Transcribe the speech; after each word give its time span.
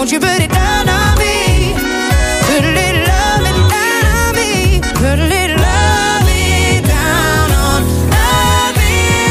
Won't 0.00 0.12
you 0.12 0.18
put 0.18 0.40
it 0.40 0.50
down 0.50 0.88
on 0.88 1.14
me? 1.18 1.74
Put 2.46 2.64
a 2.64 2.72
little 2.72 3.02
love 3.04 3.42
down 3.68 4.04
on 4.06 4.32
me. 4.34 4.80
Put 4.94 5.18
a 5.18 5.26
little 5.26 5.56
love 5.60 6.24
down 6.86 7.50
on, 7.50 7.84
love 8.08 8.80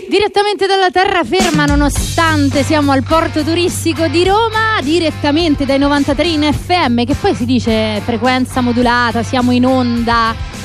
Direttamente 0.10 0.68
dalla 0.68 0.92
terraferma, 0.92 1.66
nonostante 1.66 2.62
siamo 2.62 2.92
al 2.92 3.02
porto 3.02 3.44
turistico 3.44 4.06
di 4.06 4.24
Roma, 4.26 4.80
direttamente 4.84 5.66
dai 5.66 5.80
93 5.80 6.28
in 6.28 6.54
FM, 6.54 7.04
che 7.04 7.16
poi 7.16 7.34
si 7.34 7.46
dice 7.46 8.00
frequenza 8.06 8.62
modulata, 8.62 9.24
siamo 9.24 9.52
in 9.52 9.66
onda. 9.66 10.59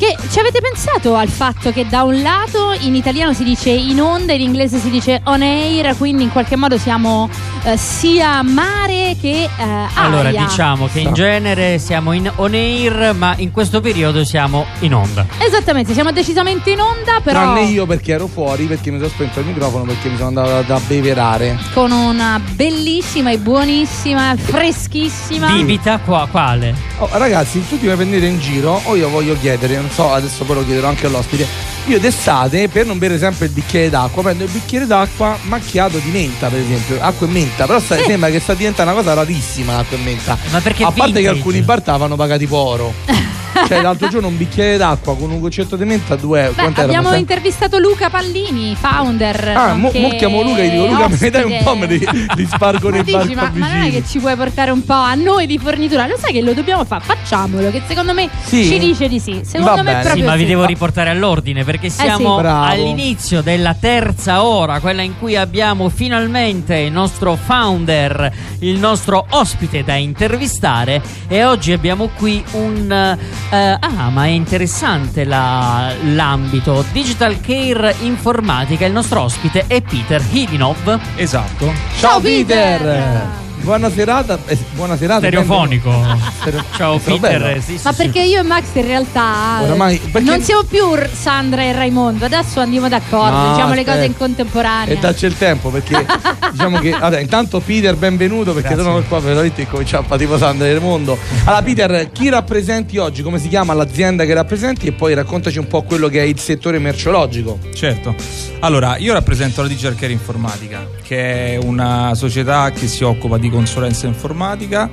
Che 0.00 0.16
ci 0.30 0.38
avete 0.38 0.62
pensato 0.62 1.14
al 1.14 1.28
fatto 1.28 1.72
che 1.72 1.86
da 1.86 2.04
un 2.04 2.22
lato 2.22 2.72
in 2.80 2.94
italiano 2.94 3.34
si 3.34 3.44
dice 3.44 3.68
in 3.68 4.00
onda, 4.00 4.32
in 4.32 4.40
inglese 4.40 4.78
si 4.78 4.88
dice 4.88 5.20
on 5.24 5.42
air, 5.42 5.94
quindi 5.98 6.22
in 6.22 6.30
qualche 6.32 6.56
modo 6.56 6.78
siamo 6.78 7.28
eh, 7.64 7.76
sia 7.76 8.42
mare 8.42 9.14
che 9.20 9.42
eh, 9.42 9.48
Allora, 9.96 10.28
aria. 10.28 10.46
diciamo 10.46 10.88
che 10.90 11.00
in 11.00 11.12
genere 11.12 11.78
siamo 11.78 12.12
in 12.12 12.32
on 12.36 12.54
air, 12.54 13.12
ma 13.14 13.34
in 13.36 13.50
questo 13.50 13.82
periodo 13.82 14.24
siamo 14.24 14.64
in 14.78 14.94
onda. 14.94 15.26
Esattamente, 15.36 15.92
siamo 15.92 16.12
decisamente 16.12 16.70
in 16.70 16.80
onda, 16.80 17.20
però 17.22 17.38
Tranne 17.52 17.64
io 17.64 17.84
perché 17.84 18.12
ero 18.12 18.26
fuori, 18.26 18.64
perché 18.64 18.90
mi 18.90 18.96
sono 18.96 19.10
spento 19.10 19.40
il 19.40 19.46
microfono, 19.46 19.84
perché 19.84 20.08
mi 20.08 20.16
sono 20.16 20.28
andato 20.28 20.56
ad 20.56 20.70
abbeverare. 20.70 21.58
con 21.74 21.90
una 21.90 22.40
bellissima 22.54 23.32
e 23.32 23.36
buonissima, 23.36 24.34
freschissima. 24.34 25.52
Bibita 25.52 25.98
qua, 25.98 26.26
quale? 26.30 26.74
Oh, 27.00 27.08
ragazzi, 27.12 27.62
tutti 27.68 27.86
mi 27.86 27.94
prendete 27.94 28.24
in 28.24 28.38
giro, 28.40 28.80
o 28.84 28.96
io 28.96 29.10
voglio 29.10 29.36
chiedere, 29.38 29.76
non 29.76 29.88
so, 29.92 30.12
adesso 30.12 30.44
poi 30.44 30.56
lo 30.56 30.64
chiederò 30.64 30.88
anche 30.88 31.06
all'ospite. 31.06 31.46
Io 31.86 31.98
d'estate, 31.98 32.68
per 32.68 32.86
non 32.86 32.98
bere 32.98 33.18
sempre 33.18 33.46
il 33.46 33.52
bicchiere 33.52 33.88
d'acqua, 33.90 34.22
prendo 34.22 34.44
il 34.44 34.50
bicchiere 34.50 34.86
d'acqua 34.86 35.36
macchiato 35.42 35.98
di 35.98 36.10
menta, 36.10 36.48
per 36.48 36.60
esempio, 36.60 36.98
acqua 37.00 37.26
e 37.26 37.30
menta. 37.30 37.66
Però 37.66 37.80
sta- 37.80 37.96
Sì. 37.96 38.04
sembra 38.04 38.30
che 38.30 38.38
sta 38.40 38.54
diventando 38.54 38.92
una 38.92 39.00
cosa 39.00 39.14
rarissima 39.14 39.76
l'acqua 39.76 39.96
e 39.96 40.00
menta. 40.00 40.36
Ma 40.50 40.60
perché 40.60 40.82
A 40.84 40.86
parte 40.92 41.12
che 41.12 41.18
vintage? 41.18 41.28
alcuni 41.36 41.62
bar 41.62 41.80
t'avano 41.82 42.16
pagati 42.16 42.46
poro. 42.46 42.92
cioè, 43.66 43.80
l'altro 43.82 44.08
giorno 44.08 44.28
un 44.28 44.36
bicchiere 44.36 44.76
d'acqua 44.76 45.16
con 45.16 45.30
un 45.30 45.40
goccetto 45.40 45.76
di 45.76 45.84
menta, 45.84 46.16
due 46.16 46.42
euro. 46.44 46.70
Beh, 46.70 46.82
abbiamo 46.82 47.14
intervistato 47.14 47.78
Luca 47.78 48.10
Pallini, 48.10 48.74
founder. 48.78 49.52
Ah, 49.56 49.74
mo, 49.74 49.90
mo 49.94 50.08
chiamo 50.16 50.42
Luca 50.42 50.60
e 50.60 50.66
gli 50.68 50.70
dico 50.72 50.86
Luca 50.86 51.08
me 51.08 51.18
ne 51.20 51.30
dai 51.30 51.42
un 51.44 51.52
ospite. 51.52 51.64
po', 51.64 51.76
me 51.76 51.86
li, 51.86 51.98
li 52.36 52.46
spargo 52.46 52.88
Ma 52.88 52.94
nei 52.96 53.04
bar 53.12 53.22
dici, 53.22 53.34
ma, 53.34 53.50
ma 53.54 53.68
non 53.72 53.82
è 53.82 53.90
che 53.90 54.02
ci 54.06 54.18
puoi 54.18 54.36
portare 54.36 54.70
un 54.70 54.84
po' 54.84 54.92
a 54.94 55.14
noi 55.14 55.46
di 55.46 55.58
fornitura? 55.58 56.06
Lo 56.06 56.16
sai 56.18 56.32
che 56.32 56.42
lo 56.42 56.52
dobbiamo 56.52 56.84
fare? 56.84 57.04
Facciamolo, 57.04 57.70
che 57.70 57.82
secondo 57.86 58.12
me 58.14 58.28
Sì? 58.44 58.64
ci 58.66 58.78
dice 58.78 59.08
di 59.08 59.18
sì. 59.18 59.40
Secondo 59.44 59.70
Va 59.70 59.76
me 59.76 59.82
bene. 59.84 60.00
proprio 60.02 60.22
Sì, 60.22 60.28
ma 60.28 60.34
vi 60.36 60.42
sì. 60.42 60.48
devo 60.48 60.64
riportare 60.64 61.10
all'ordine 61.10 61.64
perché 61.64 61.88
siamo 61.88 62.36
sì. 62.36 62.42
Bravo. 62.42 62.64
all'inizio 62.64 63.42
della 63.42 63.74
terza 63.78 64.42
ora, 64.44 64.80
quella 64.80 65.02
in 65.02 65.18
cui 65.18 65.36
abbiamo 65.36 65.88
finalmente 65.88 66.76
il 66.76 66.92
nostro 66.92 67.36
founder, 67.36 68.32
il 68.60 68.78
nostro 68.78 69.26
ospite 69.30 69.84
da 69.84 69.94
intervistare 69.94 71.02
e 71.28 71.44
oggi 71.44 71.72
abbiamo 71.72 72.08
qui 72.16 72.42
un... 72.52 73.18
eh, 73.50 73.76
ah, 73.80 74.10
ma 74.10 74.24
è 74.24 74.28
interessante 74.28 75.24
la- 75.24 75.92
l'ambito. 76.02 76.84
Digital 76.92 77.40
Care 77.40 77.94
Informatica, 78.00 78.84
il 78.86 78.92
nostro 78.92 79.22
ospite 79.22 79.64
è 79.66 79.82
Peter 79.82 80.22
Hidinov. 80.30 80.98
Esatto. 81.16 81.72
Ciao 81.98 82.20
Peter! 82.20 83.49
Buona 83.62 83.90
serata, 83.90 84.38
eh, 84.46 84.56
buona 84.74 84.96
serata. 84.96 85.20
Stereofonico. 85.20 85.90
benvenuto. 85.90 86.64
Ciao 86.76 86.98
Peter. 86.98 87.20
bello. 87.40 87.60
Sì, 87.60 87.76
sì, 87.76 87.80
Ma 87.84 87.92
sì. 87.92 88.02
perché 88.04 88.22
io 88.22 88.40
e 88.40 88.42
Max 88.42 88.64
in 88.72 88.86
realtà 88.86 89.60
Oramai- 89.62 89.96
eh, 90.02 90.08
perché- 90.08 90.28
non 90.30 90.40
siamo 90.42 90.62
più 90.64 90.82
Sandra 91.12 91.62
e 91.62 91.72
Raimondo, 91.72 92.24
adesso 92.24 92.60
andiamo 92.60 92.88
d'accordo, 92.88 93.36
No, 93.36 93.50
diciamo 93.52 93.74
le 93.74 93.80
aspetta. 93.80 93.92
cose 93.92 94.04
in 94.06 94.16
contemporanea. 94.16 94.94
E 94.94 94.98
dacci 94.98 95.26
il 95.26 95.36
tempo 95.36 95.68
perché 95.68 96.04
diciamo 96.52 96.78
che 96.78 96.90
vabbè, 96.90 97.20
intanto 97.20 97.60
Peter 97.60 97.94
benvenuto 97.96 98.52
perché 98.54 98.74
Grazie. 98.74 98.84
sono 98.84 99.02
qua 99.02 99.20
veramente 99.20 99.66
cominciamo 99.68 100.04
a 100.04 100.06
fare 100.08 100.20
tipo 100.20 100.38
Sandra 100.38 100.66
del 100.66 100.80
mondo. 100.80 101.18
Allora 101.44 101.62
Peter, 101.62 102.10
chi 102.12 102.28
rappresenti 102.30 102.96
oggi? 102.96 103.22
Come 103.22 103.38
si 103.38 103.48
chiama 103.48 103.74
l'azienda 103.74 104.24
che 104.24 104.32
rappresenti? 104.34 104.86
E 104.86 104.92
poi 104.92 105.12
raccontaci 105.14 105.58
un 105.58 105.66
po' 105.66 105.82
quello 105.82 106.08
che 106.08 106.20
è 106.20 106.24
il 106.24 106.38
settore 106.38 106.78
merceologico. 106.78 107.58
Certo. 107.74 108.14
Allora, 108.60 108.96
io 108.96 109.12
rappresento 109.12 109.60
la 109.62 109.68
Digital 109.68 109.94
Care 109.96 110.12
Informatica, 110.12 110.86
che 111.10 111.54
è 111.54 111.56
una 111.56 112.14
società 112.14 112.70
che 112.70 112.86
si 112.86 113.02
occupa 113.02 113.36
di 113.36 113.50
consulenza 113.50 114.06
informatica. 114.06 114.88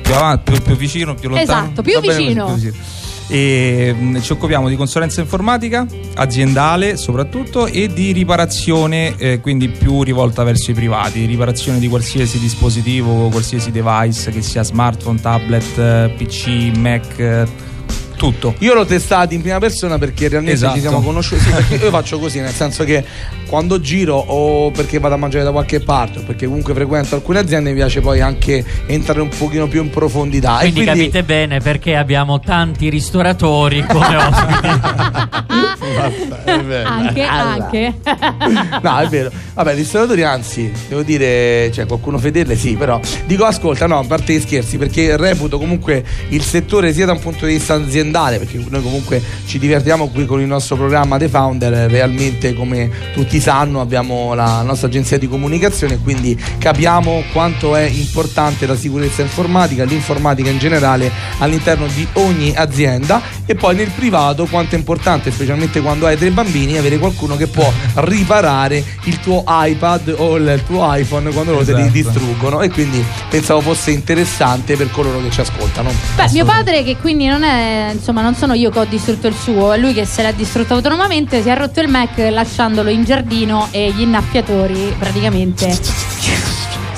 Più 0.00 0.14
avanti, 0.14 0.52
più, 0.52 0.62
più 0.62 0.76
vicino, 0.76 1.14
più 1.14 1.28
lontano. 1.28 1.64
Esatto, 1.64 1.82
più 1.82 1.94
bene 1.94 2.06
così, 2.06 2.18
vicino. 2.18 2.44
più 2.44 2.54
vicino. 2.54 2.74
E 3.26 3.92
mh, 3.92 4.20
ci 4.20 4.30
occupiamo 4.30 4.68
di 4.68 4.76
consulenza 4.76 5.20
informatica 5.20 5.84
aziendale 6.14 6.96
soprattutto 6.96 7.66
e 7.66 7.92
di 7.92 8.12
riparazione 8.12 9.16
eh, 9.16 9.40
quindi 9.40 9.68
più 9.68 10.04
rivolta 10.04 10.44
verso 10.44 10.70
i 10.70 10.74
privati 10.74 11.24
riparazione 11.24 11.80
di 11.80 11.88
qualsiasi 11.88 12.38
dispositivo 12.38 13.28
qualsiasi 13.28 13.72
device 13.72 14.30
che 14.30 14.42
sia 14.42 14.62
smartphone 14.62 15.20
tablet 15.20 15.76
eh, 15.76 16.14
pc 16.16 16.76
mac 16.76 17.18
eh, 17.18 17.46
tutto 18.16 18.54
Io 18.60 18.74
l'ho 18.74 18.84
testato 18.84 19.34
in 19.34 19.42
prima 19.42 19.58
persona 19.58 19.98
perché 19.98 20.28
realmente 20.28 20.54
Esatto. 20.56 20.74
ci 20.74 20.80
siamo 20.80 21.00
conosciuti. 21.00 21.42
Sì, 21.42 21.50
perché 21.50 21.74
io 21.76 21.90
faccio 21.90 22.18
così, 22.18 22.40
nel 22.40 22.52
senso 22.52 22.84
che 22.84 23.04
quando 23.46 23.80
giro 23.80 24.16
o 24.16 24.70
perché 24.70 24.98
vado 24.98 25.14
a 25.14 25.18
mangiare 25.18 25.44
da 25.44 25.52
qualche 25.52 25.80
parte 25.80 26.18
o 26.18 26.22
perché 26.22 26.46
comunque 26.46 26.74
frequento 26.74 27.14
alcune 27.14 27.38
aziende 27.38 27.70
mi 27.70 27.76
piace 27.76 28.00
poi 28.00 28.20
anche 28.20 28.64
entrare 28.86 29.20
un 29.20 29.28
pochino 29.28 29.68
più 29.68 29.82
in 29.82 29.90
profondità. 29.90 30.56
Quindi, 30.58 30.80
e 30.80 30.84
quindi 30.84 31.00
capite 31.00 31.22
bene 31.22 31.60
perché 31.60 31.96
abbiamo 31.96 32.40
tanti 32.40 32.88
ristoratori 32.88 33.84
come 33.86 34.16
ospiti. 34.16 34.68
Basta, 35.96 36.44
è 36.44 36.60
vero. 36.62 36.88
anche, 36.88 37.22
anche. 37.22 37.94
No, 38.82 38.98
è 38.98 39.06
vero. 39.08 39.30
Vabbè, 39.54 39.74
ristoratori, 39.74 40.22
anzi, 40.22 40.70
devo 40.88 41.02
dire, 41.02 41.70
cioè, 41.72 41.86
qualcuno 41.86 42.18
fedele, 42.18 42.56
sì, 42.56 42.74
però. 42.76 43.00
Dico, 43.24 43.44
ascolta, 43.44 43.86
no, 43.86 43.98
a 43.98 44.04
parte 44.04 44.34
gli 44.34 44.40
scherzi, 44.40 44.76
perché 44.78 45.16
reputo 45.16 45.58
comunque 45.58 46.04
il 46.28 46.42
settore 46.42 46.92
sia 46.92 47.06
da 47.06 47.12
un 47.12 47.20
punto 47.20 47.46
di 47.46 47.54
vista 47.54 47.74
aziendale, 47.74 48.05
perché 48.38 48.62
noi 48.68 48.82
comunque 48.82 49.22
ci 49.46 49.58
divertiamo 49.58 50.08
qui 50.08 50.26
con 50.26 50.40
il 50.40 50.46
nostro 50.46 50.76
programma 50.76 51.18
The 51.18 51.28
Founder, 51.28 51.90
realmente 51.90 52.54
come 52.54 52.90
tutti 53.12 53.40
sanno 53.40 53.80
abbiamo 53.80 54.34
la 54.34 54.62
nostra 54.62 54.88
agenzia 54.88 55.18
di 55.18 55.28
comunicazione, 55.28 55.98
quindi 55.98 56.38
capiamo 56.58 57.24
quanto 57.32 57.76
è 57.76 57.82
importante 57.82 58.66
la 58.66 58.76
sicurezza 58.76 59.22
informatica, 59.22 59.84
l'informatica 59.84 60.50
in 60.50 60.58
generale 60.58 61.10
all'interno 61.38 61.86
di 61.86 62.06
ogni 62.14 62.52
azienda 62.54 63.20
e 63.46 63.54
poi 63.54 63.74
nel 63.76 63.90
privato 63.90 64.46
quanto 64.46 64.74
è 64.74 64.78
importante, 64.78 65.30
specialmente 65.30 65.80
quando 65.80 66.06
hai 66.06 66.16
dei 66.16 66.30
bambini, 66.30 66.76
avere 66.76 66.98
qualcuno 66.98 67.36
che 67.36 67.46
può 67.46 67.72
riparare 67.94 68.82
il 69.04 69.20
tuo 69.20 69.44
iPad 69.46 70.14
o 70.18 70.36
il 70.36 70.62
tuo 70.66 70.92
iPhone 70.94 71.30
quando 71.30 71.52
loro 71.52 71.64
te 71.64 71.72
li 71.74 71.80
Esatto. 71.82 71.92
distruggono 71.92 72.60
e 72.62 72.70
quindi 72.70 73.04
pensavo 73.28 73.60
fosse 73.60 73.90
interessante 73.92 74.76
per 74.76 74.90
coloro 74.90 75.20
che 75.22 75.30
ci 75.30 75.40
ascoltano. 75.40 75.90
Beh, 76.16 76.30
mio 76.32 76.44
padre, 76.44 76.82
che 76.82 76.96
quindi 76.96 77.26
non 77.26 77.42
è, 77.44 77.90
insomma, 77.92 78.22
non 78.22 78.34
sono 78.34 78.54
io 78.54 78.70
che 78.70 78.78
ho 78.80 78.84
distrutto 78.84 79.26
il 79.28 79.34
suo, 79.34 79.72
è 79.72 79.78
lui 79.78 79.94
che 79.94 80.04
se 80.04 80.22
l'ha 80.22 80.32
distrutto 80.32 80.74
autonomamente, 80.74 81.42
si 81.42 81.48
è 81.48 81.56
rotto 81.56 81.80
il 81.80 81.88
Mac 81.88 82.16
lasciandolo 82.16 82.90
in 82.90 83.04
giardino 83.04 83.68
e 83.70 83.92
gli 83.92 84.00
innaffiatori 84.02 84.94
praticamente. 84.98 86.55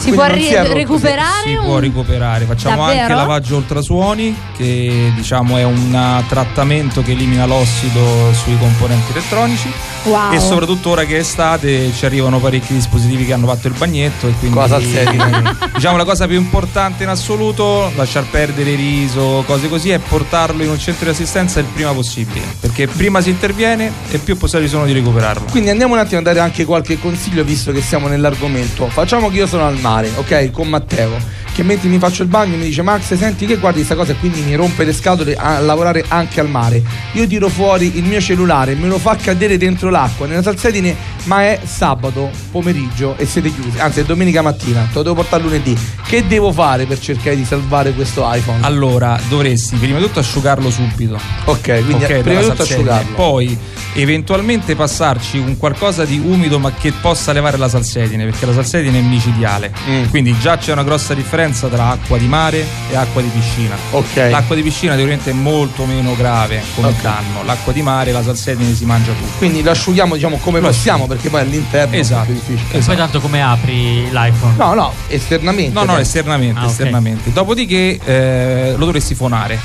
Si 0.08 0.14
può 0.14 0.26
ri- 0.26 0.42
si 0.44 0.54
rotto, 0.56 0.72
recuperare? 0.74 1.42
si 1.48 1.54
un- 1.54 1.64
può 1.64 1.78
recuperare 1.78 2.44
facciamo 2.44 2.76
Davvero? 2.86 3.00
anche 3.02 3.14
lavaggio 3.14 3.56
ultrasuoni 3.56 4.36
che 4.56 5.12
diciamo 5.14 5.56
è 5.56 5.64
un 5.64 5.92
uh, 6.22 6.26
trattamento 6.28 7.02
che 7.02 7.12
elimina 7.12 7.46
l'ossido 7.46 8.32
sui 8.32 8.56
componenti 8.58 9.10
elettronici 9.12 9.70
Wow. 10.04 10.32
e 10.32 10.38
soprattutto 10.38 10.90
ora 10.90 11.04
che 11.04 11.16
è 11.16 11.18
estate 11.18 11.92
ci 11.92 12.06
arrivano 12.06 12.38
parecchi 12.38 12.72
dispositivi 12.72 13.26
che 13.26 13.32
hanno 13.32 13.46
fatto 13.48 13.66
il 13.66 13.74
bagnetto 13.76 14.28
e 14.28 14.32
quindi 14.38 14.56
Cosa 14.56 14.78
diciamo 15.74 15.96
la 15.96 16.04
cosa 16.04 16.26
più 16.26 16.36
importante 16.36 17.02
in 17.02 17.08
assoluto 17.08 17.90
lasciar 17.96 18.24
perdere 18.30 18.74
riso 18.76 19.42
cose 19.44 19.68
così 19.68 19.90
è 19.90 19.98
portarlo 19.98 20.62
in 20.62 20.70
un 20.70 20.78
centro 20.78 21.06
di 21.06 21.10
assistenza 21.10 21.58
il 21.58 21.66
prima 21.66 21.92
possibile 21.92 22.40
perché 22.60 22.86
prima 22.86 23.20
si 23.20 23.30
interviene 23.30 23.92
e 24.10 24.18
più 24.18 24.36
possibilità 24.38 24.72
sono 24.72 24.86
di 24.86 24.92
recuperarlo 24.92 25.46
Quindi 25.50 25.68
andiamo 25.70 25.94
un 25.94 25.98
attimo 26.00 26.20
a 26.20 26.22
dare 26.22 26.38
anche 26.40 26.64
qualche 26.64 26.98
consiglio 26.98 27.42
visto 27.42 27.72
che 27.72 27.80
siamo 27.82 28.06
nell'argomento. 28.08 28.88
Facciamo 28.88 29.28
che 29.28 29.36
io 29.38 29.46
sono 29.46 29.66
al 29.66 29.78
mare, 29.78 29.97
ok? 30.06 30.52
Con 30.52 30.70
Matteo. 30.70 31.10
Che 31.58 31.64
mentre 31.64 31.88
mi 31.88 31.98
faccio 31.98 32.22
il 32.22 32.28
bagno 32.28 32.56
mi 32.56 32.66
dice 32.66 32.82
Max 32.82 33.14
senti 33.14 33.44
che 33.44 33.56
guardi 33.56 33.78
questa 33.78 33.96
cosa 33.96 34.12
e 34.12 34.14
quindi 34.20 34.42
mi 34.42 34.54
rompe 34.54 34.84
le 34.84 34.92
scatole 34.92 35.34
a 35.34 35.58
lavorare 35.58 36.04
anche 36.06 36.38
al 36.38 36.48
mare. 36.48 36.80
Io 37.14 37.26
tiro 37.26 37.48
fuori 37.48 37.98
il 37.98 38.04
mio 38.04 38.20
cellulare, 38.20 38.76
me 38.76 38.86
lo 38.86 38.96
fa 38.96 39.16
cadere 39.16 39.56
dentro 39.56 39.90
l'acqua, 39.90 40.28
nella 40.28 40.40
salsedine 40.40 40.94
ma 41.24 41.42
è 41.42 41.60
sabato 41.64 42.30
pomeriggio 42.52 43.16
e 43.16 43.26
siete 43.26 43.52
chiusi, 43.52 43.78
anzi 43.80 44.00
è 44.00 44.04
domenica 44.04 44.40
mattina, 44.40 44.82
te 44.82 44.94
lo 44.94 45.02
devo 45.02 45.16
portare 45.16 45.42
lunedì. 45.42 45.76
Che 46.06 46.26
devo 46.28 46.52
fare 46.52 46.86
per 46.86 47.00
cercare 47.00 47.34
di 47.34 47.44
salvare 47.44 47.92
questo 47.92 48.22
iPhone? 48.32 48.60
Allora, 48.62 49.18
dovresti 49.28 49.76
prima 49.76 49.98
di 49.98 50.04
tutto 50.04 50.20
asciugarlo 50.20 50.70
subito. 50.70 51.18
ok, 51.44 51.84
quindi 51.84 52.04
ok, 52.04 52.20
prima 52.20 52.40
di 52.40 52.46
tutto 52.46 52.64
salsedine. 52.64 52.90
asciugarlo. 52.90 53.14
Poi 53.16 53.58
eventualmente 53.94 54.76
passarci 54.76 55.38
un 55.38 55.56
qualcosa 55.56 56.04
di 56.04 56.18
umido 56.18 56.58
ma 56.58 56.72
che 56.72 56.92
possa 56.92 57.32
levare 57.32 57.58
la 57.58 57.68
salsedine, 57.68 58.24
perché 58.24 58.46
la 58.46 58.54
salsedine 58.54 59.00
è 59.00 59.02
micidiale. 59.02 59.72
Mm. 59.88 60.04
Quindi 60.08 60.38
già 60.38 60.56
c'è 60.56 60.72
una 60.72 60.84
grossa 60.84 61.14
differenza 61.14 61.46
tra 61.52 61.88
acqua 61.90 62.18
di 62.18 62.26
mare 62.26 62.64
e 62.90 62.96
acqua 62.96 63.20
di 63.22 63.28
piscina. 63.28 63.74
Ok. 63.90 64.28
L'acqua 64.30 64.54
di 64.54 64.62
piscina 64.62 64.94
teoricamente 64.94 65.30
è 65.30 65.34
molto 65.34 65.84
meno 65.84 66.14
grave 66.16 66.62
come 66.74 66.88
Ok. 66.88 67.00
danno. 67.02 67.42
L'acqua 67.44 67.72
di 67.72 67.82
mare, 67.82 68.12
la 68.12 68.22
salsedine 68.22 68.74
si 68.74 68.84
mangia 68.84 69.12
tutto. 69.12 69.38
Quindi 69.38 69.62
lo 69.62 69.70
asciughiamo 69.70 70.14
diciamo 70.14 70.36
come 70.38 70.60
Lo 70.60 70.66
possiamo 70.68 71.06
perché 71.06 71.28
poi 71.30 71.40
all'interno 71.40 71.94
Esatto. 71.96 72.22
è 72.30 72.34
più 72.34 72.34
difficile. 72.34 72.78
E 72.78 72.82
poi 72.84 72.96
tanto 72.96 73.20
come 73.20 73.42
apri 73.42 74.08
l'iPhone? 74.10 74.54
No, 74.56 74.74
no, 74.74 74.92
esternamente. 75.08 75.72
No, 75.72 75.84
no, 75.84 75.98
esternamente, 75.98 76.60
Ah, 76.60 76.66
esternamente. 76.66 77.32
Dopodiché 77.32 77.98
eh, 78.04 78.74
lo 78.76 78.84
dovresti 78.84 79.14
fonare. 79.14 79.58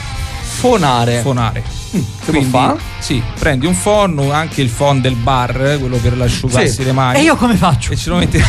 Fonare. 0.67 1.19
Fonare. 1.19 1.61
Mm, 1.95 2.01
può 2.25 2.41
fare? 2.43 2.79
Sì, 2.99 3.21
prendi 3.37 3.65
un 3.65 3.77
phon, 3.77 4.29
anche 4.31 4.61
il 4.61 4.69
phon 4.69 5.01
del 5.01 5.15
bar, 5.15 5.75
quello 5.77 5.97
per 5.97 6.19
asciugarsi 6.21 6.69
Sì. 6.75 6.83
le 6.85 6.93
mani. 6.93 7.19
E 7.19 7.23
io 7.23 7.35
come 7.35 7.55
faccio? 7.55 7.91
E 7.91 7.97
ce 7.97 8.09
lo 8.09 8.15
metti 8.15 8.39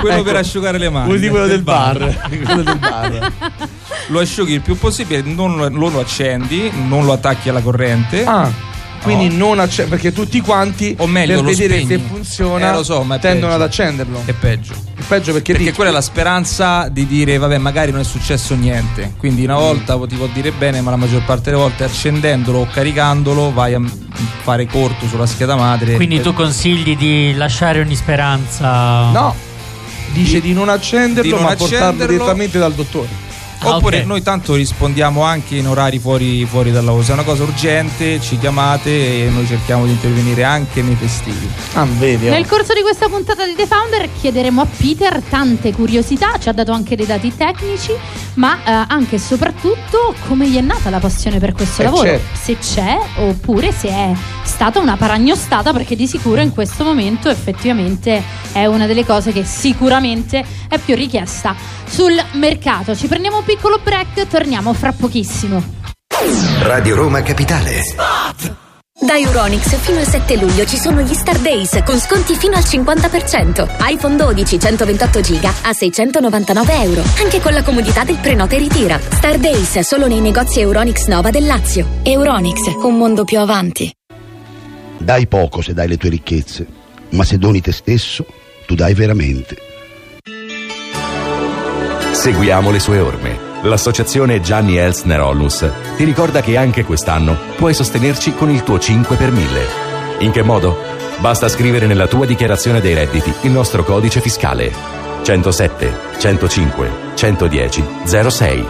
quello 0.00 0.14
Ecco, 0.14 0.22
per 0.22 0.36
asciugare 0.36 0.78
le 0.78 0.88
mani 0.88 1.12
Usi 1.12 1.28
quello 1.28 1.46
del 1.46 1.60
bar. 1.62 1.98
quello 2.42 2.62
del 2.62 2.78
bar. 2.78 3.32
lo 4.08 4.20
asciughi 4.20 4.54
il 4.54 4.60
più 4.62 4.78
possibile 4.78 5.20
non 5.22 5.56
lo, 5.56 5.68
non 5.68 5.92
lo 5.92 6.00
accendi 6.00 6.70
non 6.88 7.04
lo 7.04 7.12
attacchi 7.12 7.48
alla 7.50 7.60
corrente 7.60 8.24
Ah. 8.24 8.50
Quindi 9.14 9.36
non 9.36 9.58
acce- 9.58 9.84
perché 9.84 10.12
tutti 10.12 10.40
quanti 10.40 10.94
O 10.98 11.06
meglio, 11.06 11.42
per 11.42 11.54
vedere 11.54 11.80
spegni. 11.82 12.00
se 12.00 12.06
funziona 12.08 12.70
Eh, 12.70 12.72
lo 12.74 12.82
so, 12.82 13.04
tendono 13.20 13.20
peggio. 13.20 13.46
ad 13.54 13.62
accenderlo. 13.62 14.22
è 14.24 14.32
peggio 14.32 14.72
È 14.98 15.02
peggio 15.06 15.32
perché, 15.32 15.52
perché 15.52 15.72
quella 15.72 15.90
è 15.90 15.92
la 15.92 16.00
speranza 16.00 16.88
di 16.88 17.06
dire 17.06 17.38
vabbè 17.38 17.58
magari 17.58 17.90
non 17.92 18.00
è 18.00 18.04
successo 18.04 18.54
niente 18.54 19.14
quindi 19.18 19.44
una 19.44 19.56
volta 19.56 19.98
ti 20.06 20.16
può 20.16 20.26
dire 20.32 20.50
bene 20.52 20.80
ma 20.80 20.90
la 20.90 20.96
maggior 20.96 21.22
parte 21.24 21.50
delle 21.50 21.62
volte 21.62 21.84
accendendolo 21.84 22.60
o 22.60 22.66
caricandolo 22.70 23.52
vai 23.52 23.74
a 23.74 23.80
fare 24.42 24.66
corto 24.66 25.06
sulla 25.06 25.26
scheda 25.26 25.54
madre 25.56 25.94
Quindi 25.94 26.16
E- 26.16 26.20
tu 26.22 26.32
consigli 26.32 26.96
di 26.96 27.34
lasciare 27.34 27.80
ogni 27.80 27.94
speranza? 27.94 29.10
No. 29.10 29.34
Dice 30.12 30.40
di, 30.40 30.52
non 30.54 30.68
accenderlo, 30.68 31.22
di 31.22 31.30
non 31.30 31.42
ma 31.42 31.54
portarlo 31.54 31.84
accenderlo. 31.86 32.12
direttamente 32.14 32.58
dal 32.58 32.72
dottore. 32.72 33.08
Ah, 33.60 33.76
Oppure 33.76 34.00
ok. 34.00 34.04
noi 34.06 34.22
tanto 34.22 34.54
rispondiamo 34.54 35.22
anche 35.22 35.56
in 35.56 35.66
orari 35.66 35.98
fuori, 35.98 36.44
fuori 36.44 36.70
dal 36.70 36.84
lavoro. 36.84 37.02
Se 37.02 37.10
è 37.10 37.14
una 37.14 37.22
cosa 37.24 37.42
urgente 37.42 38.20
ci 38.20 38.38
chiamate 38.38 38.90
e 39.24 39.28
noi 39.30 39.46
cerchiamo 39.46 39.84
di 39.86 39.92
intervenire 39.92 40.44
anche 40.44 40.82
nei 40.82 40.94
festivi. 40.94 41.48
Ah, 41.74 41.84
vedi. 41.84 42.26
oh. 42.28 42.30
Nel 42.30 42.46
corso 42.46 42.74
di 42.74 42.82
questa 42.82 43.08
puntata 43.08 43.44
di 43.46 43.54
The 43.54 43.66
Founder 43.66 44.08
chiederemo 44.20 44.60
a 44.60 44.66
Peter 44.66 45.20
tante 45.28 45.72
curiosità, 45.72 46.38
ci 46.38 46.48
ha 46.48 46.52
dato 46.52 46.72
anche 46.72 46.96
dei 46.96 47.06
dati 47.06 47.34
tecnici, 47.34 47.92
ma 48.34 48.58
eh, 48.64 48.84
anche 48.88 49.16
e 49.16 49.18
soprattutto 49.18 50.14
come 50.28 50.48
gli 50.48 50.56
è 50.56 50.60
nata 50.60 50.90
la 50.90 50.98
passione 50.98 51.38
per 51.38 51.52
questo 51.52 51.80
Eh, 51.82 51.84
lavoro, 51.86 52.02
certo. 52.08 52.36
se 52.40 52.58
c'è 52.58 52.98
oppure 53.20 53.72
se 53.72 53.88
è 53.88 54.12
stata 54.42 54.78
una 54.78 54.96
paragnostata, 54.96 55.72
perché 55.72 55.96
di 55.96 56.06
sicuro 56.06 56.40
in 56.40 56.52
questo 56.52 56.84
momento 56.84 57.28
effettivamente 57.30 58.22
è 58.52 58.66
una 58.66 58.86
delle 58.86 59.04
cose 59.04 59.32
che 59.32 59.44
sicuramente 59.44 60.44
è 60.68 60.78
più 60.78 60.94
richiesta 60.94 61.54
sul 61.88 62.12
mercato. 62.34 62.94
Ci 62.96 63.06
prendiamo 63.06 63.38
un 63.38 63.44
piccolo 63.46 63.78
break, 63.78 64.26
torniamo 64.26 64.74
fra 64.74 64.92
pochissimo. 64.92 65.62
Radio 66.62 66.96
Roma 66.96 67.22
Capitale. 67.22 67.80
Da 68.98 69.16
Euronix 69.16 69.76
fino 69.76 69.98
al 69.98 70.06
7 70.06 70.36
luglio 70.36 70.64
ci 70.64 70.76
sono 70.76 71.00
gli 71.02 71.14
Star 71.14 71.38
Days 71.38 71.80
con 71.84 71.98
sconti 71.98 72.34
fino 72.34 72.56
al 72.56 72.64
50%. 72.64 73.76
iPhone 73.88 74.16
12 74.16 74.58
128 74.58 75.20
GB 75.20 75.44
a 75.62 75.72
699 75.72 76.82
euro. 76.82 77.02
Anche 77.22 77.40
con 77.40 77.52
la 77.52 77.62
comodità 77.62 78.02
del 78.02 78.16
prenota 78.16 78.56
e 78.56 78.58
ritira. 78.58 78.98
Star 78.98 79.38
Days 79.38 79.78
solo 79.80 80.08
nei 80.08 80.20
negozi 80.20 80.60
Euronix 80.60 81.06
Nova 81.06 81.30
del 81.30 81.46
Lazio. 81.46 81.86
Euronix, 82.02 82.66
un 82.82 82.96
mondo 82.96 83.22
più 83.22 83.38
avanti. 83.38 83.92
Dai 84.98 85.28
poco 85.28 85.62
se 85.62 85.72
dai 85.72 85.86
le 85.86 85.98
tue 85.98 86.08
ricchezze, 86.08 86.66
ma 87.10 87.22
se 87.22 87.38
doni 87.38 87.60
te 87.60 87.70
stesso, 87.70 88.26
tu 88.66 88.74
dai 88.74 88.94
veramente. 88.94 89.75
Seguiamo 92.16 92.70
le 92.70 92.80
sue 92.80 92.98
orme. 92.98 93.38
L'associazione 93.62 94.40
Gianni 94.40 94.78
Elsner 94.78 95.20
Onlus 95.20 95.70
ti 95.96 96.02
ricorda 96.02 96.40
che 96.40 96.56
anche 96.56 96.82
quest'anno 96.82 97.36
puoi 97.56 97.74
sostenerci 97.74 98.34
con 98.34 98.50
il 98.50 98.62
tuo 98.64 98.80
5 98.80 99.16
per 99.16 99.30
1000. 99.30 99.66
In 100.20 100.32
che 100.32 100.42
modo? 100.42 100.76
Basta 101.18 101.46
scrivere 101.48 101.86
nella 101.86 102.08
tua 102.08 102.24
dichiarazione 102.26 102.80
dei 102.80 102.94
redditi 102.94 103.32
il 103.42 103.50
nostro 103.50 103.84
codice 103.84 104.20
fiscale 104.20 104.72
107 105.22 105.92
105 106.18 106.90
110 107.14 107.84
06. 108.06 108.66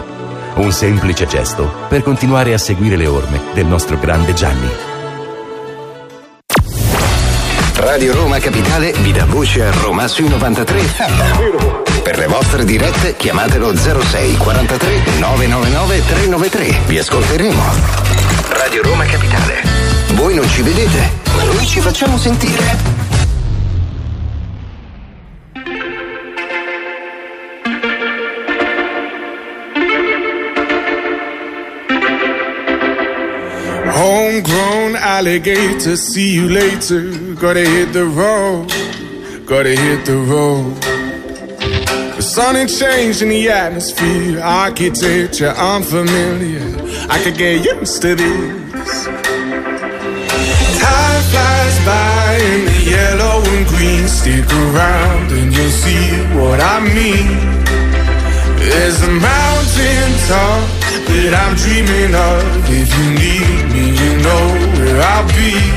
Un 0.55 0.71
semplice 0.71 1.25
gesto 1.25 1.71
per 1.87 2.03
continuare 2.03 2.53
a 2.53 2.57
seguire 2.57 2.97
le 2.97 3.07
orme 3.07 3.41
del 3.53 3.65
nostro 3.65 3.97
grande 3.97 4.33
Gianni. 4.33 4.69
Radio 7.75 8.13
Roma 8.13 8.39
Capitale 8.39 8.91
vi 9.01 9.13
dà 9.13 9.25
voce 9.25 9.63
a 9.63 9.71
Roma 9.71 10.07
sui 10.07 10.27
93. 10.27 11.86
Per 12.07 12.17
le 12.19 12.27
vostre 12.27 12.63
dirette 12.63 13.17
chiamatelo 13.17 13.75
06 13.75 14.37
43 14.37 15.01
999 15.19 16.05
393. 16.05 16.79
Vi 16.85 16.99
ascolteremo. 16.99 17.61
Radio 18.47 18.81
Roma 18.81 19.03
Capitale. 19.03 19.61
Voi 20.13 20.35
non 20.35 20.47
ci 20.47 20.61
vedete, 20.61 21.11
ma 21.35 21.43
noi 21.43 21.65
ci 21.67 21.81
facciamo 21.81 22.17
sentire. 22.17 22.77
Homegrown 33.91 34.95
alligator, 34.95 35.97
see 35.97 36.35
you 36.35 36.47
later. 36.47 37.33
Gotta 37.33 37.59
hit 37.59 37.91
the 37.91 38.05
road, 38.05 38.71
gotta 39.43 39.67
hit 39.67 40.05
the 40.05 40.13
road. 40.13 40.96
The 42.17 42.23
sun 42.23 42.55
ain't 42.55 42.71
changing 42.71 43.29
the 43.29 43.47
atmosphere, 43.51 44.41
architecture 44.41 45.53
unfamiliar. 45.53 46.65
I 47.11 47.21
could 47.23 47.37
get 47.37 47.63
used 47.63 48.01
to 48.01 48.15
this. 48.15 49.05
Time 50.81 51.21
flies 51.29 51.77
by 51.85 52.39
in 52.41 52.65
the 52.65 52.79
yellow 52.89 53.37
and 53.53 53.67
green. 53.67 54.07
Stick 54.07 54.49
around 54.49 55.31
and 55.31 55.53
you'll 55.53 55.69
see 55.69 56.09
what 56.33 56.59
I 56.59 56.79
mean. 56.89 57.37
There's 58.65 58.99
a 59.03 59.11
mountain 59.13 60.09
top 60.25 60.65
that 61.13 61.37
I'm 61.37 61.53
dreaming 61.53 62.17
of. 62.17 62.41
If 62.65 62.89
you 62.97 63.07
need 63.13 63.61
me, 63.77 63.93
you 63.93 64.11
know 64.25 64.45
where 64.73 65.01
I'll 65.05 65.27
be. 65.37 65.76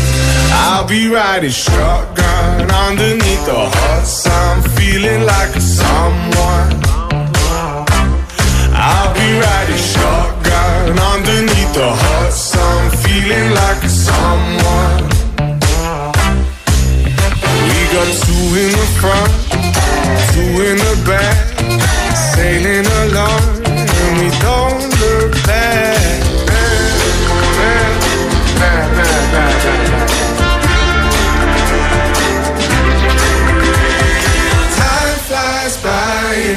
I'll 0.53 0.87
be 0.87 1.07
riding 1.07 1.49
shotgun 1.49 2.69
underneath 2.69 3.45
the 3.45 3.69
hot 3.77 4.05
sun, 4.05 4.61
feeling 4.75 5.23
like 5.25 5.55
a 5.55 5.61
someone. 5.61 6.71
I'll 8.73 9.13
be 9.13 9.27
riding 9.39 9.83
shotgun 9.93 10.99
underneath 11.13 11.73
the 11.73 11.89
hot 12.03 12.33
sun, 12.33 12.91
feeling 13.03 13.53
like 13.53 13.83
a 13.83 13.89
someone. 13.89 15.03
We 17.67 17.79
got 17.95 18.09
two 18.23 18.47
in 18.61 18.71
the 18.79 18.87
front, 18.99 19.31
two 20.33 20.51
in 20.69 20.77
the 20.77 20.95
back, 21.07 21.37
sailing 22.35 22.87
along, 23.03 23.43
and 23.65 24.13
we 24.19 24.29
don't 24.39 24.83
look 24.99 25.31
back. 25.45 25.91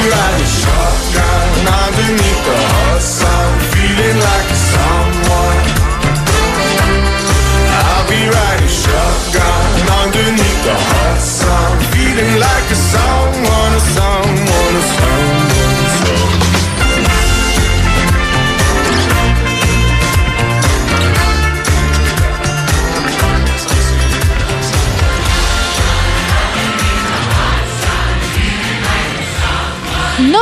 Shotgun. 0.00 1.48
Underneath 1.84 2.42
the 2.48 2.56
hot 2.72 3.02
sun, 3.02 3.50
feeling 3.72 4.16
like 4.16 4.50
someone. 4.72 5.60
I'll 7.84 8.08
be 8.08 8.22
riding 8.24 8.72
shotgun. 8.82 9.68
Underneath 10.00 10.60
the 10.64 10.76
hot 10.88 11.20
sun, 11.20 11.78
feeling 11.92 12.40
like 12.40 12.66
a 12.70 12.78
someone, 12.92 13.19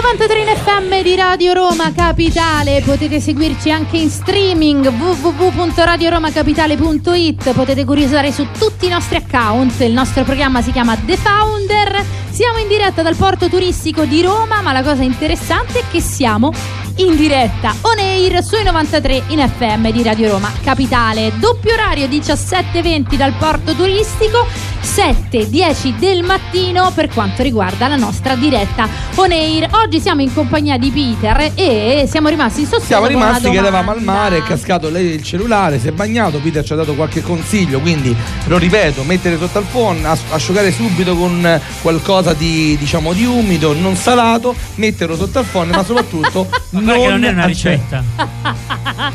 ...93 0.01 0.39
in 0.39 0.47
FM 0.47 1.03
di 1.03 1.17
Radio 1.17 1.55
Roma 1.55 1.93
Capitale, 1.93 2.83
potete 2.83 3.19
seguirci 3.19 3.73
anche 3.73 3.97
in 3.97 4.11
streaming 4.11 4.87
www.radioromacapitale.it, 4.87 7.53
potete 7.53 7.85
curiosare 7.85 8.31
su 8.31 8.47
tutti 8.57 8.87
i 8.87 8.91
nostri 8.91 9.17
account, 9.17 9.81
il 9.81 9.91
nostro 9.93 10.23
programma 10.23 10.63
si 10.63 10.71
chiama 10.71 10.97
The 10.97 11.17
Founder, 11.17 12.05
siamo 12.31 12.59
in 12.59 12.69
diretta 12.69 13.03
dal 13.03 13.17
porto 13.17 13.49
turistico 13.49 14.05
di 14.05 14.23
Roma, 14.23 14.63
ma 14.63 14.71
la 14.73 14.85
cosa 14.85 15.03
interessante 15.03 15.81
è 15.81 15.85
che 15.91 16.01
siamo 16.01 16.53
in 16.99 17.17
diretta 17.17 17.75
on 17.83 17.99
air 17.99 18.43
sui 18.43 18.63
93 18.63 19.25
in 19.29 19.49
FM 19.49 19.91
di 19.91 20.03
Radio 20.03 20.31
Roma 20.31 20.53
Capitale, 20.63 21.33
doppio 21.39 21.75
orario 21.75 22.07
17.20 22.07 23.17
dal 23.17 23.33
porto 23.33 23.75
turistico, 23.75 24.47
7.10 24.83 25.97
del 25.99 26.23
mattino 26.23 26.91
per 26.95 27.09
quanto 27.09 27.43
riguarda 27.43 27.89
la 27.89 27.97
nostra 27.97 28.35
diretta 28.35 28.89
on 29.17 29.31
air. 29.31 29.69
Oggi 29.73 30.01
siamo 30.01 30.23
in 30.23 30.33
compagnia 30.33 30.77
di 30.79 30.91
Peter 30.91 31.53
e 31.55 32.07
siamo 32.09 32.29
rimasti 32.29 32.61
in 32.61 32.67
sospeso. 32.67 32.87
Siamo 32.87 33.07
rimasti 33.07 33.51
che 33.51 33.57
eravamo 33.57 33.91
al 33.91 34.03
mare, 34.03 34.39
è 34.39 34.43
cascato 34.43 34.89
lei 34.91 35.07
il 35.15 35.23
cellulare, 35.23 35.79
si 35.79 35.89
è 35.89 35.93
bagnato, 35.93 36.39
Peter 36.39 36.65
ci 36.65 36.73
ha 36.73 36.77
dato 36.77 36.95
qualche 36.95 37.23
consiglio, 37.23 37.81
quindi 37.81 38.15
lo 38.47 38.59
ripeto, 38.59 39.03
mettere 39.03 39.39
sotto 39.39 39.59
al 39.59 39.65
phon, 39.65 40.05
as- 40.05 40.23
asciugare 40.31 40.71
subito 40.73 41.17
con 41.17 41.61
qualcosa 41.83 42.33
di 42.35 42.77
diciamo 42.79 43.13
di 43.13 43.25
umido, 43.25 43.75
non 43.75 43.97
salato, 43.97 44.55
metterlo 44.77 45.17
sotto 45.17 45.39
al 45.41 45.45
phon, 45.45 45.69
ma 45.69 45.85
soprattutto 45.85 46.49
Ma 46.71 46.81
non, 46.81 46.99
che 46.99 47.09
non 47.09 47.25
è 47.25 47.29
una 47.31 47.45
ricetta. 47.47 48.03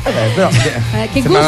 Eh, 0.04 0.30
però, 0.34 0.48
Eh, 0.48 1.08
che 1.12 1.20
gusto 1.22 1.42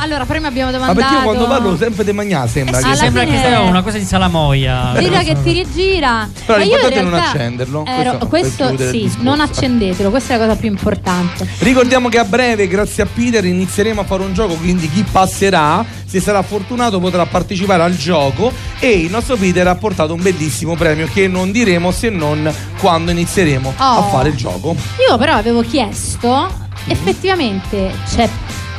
allora 0.00 0.24
prima 0.24 0.48
abbiamo 0.48 0.70
Ma 0.70 0.76
domandato 0.78 1.00
perché 1.00 1.14
io 1.14 1.22
quando 1.22 1.46
parlo 1.46 1.76
sempre 1.76 2.04
di 2.04 2.12
magnà 2.12 2.46
sembra 2.46 2.78
Eh, 2.78 2.82
che 2.82 2.96
Sembra 2.96 3.22
fine- 3.24 3.36
che 3.48 3.56
sia 3.56 3.68
una 3.70 3.82
cosa 3.82 3.98
di 3.98 4.04
salamoia. 4.04 4.94
Gira 4.98 5.22
che 5.22 5.36
ti 5.42 5.52
rigira. 5.52 6.28
Però 6.46 6.58
Ma 6.58 6.64
io 6.64 6.76
in 6.76 6.80
l'importante 6.82 6.98
è 6.98 7.02
non 7.02 7.14
accenderlo, 7.14 7.84
ero- 7.86 8.18
questo 8.28 8.64
questo 8.68 8.90
sì, 8.90 9.10
non 9.20 9.40
accendetelo, 9.40 10.10
questa 10.10 10.34
è 10.34 10.38
la 10.38 10.46
cosa 10.46 10.58
più 10.58 10.68
importante. 10.68 11.46
Ricordiamo 11.58 12.08
che 12.08 12.18
a 12.18 12.24
breve, 12.24 12.66
grazie 12.68 13.02
a 13.02 13.06
Peter, 13.12 13.44
inizieremo 13.44 14.00
a 14.00 14.04
fare 14.04 14.22
un 14.22 14.32
gioco, 14.34 14.54
quindi 14.54 14.90
chi 14.90 15.04
passerà, 15.10 15.84
se 16.06 16.20
sarà 16.20 16.42
fortunato, 16.42 16.98
potrà 17.00 17.26
partecipare 17.26 17.82
al 17.82 17.96
gioco 17.96 18.50
e 18.78 18.90
il 18.90 19.10
nostro 19.10 19.36
Peter 19.36 19.66
ha 19.66 19.74
portato 19.74 20.14
un 20.14 20.22
bellissimo 20.22 20.74
premio 20.76 21.08
che 21.12 21.28
non 21.28 21.50
diremo 21.52 21.90
se 21.90 22.08
non 22.10 22.50
quando 22.78 23.10
inizieremo 23.10 23.74
a 23.76 23.98
Oh. 23.98 24.08
fare 24.10 24.30
il 24.30 24.34
gioco. 24.36 24.74
Io 25.08 25.16
però 25.18 25.34
avevo 25.34 25.60
chiesto, 25.62 26.48
effettivamente 26.86 27.92
c'è 28.14 28.28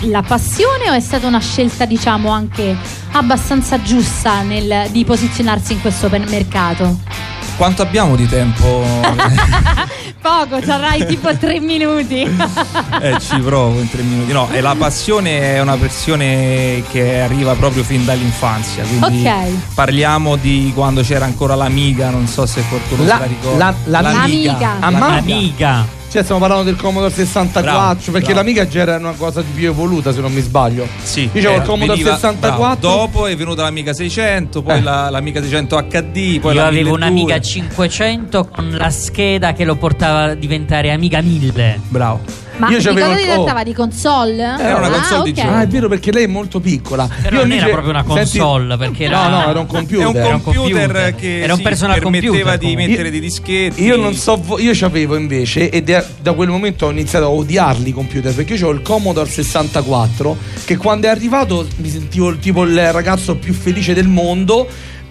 la 0.01 0.21
passione 0.21 0.89
o 0.89 0.93
è 0.93 0.99
stata 0.99 1.27
una 1.27 1.39
scelta, 1.39 1.85
diciamo, 1.85 2.29
anche 2.29 2.75
abbastanza 3.11 3.81
giusta 3.81 4.41
nel, 4.41 4.87
di 4.91 5.03
posizionarsi 5.05 5.73
in 5.73 5.81
questo 5.81 6.09
mercato? 6.09 6.97
Quanto 7.57 7.81
abbiamo 7.81 8.15
di 8.15 8.27
tempo? 8.27 8.83
Poco, 10.21 10.61
ci 10.61 10.69
avrai 10.69 11.05
tipo 11.05 11.35
tre 11.37 11.59
minuti. 11.59 12.21
eh, 13.01 13.17
ci 13.19 13.39
provo 13.39 13.79
in 13.79 13.89
tre 13.89 14.01
minuti. 14.01 14.31
No, 14.31 14.49
e 14.51 14.59
la 14.61 14.75
passione 14.77 15.55
è 15.55 15.61
una 15.61 15.75
passione 15.75 16.83
che 16.91 17.19
arriva 17.21 17.53
proprio 17.55 17.83
fin 17.83 18.03
dall'infanzia. 18.05 18.83
Quindi 18.85 19.25
Ok. 19.25 19.73
parliamo 19.73 20.35
di 20.35 20.71
quando 20.75 21.01
c'era 21.01 21.25
ancora 21.25 21.55
l'amiga, 21.55 22.09
non 22.09 22.27
so 22.27 22.45
se 22.45 22.63
qualcuno 22.67 23.03
La- 23.05 23.13
se 23.15 23.19
la 23.19 23.25
ricorda. 23.25 23.57
la- 23.85 24.01
la- 24.01 24.11
L'Amiga. 24.11 24.77
Amiga. 24.79 25.05
Amiga. 25.07 25.85
Cioè, 26.09 26.23
stiamo 26.23 26.39
parlando 26.41 26.63
del 26.63 26.75
Commodore 26.75 27.13
64, 27.13 27.61
Bravo, 27.61 27.95
perché 28.11 28.19
bravo. 28.33 28.33
l'amica 28.39 28.67
già 28.67 28.79
era 28.81 28.95
una 28.97 29.11
cosa 29.11 29.41
di 29.41 29.51
più 29.53 29.67
evoluta, 29.67 30.11
se 30.11 30.21
non 30.21 30.33
mi 30.33 30.41
sbaglio. 30.41 30.87
Sì, 31.03 31.21
Io 31.21 31.29
c'avevo 31.33 31.55
il 31.57 31.61
Commodore 31.61 31.97
veniva- 31.97 32.15
64. 32.15 32.57
bravo. 32.59 32.75
Dopo 32.79 33.27
è 33.27 33.35
venuta 33.35 33.61
l'Amiga 33.61 33.93
600, 33.93 34.63
poi 34.63 34.77
Eh. 34.77 34.81
la- 34.81 35.09
l'Amiga 35.11 35.39
600 35.39 35.77
HD, 35.77 36.39
poi 36.39 36.55
Io 36.55 36.61
la 36.61 36.65
avevo 36.67 36.95
1200. 36.95 36.95
un'amiga 36.95 37.39
500 37.39 38.47
con 38.47 38.71
la 38.71 38.89
scheda 38.89 39.53
che 39.53 39.63
lo 39.65 39.75
portava 39.75 40.31
a 40.31 40.33
diventare 40.33 40.91
amiga 40.91 41.21
1000. 41.21 41.79
Bravo. 41.89 42.21
Ma 42.59 42.69
Io 42.69 42.77
il- 42.77 42.81
si 42.81 42.87
oh. 42.89 42.93
trattava? 42.93 43.63
Di 43.63 43.73
console? 43.73 44.43
Era 44.43 44.77
una 44.77 44.87
Ah, 44.87 44.91
console 44.91 45.23
di 45.23 45.29
ok. 45.31 45.35
gioco. 45.35 45.49
Ah, 45.49 45.61
è 45.61 45.67
vero 45.67 45.87
perché 45.87 46.11
lei 46.11 46.23
è 46.25 46.27
molto 46.27 46.59
piccola. 46.59 47.07
Però 47.21 47.35
Io 47.37 47.41
non 47.45 47.51
era 47.53 47.67
proprio 47.67 47.89
una 47.91 48.03
senti- 48.05 48.37
console, 48.37 48.77
perché 48.77 49.03
era- 49.05 49.27
No, 49.27 49.37
no, 49.41 49.49
era 49.49 49.59
un 49.59 49.65
computer. 49.67 50.05
È 50.05 50.09
un 50.09 50.15
Era 50.17 50.35
un 50.35 50.41
computer, 50.43 50.71
computer. 50.87 51.15
che 51.15 51.39
Era 51.41 51.53
un 51.53 51.61
personal 51.61 51.99
permetteva 51.99 52.31
computer, 52.33 52.57
di 52.57 52.65
comunque. 52.65 52.87
mettere 52.87 53.11
dei 53.11 53.19
dischetti. 53.19 53.83
Io 53.83 53.95
non 53.95 54.13
so, 54.13 54.37
vo- 54.37 54.59
io 54.59 54.73
ci 54.75 54.83
avevo 54.83 55.15
invece 55.15 55.69
ed 55.69 55.89
è- 55.89 56.05
da 56.21 56.33
quel 56.33 56.49
momento 56.49 56.85
ho 56.85 56.91
iniziato 56.91 57.25
a 57.25 57.29
odiarli 57.29 57.89
i 57.89 57.93
computer 57.93 58.33
perché 58.33 58.53
io 58.55 58.67
ho 58.67 58.71
il 58.71 58.81
Commodore 58.81 59.29
64 59.29 60.37
che 60.65 60.77
quando 60.77 61.07
è 61.07 61.09
arrivato 61.09 61.65
mi 61.77 61.89
sentivo 61.89 62.29
il- 62.29 62.39
tipo 62.39 62.63
il 62.63 62.91
ragazzo 62.91 63.35
più 63.35 63.53
felice 63.53 63.93
del 63.93 64.07
mondo. 64.07 64.67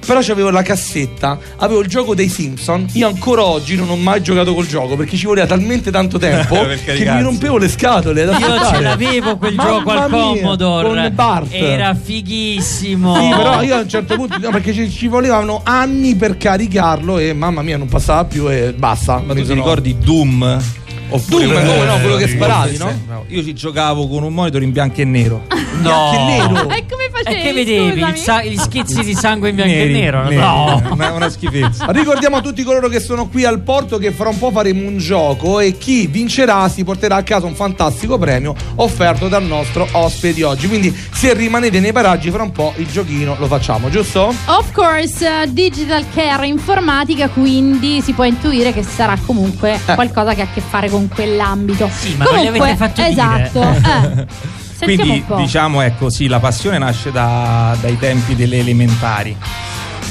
Però 0.06 0.20
c'avevo 0.22 0.50
la 0.50 0.62
cassetta, 0.62 1.38
avevo 1.56 1.80
il 1.80 1.88
gioco 1.88 2.14
dei 2.14 2.28
Simpson. 2.28 2.86
Io 2.92 3.06
ancora 3.08 3.44
oggi 3.44 3.76
non 3.76 3.90
ho 3.90 3.96
mai 3.96 4.22
giocato 4.22 4.54
col 4.54 4.66
gioco 4.66 4.96
perché 4.96 5.16
ci 5.16 5.26
voleva 5.26 5.46
talmente 5.46 5.90
tanto 5.90 6.16
tempo 6.18 6.54
che 6.84 7.04
mi 7.04 7.22
rompevo 7.22 7.58
le 7.58 7.68
scatole. 7.68 8.22
Io 8.24 8.64
ce 8.70 8.80
l'avevo 8.80 9.36
quel 9.36 9.54
Mamma 9.54 9.70
gioco 9.70 9.90
al 9.90 10.10
mia, 10.10 10.18
Commodore. 10.20 10.88
Con 10.88 11.12
Bart. 11.14 11.52
Era 11.52 11.94
fighissimo. 11.94 13.14
Sì, 13.16 13.28
però 13.36 13.62
io 13.62 13.76
a 13.76 13.80
un 13.80 13.88
certo 13.88 14.14
punto 14.16 14.38
no, 14.38 14.50
perché 14.50 14.72
ci, 14.72 14.90
ci 14.90 15.08
volevano 15.08 15.60
anni 15.64 16.14
per 16.14 16.36
caricarlo 16.36 17.18
e 17.18 17.32
mamma 17.34 17.62
mia 17.62 17.76
non 17.76 17.88
passava 17.88 18.24
più 18.24 18.50
e 18.50 18.72
basta. 18.72 19.22
Ma 19.24 19.34
tu 19.34 19.40
ti 19.40 19.46
sono- 19.46 19.60
ricordi 19.60 19.96
Doom? 19.98 20.62
Oppure 21.10 21.46
Doom, 21.46 21.66
come 21.66 21.84
no, 21.84 21.98
quello 22.00 22.16
che 22.16 22.28
sparavi, 22.28 22.76
Sì, 22.76 22.78
no? 22.82 23.24
Io 23.28 23.42
ci 23.42 23.54
giocavo 23.54 24.06
con 24.08 24.22
un 24.22 24.32
monitor 24.32 24.62
in 24.62 24.72
bianco 24.72 25.00
e 25.00 25.04
nero. 25.04 25.42
No. 25.80 26.10
Bianco 26.10 26.14
e 26.14 26.24
nero. 26.24 26.70
E 26.70 26.84
come 26.88 27.08
facevi? 27.10 27.40
E 27.40 27.42
che 27.42 27.52
vedevi? 27.52 28.00
Scusami. 28.00 28.10
Il 28.10 28.16
sa- 28.18 28.42
gli 28.44 28.56
schizzi 28.56 29.02
di 29.04 29.14
sangue 29.14 29.48
in 29.50 29.54
bianco 29.56 29.72
Neri, 29.72 29.90
e 29.94 30.00
nero? 30.00 30.22
neri. 30.24 30.36
No. 30.36 30.82
Una, 30.90 31.12
una 31.12 31.28
schifezza. 31.30 31.86
Ricordiamo 31.92 32.36
a 32.36 32.40
tutti 32.40 32.62
coloro 32.62 32.88
che 32.88 33.00
sono 33.00 33.28
qui 33.28 33.44
al 33.44 33.60
porto 33.60 33.98
che 33.98 34.10
fra 34.12 34.28
un 34.28 34.38
po' 34.38 34.50
faremo 34.50 34.86
un 34.86 34.98
gioco 34.98 35.60
e 35.60 35.76
chi 35.78 36.06
vincerà 36.06 36.68
si 36.68 36.84
porterà 36.84 37.16
a 37.16 37.22
casa 37.22 37.46
un 37.46 37.54
fantastico 37.54 38.18
premio 38.18 38.54
offerto 38.76 39.28
dal 39.28 39.44
nostro 39.44 39.86
ospite 39.92 40.34
di 40.34 40.42
oggi. 40.42 40.68
Quindi 40.68 40.94
se 41.12 41.32
rimanete 41.34 41.80
nei 41.80 41.92
paraggi 41.92 42.30
fra 42.30 42.42
un 42.42 42.52
po' 42.52 42.72
il 42.76 42.86
giochino 42.90 43.36
lo 43.38 43.46
facciamo, 43.46 43.88
giusto? 43.90 44.34
Of 44.46 44.72
course, 44.72 45.26
uh, 45.26 45.50
digital 45.50 46.04
care 46.14 46.46
informatica, 46.46 47.28
quindi 47.28 48.00
si 48.02 48.12
può 48.12 48.24
intuire 48.24 48.72
che 48.72 48.82
sarà 48.82 49.16
comunque 49.24 49.78
Eh. 49.86 49.94
qualcosa 49.94 50.34
che 50.34 50.40
ha 50.42 50.44
a 50.44 50.48
che 50.52 50.60
fare 50.60 50.88
con 50.90 50.97
quell'ambito. 51.06 51.88
Sì, 51.92 52.14
ma 52.16 52.24
non 52.24 52.34
gli 52.34 52.46
comunque, 52.46 52.70
avete 52.70 52.76
fatto 52.76 53.02
dire. 53.02 53.10
esatto. 53.10 53.60
eh. 53.62 54.26
Sentiamo 54.78 55.10
Quindi 55.10 55.42
diciamo 55.42 55.80
ecco 55.80 56.08
sì, 56.08 56.28
la 56.28 56.38
passione 56.38 56.78
nasce 56.78 57.10
da- 57.10 57.76
dai 57.80 57.98
tempi 57.98 58.34
delle 58.36 58.58
elementari. 58.58 59.36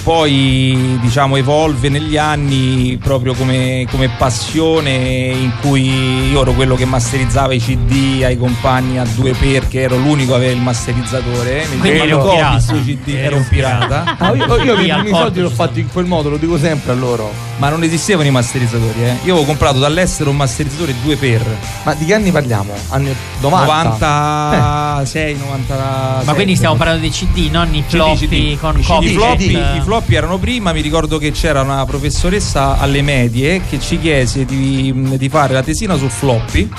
Poi 0.07 0.97
diciamo 1.01 1.35
evolve 1.35 1.89
negli 1.89 2.15
anni 2.15 2.97
proprio 3.03 3.33
come, 3.33 3.85
come 3.91 4.07
passione 4.07 4.91
in 4.91 5.51
cui 5.59 6.29
io 6.31 6.43
ero 6.43 6.53
quello 6.53 6.75
che 6.75 6.85
masterizzava 6.85 7.53
i 7.53 7.59
CD 7.59 8.23
ai 8.23 8.37
compagni 8.37 8.99
a 8.99 9.05
due 9.15 9.33
perché 9.33 9.81
ero 9.81 9.97
l'unico 9.97 10.31
a 10.31 10.37
avere 10.37 10.53
il 10.53 10.61
masterizzatore. 10.61 11.65
Mi 11.69 11.79
Quindi 11.79 11.99
eri 11.99 12.11
un 12.13 12.21
pirata. 12.21 12.59
sui 12.61 12.83
CD, 12.85 13.15
ero 13.15 13.35
un 13.35 13.47
pirata. 13.49 14.15
Ah, 14.17 14.33
io 14.33 14.45
io 14.63 14.79
i 14.79 14.89
al 14.89 15.01
primi 15.01 15.09
porto 15.09 15.25
soldi 15.25 15.41
l'ho 15.41 15.49
ci 15.49 15.55
fatti 15.55 15.79
in 15.81 15.89
quel 15.91 16.05
modo, 16.05 16.29
lo 16.29 16.37
dico 16.37 16.57
sempre 16.57 16.93
a 16.93 16.95
loro. 16.95 17.29
Ma 17.57 17.67
non 17.67 17.83
esistevano 17.83 18.29
i 18.29 18.31
masterizzatori, 18.31 19.03
eh. 19.03 19.15
Io 19.23 19.33
avevo 19.33 19.43
comprato 19.43 19.79
dall'estero 19.79 20.29
un 20.29 20.37
masterizzatore 20.37 20.93
2 21.01 21.15
per 21.17 21.41
Ma 21.83 21.93
di 21.95 22.05
che 22.05 22.13
anni 22.13 22.31
parliamo? 22.31 22.71
Anni 22.89 23.13
90? 23.41 24.49
96, 24.51 25.35
97. 25.37 26.25
Ma 26.25 26.33
quindi 26.33 26.55
stiamo 26.55 26.75
parlando 26.75 27.01
di 27.01 27.09
CD, 27.09 27.49
non 27.51 27.73
i 27.73 27.83
floppy 27.85 28.55
CD. 28.55 28.59
con 28.59 28.77
I 28.77 28.81
CD, 28.81 28.87
coffee 28.87 29.13
floppy, 29.13 29.51
i 29.51 29.81
floppy 29.81 29.95
floppy 29.97 30.15
erano 30.15 30.37
prima, 30.37 30.73
mi 30.73 30.81
ricordo 30.81 31.17
che 31.17 31.31
c'era 31.31 31.61
una 31.61 31.83
professoressa 31.85 32.77
alle 32.77 33.01
medie 33.01 33.61
che 33.67 33.79
ci 33.79 33.99
chiese 33.99 34.45
di, 34.45 34.93
di 35.17 35.29
fare 35.29 35.53
la 35.53 35.63
tesina 35.63 35.95
sul 35.97 36.11
floppy. 36.11 36.69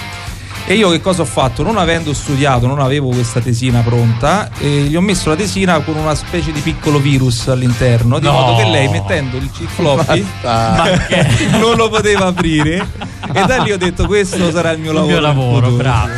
E 0.66 0.74
io 0.74 0.90
che 0.90 1.00
cosa 1.00 1.22
ho 1.22 1.24
fatto? 1.24 1.62
Non 1.62 1.78
avendo 1.78 2.12
studiato, 2.12 2.66
non 2.66 2.78
avevo 2.78 3.08
questa 3.08 3.40
tesina 3.40 3.80
pronta, 3.80 4.50
e 4.58 4.82
gli 4.82 4.94
ho 4.94 5.00
messo 5.00 5.30
la 5.30 5.34
tesina 5.36 5.80
con 5.80 5.96
una 5.96 6.14
specie 6.14 6.52
di 6.52 6.60
piccolo 6.60 6.98
virus 6.98 7.48
all'interno, 7.48 8.18
di 8.18 8.26
No. 8.26 8.32
modo 8.32 8.56
che 8.56 8.64
lei 8.68 8.86
mettendo 8.88 9.36
il 9.38 9.50
il 9.58 9.66
floppy 9.66 10.24
non 11.58 11.74
lo 11.76 11.88
poteva 11.88 12.26
aprire. 12.26 12.86
E 13.32 13.44
da 13.46 13.62
lì 13.62 13.72
ho 13.72 13.78
detto 13.78 14.06
questo 14.06 14.50
sarà 14.52 14.70
il 14.72 14.78
mio 14.80 14.90
Il 14.90 14.96
lavoro. 14.96 15.10
mio 15.12 15.20
nel 15.20 15.22
lavoro, 15.36 15.70
bravo. 15.70 16.12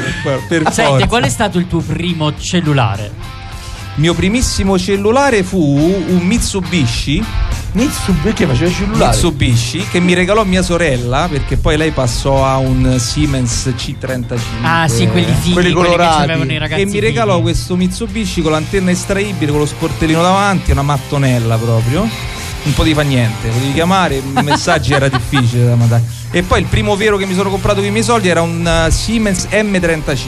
Per 0.49 0.63
Senti, 0.73 0.91
forza. 0.91 1.07
qual 1.07 1.23
è 1.25 1.29
stato 1.29 1.59
il 1.59 1.67
tuo 1.69 1.81
primo 1.81 2.37
cellulare? 2.37 3.39
Mio 3.97 4.15
primissimo 4.15 4.79
cellulare 4.79 5.43
fu 5.43 5.59
un 5.61 6.19
Mitsubishi. 6.23 7.23
Mitsubishi 7.73 8.21
perché 8.23 8.47
faceva 8.47 8.69
il 8.71 8.75
cellulare? 8.75 9.15
Mitsubishi 9.15 9.87
che 9.91 10.01
mi 10.01 10.15
regalò 10.15 10.43
mia 10.45 10.63
sorella 10.63 11.29
perché 11.31 11.57
poi 11.57 11.77
lei 11.77 11.91
passò 11.91 12.45
a 12.47 12.57
un 12.57 12.99
Siemens 12.99 13.73
C35. 13.77 14.39
Ah, 14.63 14.89
sì, 14.89 15.07
quelli 15.07 15.33
fighi, 15.41 15.53
Quelli 15.53 15.73
quelli, 15.73 15.91
che 15.91 15.97
colorati. 15.97 16.53
i 16.53 16.59
ragazzi. 16.59 16.81
E 16.81 16.87
mi 16.87 16.99
regalò 16.99 17.33
fighi. 17.35 17.43
questo 17.43 17.77
Mitsubishi 17.77 18.41
con 18.43 18.53
l'antenna 18.53 18.91
estraibile, 18.91 19.51
con 19.51 19.61
lo 19.61 19.67
sportellino 19.67 20.23
davanti, 20.23 20.71
una 20.71 20.83
mattonella 20.83 21.57
proprio. 21.57 22.09
Un 22.63 22.75
po' 22.75 22.83
di 22.83 22.93
fa 22.93 23.03
niente, 23.03 23.49
potevi 23.49 23.73
chiamare, 23.73 24.17
i 24.17 24.43
messaggi 24.43 24.93
era 24.93 25.09
difficile 25.09 25.65
da 25.67 25.77
mandare. 25.77 26.03
E 26.33 26.43
poi 26.45 26.61
il 26.61 26.67
primo 26.67 26.95
vero 26.95 27.17
che 27.17 27.27
mi 27.27 27.35
sono 27.35 27.51
comprato 27.51 27.79
con 27.81 27.87
i 27.87 27.91
miei 27.91 28.05
soldi 28.05 28.29
era 28.29 28.41
un 28.41 28.85
uh, 28.87 28.89
Siemens 28.91 29.49
M35, 29.51 30.19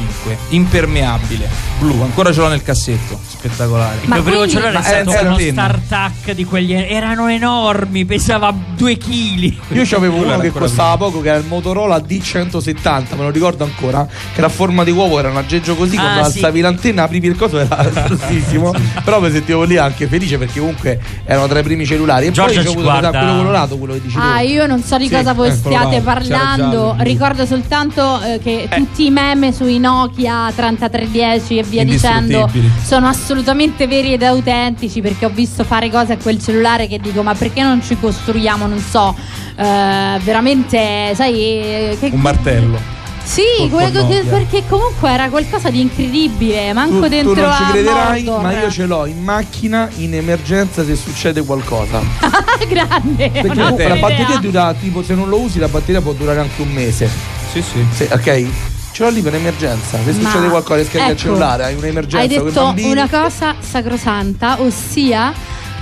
impermeabile, 0.48 1.48
blu, 1.78 2.02
ancora 2.02 2.32
ce 2.32 2.40
l'ho 2.40 2.48
nel 2.48 2.62
cassetto, 2.64 3.20
spettacolare. 3.24 3.98
Il 4.02 4.08
Ma 4.08 4.16
mio 4.16 4.24
primo 4.24 4.48
cellulare 4.48 4.78
è 4.78 4.82
stato 4.82 5.10
era- 5.12 5.28
uno 5.28 5.38
era- 5.38 5.52
StarTAC 5.52 6.32
di 6.34 6.44
quelli. 6.44 6.72
Erano 6.72 7.28
enormi, 7.28 8.04
pesava 8.04 8.52
due 8.76 8.96
chili. 8.96 9.56
Io 9.68 9.82
c'avevo 9.84 10.14
Quello 10.16 10.32
uno 10.32 10.32
era 10.34 10.42
che 10.42 10.50
costava 10.50 10.96
poco, 10.96 11.20
che 11.20 11.28
era 11.28 11.38
il 11.38 11.44
Motorola 11.46 11.98
D170, 11.98 13.16
me 13.16 13.22
lo 13.22 13.30
ricordo 13.30 13.62
ancora. 13.62 14.04
Che 14.34 14.40
la 14.40 14.48
forma 14.48 14.82
di 14.82 14.90
uovo 14.90 15.20
era 15.20 15.28
un 15.30 15.36
aggeggio 15.36 15.76
così, 15.76 15.96
Ah, 15.96 16.00
quando 16.00 16.24
sì. 16.30 16.38
alzavi 16.38 16.60
l'antenna, 16.60 17.04
aprivi 17.04 17.28
il 17.28 17.36
coso, 17.36 17.60
era 17.60 17.76
grossissimo. 18.06 18.74
Però 19.04 19.20
mi 19.20 19.30
sentivo 19.30 19.62
lì 19.62 19.76
anche 19.76 20.08
felice 20.08 20.36
perché 20.36 20.58
comunque 20.58 21.00
erano 21.24 21.46
tra 21.46 21.60
i 21.60 21.62
primi 21.62 21.86
cellulari. 21.86 22.26
E 22.26 22.32
Giorgio 22.32 22.54
poi 22.54 22.64
c'è 22.64 22.72
quello 22.74 22.90
colorato, 23.36 23.76
quello 23.78 23.92
che 23.94 24.00
dici 24.02 24.16
Ah, 24.18 24.38
tu. 24.40 24.46
io 24.46 24.66
non 24.66 24.82
so 24.82 24.96
di 24.98 25.06
Sì, 25.06 25.14
cosa 25.14 25.32
voi 25.32 25.48
eccolo 25.48 25.60
stiate 25.76 25.91
c'era 26.00 26.12
parlando. 26.12 26.94
Ricordo 26.98 27.46
soltanto 27.46 28.20
eh, 28.22 28.38
che 28.42 28.68
tutti 28.70 29.06
i 29.06 29.10
meme 29.10 29.52
sui 29.52 29.78
Nokia 29.78 30.50
3310 30.54 31.58
e 31.58 31.62
via 31.62 31.84
dicendo 31.84 32.50
sono 32.82 33.06
assolutamente 33.08 33.86
veri 33.86 34.12
ed 34.12 34.22
autentici 34.22 35.00
perché 35.00 35.26
ho 35.26 35.30
visto 35.30 35.64
fare 35.64 35.90
cose 35.90 36.14
a 36.14 36.16
quel 36.16 36.40
cellulare 36.40 36.86
che 36.86 36.98
dico 36.98 37.22
ma 37.22 37.34
perché 37.34 37.62
non 37.62 37.82
ci 37.82 37.96
costruiamo, 37.98 38.66
non 38.66 38.78
so, 38.78 39.14
eh, 39.56 40.18
veramente, 40.22 41.12
sai... 41.14 41.34
eh, 41.34 41.96
Che, 41.98 42.10
Un 42.12 42.20
martello. 42.20 43.00
Sì, 43.24 43.42
Col 43.56 43.70
quel- 43.70 43.92
Nokia. 43.92 44.22
perché 44.24 44.62
comunque 44.68 45.08
era 45.10 45.28
qualcosa 45.28 45.70
di 45.70 45.80
incredibile, 45.80 46.72
manco 46.72 46.96
Tu, 46.96 47.02
tu 47.02 47.08
dentro 47.08 47.34
non 47.46 47.54
ci 47.56 47.64
crederai, 47.70 48.22
Mordor. 48.24 48.42
ma 48.42 48.60
io 48.60 48.70
ce 48.70 48.84
l'ho 48.86 49.06
in 49.06 49.22
macchina 49.22 49.88
in 49.96 50.14
emergenza 50.14 50.84
se 50.84 50.96
succede 50.96 51.42
qualcosa. 51.44 52.00
Grande. 52.68 53.30
Perché 53.30 53.48
comunque 53.48 53.88
la 53.88 53.96
batteria 53.96 54.36
dura, 54.38 54.74
tipo, 54.74 55.02
se 55.02 55.14
non 55.14 55.28
lo 55.28 55.38
usi, 55.40 55.58
la 55.58 55.68
batteria 55.68 56.00
può 56.00 56.12
durare 56.12 56.40
anche 56.40 56.60
un 56.62 56.72
mese. 56.72 57.08
Sì, 57.52 57.62
sì. 57.62 57.84
Se- 57.92 58.08
ok? 58.12 58.46
Ce 58.92 59.02
l'ho 59.04 59.08
lì 59.10 59.22
per 59.22 59.34
emergenza. 59.34 59.98
Se 60.04 60.12
Ma- 60.12 60.28
succede 60.28 60.48
qualcosa, 60.48 60.82
scarica 60.82 61.04
il 61.06 61.10
ecco, 61.12 61.18
cellulare, 61.20 61.64
hai 61.64 61.74
un'emergenza 61.74 62.18
Hai 62.18 62.28
detto 62.28 62.74
una 62.86 63.08
cosa 63.08 63.54
sacrosanta, 63.58 64.60
ossia 64.60 65.32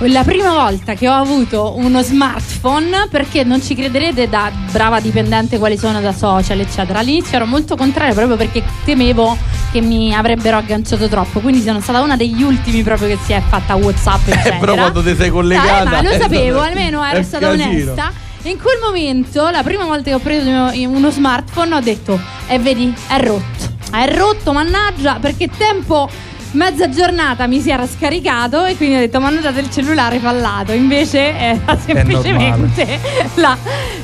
la 0.09 0.23
prima 0.23 0.51
volta 0.51 0.93
che 0.93 1.07
ho 1.07 1.13
avuto 1.13 1.73
uno 1.77 2.01
smartphone, 2.01 3.07
perché 3.09 3.43
non 3.43 3.61
ci 3.61 3.75
crederete 3.75 4.27
da 4.27 4.51
brava 4.71 4.99
dipendente 4.99 5.57
quali 5.59 5.77
sono 5.77 6.01
da 6.01 6.11
social, 6.13 6.59
eccetera. 6.59 6.99
All'inizio 6.99 7.35
ero 7.37 7.45
molto 7.45 7.75
contraria 7.75 8.13
proprio 8.13 8.35
perché 8.35 8.63
temevo 8.83 9.37
che 9.71 9.81
mi 9.81 10.13
avrebbero 10.13 10.57
agganciato 10.57 11.07
troppo. 11.07 11.39
Quindi 11.39 11.61
sono 11.61 11.79
stata 11.81 12.01
una 12.01 12.17
degli 12.17 12.41
ultimi 12.41 12.81
proprio 12.83 13.09
che 13.09 13.17
si 13.23 13.33
è 13.33 13.41
fatta 13.47 13.75
WhatsApp, 13.75 14.27
eccetera. 14.27 14.55
Eh, 14.55 14.59
però 14.59 14.75
quando 14.75 15.03
ti 15.03 15.15
sei 15.15 15.29
collegata. 15.29 15.83
Dai, 15.83 15.85
ma 15.85 16.01
lo 16.01 16.11
sapevo, 16.19 16.59
stato- 16.59 16.69
almeno 16.69 17.05
ero 17.05 17.23
stata 17.23 17.47
casino. 17.47 17.69
onesta. 17.91 18.11
In 18.43 18.57
quel 18.59 18.79
momento, 18.83 19.49
la 19.49 19.61
prima 19.61 19.85
volta 19.85 20.03
che 20.09 20.13
ho 20.15 20.19
preso 20.19 20.49
uno 20.49 21.11
smartphone, 21.11 21.75
ho 21.75 21.79
detto: 21.79 22.19
E 22.47 22.57
vedi, 22.57 22.91
è 23.07 23.19
rotto. 23.23 23.69
È 23.91 24.15
rotto, 24.15 24.51
mannaggia, 24.51 25.17
perché 25.21 25.47
tempo. 25.55 26.09
Mezza 26.53 26.89
giornata 26.89 27.47
mi 27.47 27.61
si 27.61 27.69
era 27.69 27.87
scaricato 27.87 28.65
e 28.65 28.75
quindi 28.75 28.95
ho 28.95 28.99
detto: 28.99 29.21
Ma 29.21 29.27
hanno 29.27 29.39
dato 29.39 29.59
il 29.59 29.69
cellulare 29.69 30.19
fallato. 30.19 30.73
Invece 30.73 31.31
era 31.37 31.77
semplicemente 31.77 32.99
la 33.35 33.57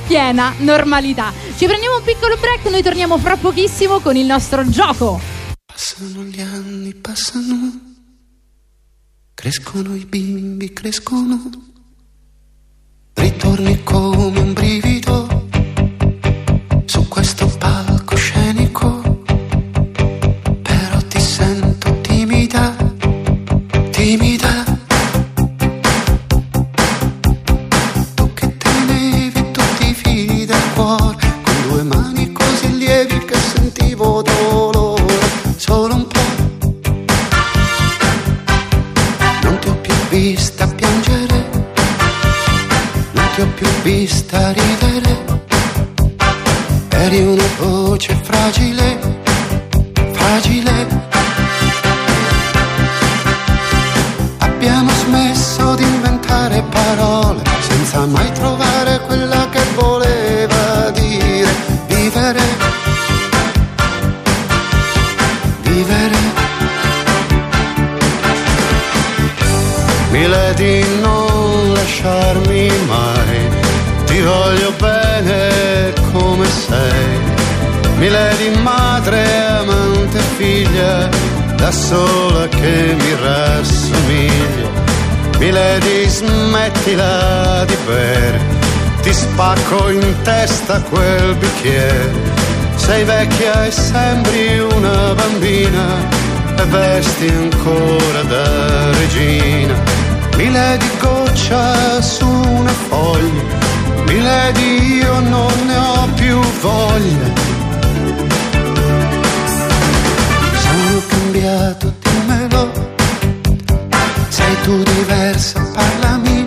piena 0.08 0.54
normalità. 0.60 1.34
Ci 1.58 1.66
prendiamo 1.66 1.98
un 1.98 2.04
piccolo 2.04 2.38
break, 2.38 2.66
noi 2.68 2.82
torniamo 2.82 3.18
fra 3.18 3.36
pochissimo 3.36 4.00
con 4.00 4.16
il 4.16 4.26
nostro 4.26 4.68
gioco. 4.70 5.20
Passano 5.66 6.24
gli 6.24 6.40
anni, 6.40 6.94
passano. 6.94 7.82
Crescono 9.34 9.94
i 9.96 10.06
bimbi, 10.06 10.72
crescono. 10.72 11.52
Ritorni 13.14 13.84
come 13.84 14.40
un 14.40 14.54
brivido 14.54 15.48
su 16.86 17.08
questo 17.08 17.48
vista 40.20 40.66
piangere, 40.68 41.46
non 43.12 43.30
ti 43.36 43.42
ho 43.42 43.48
più 43.54 43.68
vista 43.84 44.52
ridere. 44.52 45.26
Eri 46.90 47.22
una 47.22 47.50
voce 47.60 48.18
fragile, 48.24 48.98
fragile. 50.14 50.88
Abbiamo 54.40 54.90
smesso 54.90 55.57
Milady, 78.08 78.62
madre, 78.62 79.22
amante, 79.60 80.20
figlia, 80.38 81.10
da 81.58 81.70
sola 81.70 82.48
che 82.48 82.96
mi 82.98 83.16
rassomiglia. 83.22 84.70
Milady, 85.40 86.08
smettila 86.08 87.66
di 87.66 87.76
bere, 87.86 88.40
ti 89.02 89.12
spacco 89.12 89.90
in 89.90 90.16
testa 90.24 90.80
quel 90.84 91.36
bicchiere. 91.36 92.14
Sei 92.78 93.04
vecchia 93.04 93.66
e 93.66 93.72
sembri 93.72 94.60
una 94.60 95.14
bambina 95.14 95.86
e 96.60 96.64
vesti 96.64 97.28
ancora 97.28 98.22
da 98.22 98.90
regina. 98.92 99.74
Milady 100.38 100.90
goccia 101.02 102.02
su 102.02 102.26
una 102.26 102.72
foglia, 102.72 103.44
Milady 104.06 104.96
io 104.96 105.20
non 105.20 105.52
ne 105.66 105.76
ho 105.76 106.08
più 106.16 106.40
voglia. 106.62 107.47
Cambiato, 111.18 111.94
dimmelo, 112.04 112.72
sei 114.30 114.62
tu 114.62 114.84
diversa, 114.84 115.60
parlami. 115.74 116.46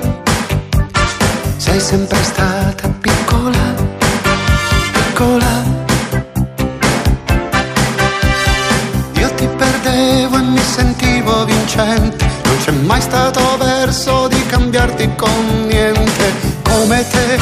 Sei 1.56 1.80
sempre 1.80 2.22
stata 2.22 2.88
piccola, 3.00 3.64
piccola. 4.92 5.52
Io 9.14 9.34
ti 9.34 9.48
perdevo 9.56 10.36
e 10.36 10.42
mi 10.42 10.62
sentivo 10.62 11.44
vincente. 11.44 12.24
Non 12.44 12.56
c'è 12.62 12.72
mai 12.72 13.00
stato 13.00 13.40
verso 13.58 14.28
di 14.28 14.46
cambiarti 14.46 15.10
con 15.16 15.66
niente 15.66 16.32
come 16.62 17.06
te. 17.08 17.38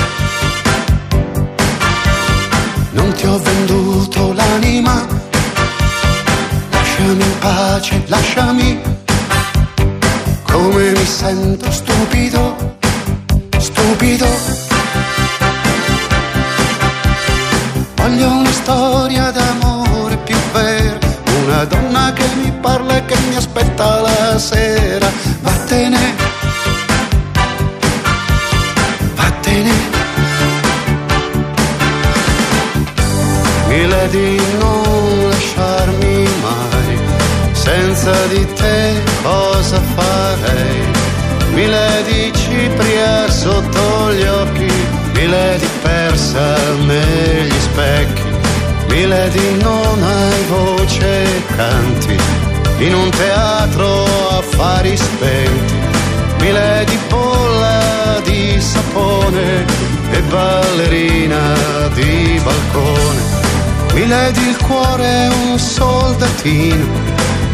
Non 2.92 3.12
ti 3.12 3.26
ho 3.26 3.38
venduto 3.38 4.32
l'anima. 4.32 5.27
Lasciami 7.08 7.24
in 7.24 7.38
pace, 7.38 8.02
lasciami. 8.08 8.80
Come 10.42 10.90
mi 10.90 11.06
sento 11.06 11.70
stupido, 11.70 12.76
stupido. 13.56 14.26
Voglio 17.94 18.30
una 18.30 18.52
storia 18.52 19.30
d'amore 19.30 20.18
più 20.18 20.36
vera, 20.52 20.98
una 21.44 21.64
donna 21.64 22.12
che 22.12 22.26
mi 22.42 22.52
parla 22.60 22.96
e 22.96 23.04
che 23.06 23.16
mi 23.30 23.36
aspetta 23.36 24.00
la 24.00 24.38
sera. 24.38 25.10
Vattene, 25.40 26.14
vattene. 29.14 29.72
Mi 33.66 33.86
la 33.86 34.06
di 34.08 34.42
noi 34.58 34.87
senza 38.08 38.26
di 38.28 38.46
te 38.54 39.02
cosa 39.22 39.80
farei? 39.94 40.86
Mille 41.52 42.04
di 42.06 42.32
cipria 42.32 43.28
sotto 43.30 44.12
gli 44.12 44.24
occhi, 44.24 44.72
mille 45.14 45.56
di 45.58 45.68
persa 45.82 46.56
negli 46.86 47.60
specchi, 47.60 48.22
mille 48.88 49.28
di 49.30 49.62
non 49.62 50.02
hai 50.02 50.44
voce 50.48 51.26
canti, 51.56 52.16
in 52.78 52.94
un 52.94 53.10
teatro 53.10 54.04
affari 54.38 54.96
spenti, 54.96 55.74
mille 56.40 56.84
di 56.86 56.98
bolla 57.08 58.20
di 58.22 58.60
sapone 58.60 59.64
e 60.10 60.20
ballerina 60.22 61.54
di 61.94 62.40
balcone. 62.44 63.36
Mi 63.94 64.06
ledi 64.06 64.48
il 64.48 64.56
cuore 64.58 65.28
un 65.50 65.58
soldatino 65.58 67.07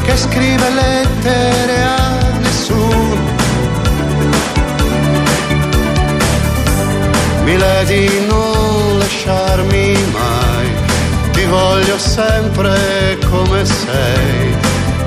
che 0.04 0.16
scrive 0.16 0.70
lettere 0.70 1.82
a 1.82 2.38
nessuno. 2.38 3.32
Mi 7.44 7.56
ledi 7.56 8.26
non 8.26 8.98
lasciarmi 8.98 9.96
mai, 10.12 10.68
ti 11.32 11.44
voglio 11.44 11.98
sempre 11.98 13.18
come 13.30 13.64
sei. 13.64 14.56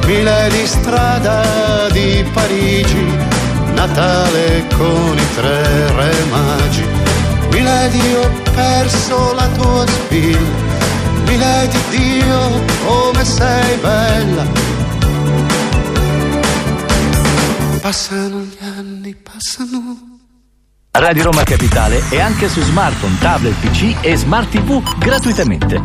Mi 0.06 0.24
ledi 0.24 0.66
strada 0.66 1.88
di 1.92 2.26
Parigi, 2.34 3.06
Natale 3.74 4.66
con 4.76 5.18
i 5.18 5.36
tre 5.36 5.92
re 5.96 6.14
magi. 6.30 6.86
Mi 7.52 7.62
ledi 7.62 8.16
ho 8.16 8.30
perso 8.54 9.34
la 9.34 9.48
tua 9.58 9.86
spilla 9.88 10.76
Milady 11.28 11.78
Dio, 11.90 12.64
come 12.86 13.24
sei 13.26 13.76
bella. 13.82 14.77
Passano 17.88 18.40
gli 18.42 18.58
anni, 18.60 19.16
passano. 19.16 20.20
Radio 20.92 21.24
Roma 21.24 21.44
Capitale 21.44 22.04
è 22.10 22.20
anche 22.20 22.50
su 22.50 22.60
smartphone, 22.60 23.18
tablet, 23.18 23.54
PC 23.62 23.96
e 24.02 24.18
smart 24.18 24.50
TV 24.50 24.84
gratuitamente. 24.98 25.82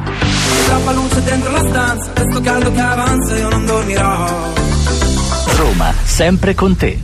Troppa 0.65 0.91
luce 0.95 1.23
dentro 1.23 1.53
la 1.53 1.61
stanza, 1.61 2.11
questo 2.11 2.41
caldo 2.41 2.73
che 2.73 2.81
avanza 2.81 3.39
io 3.39 3.49
non 3.51 3.65
dormirò. 3.67 4.53
Roma, 5.55 5.95
sempre 6.03 6.57
con 6.57 6.75
te. 6.75 7.01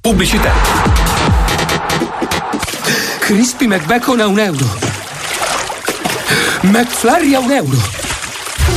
Pubblicità. 0.00 0.52
Crispy 3.20 3.68
McBacon 3.68 4.18
a 4.18 4.26
un 4.26 4.40
euro. 4.40 4.66
McFlurry 6.62 7.34
a 7.34 7.38
un 7.38 7.52
euro. 7.52 8.07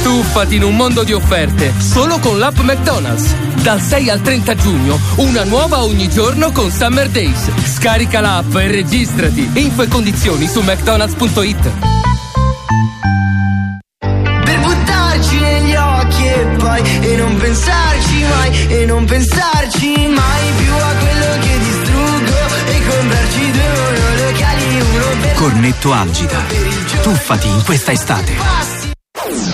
Tuffati 0.03 0.55
in 0.55 0.63
un 0.63 0.75
mondo 0.75 1.03
di 1.03 1.13
offerte, 1.13 1.73
solo 1.77 2.17
con 2.19 2.39
l'app 2.39 2.57
McDonald's. 2.59 3.35
Dal 3.61 3.79
6 3.79 4.09
al 4.09 4.21
30 4.21 4.55
giugno, 4.55 4.99
una 5.17 5.43
nuova 5.43 5.83
ogni 5.83 6.09
giorno 6.09 6.51
con 6.51 6.71
Summer 6.71 7.07
Days. 7.09 7.49
Scarica 7.75 8.19
l'app 8.19 8.55
e 8.55 8.67
registrati. 8.67 9.49
Info 9.53 9.83
e 9.83 9.87
condizioni 9.87 10.47
su 10.47 10.61
mcdonalds.it. 10.61 11.71
Per 14.43 14.59
buttarci 14.59 15.39
negli 15.39 15.75
occhi 15.75 16.25
e 16.25 16.45
poi 16.57 16.81
E 17.01 17.15
non 17.15 17.37
pensarci 17.37 18.23
mai 18.23 18.67
E 18.67 18.85
non 18.85 19.05
pensarci 19.05 20.07
mai 20.07 20.51
più 20.57 20.73
a 20.73 20.93
quello 20.99 21.25
che 21.39 21.59
distruggo 21.59 22.37
E 22.65 22.81
comprarci 22.87 23.51
due 23.51 23.69
monolocali 23.77 24.81
Uno 24.93 25.21
per 25.21 25.33
Cornetto 25.33 25.91
Algida. 25.93 26.43
Tuffati 27.01 27.47
in 27.47 27.63
questa 27.63 27.91
estate. 27.91 28.70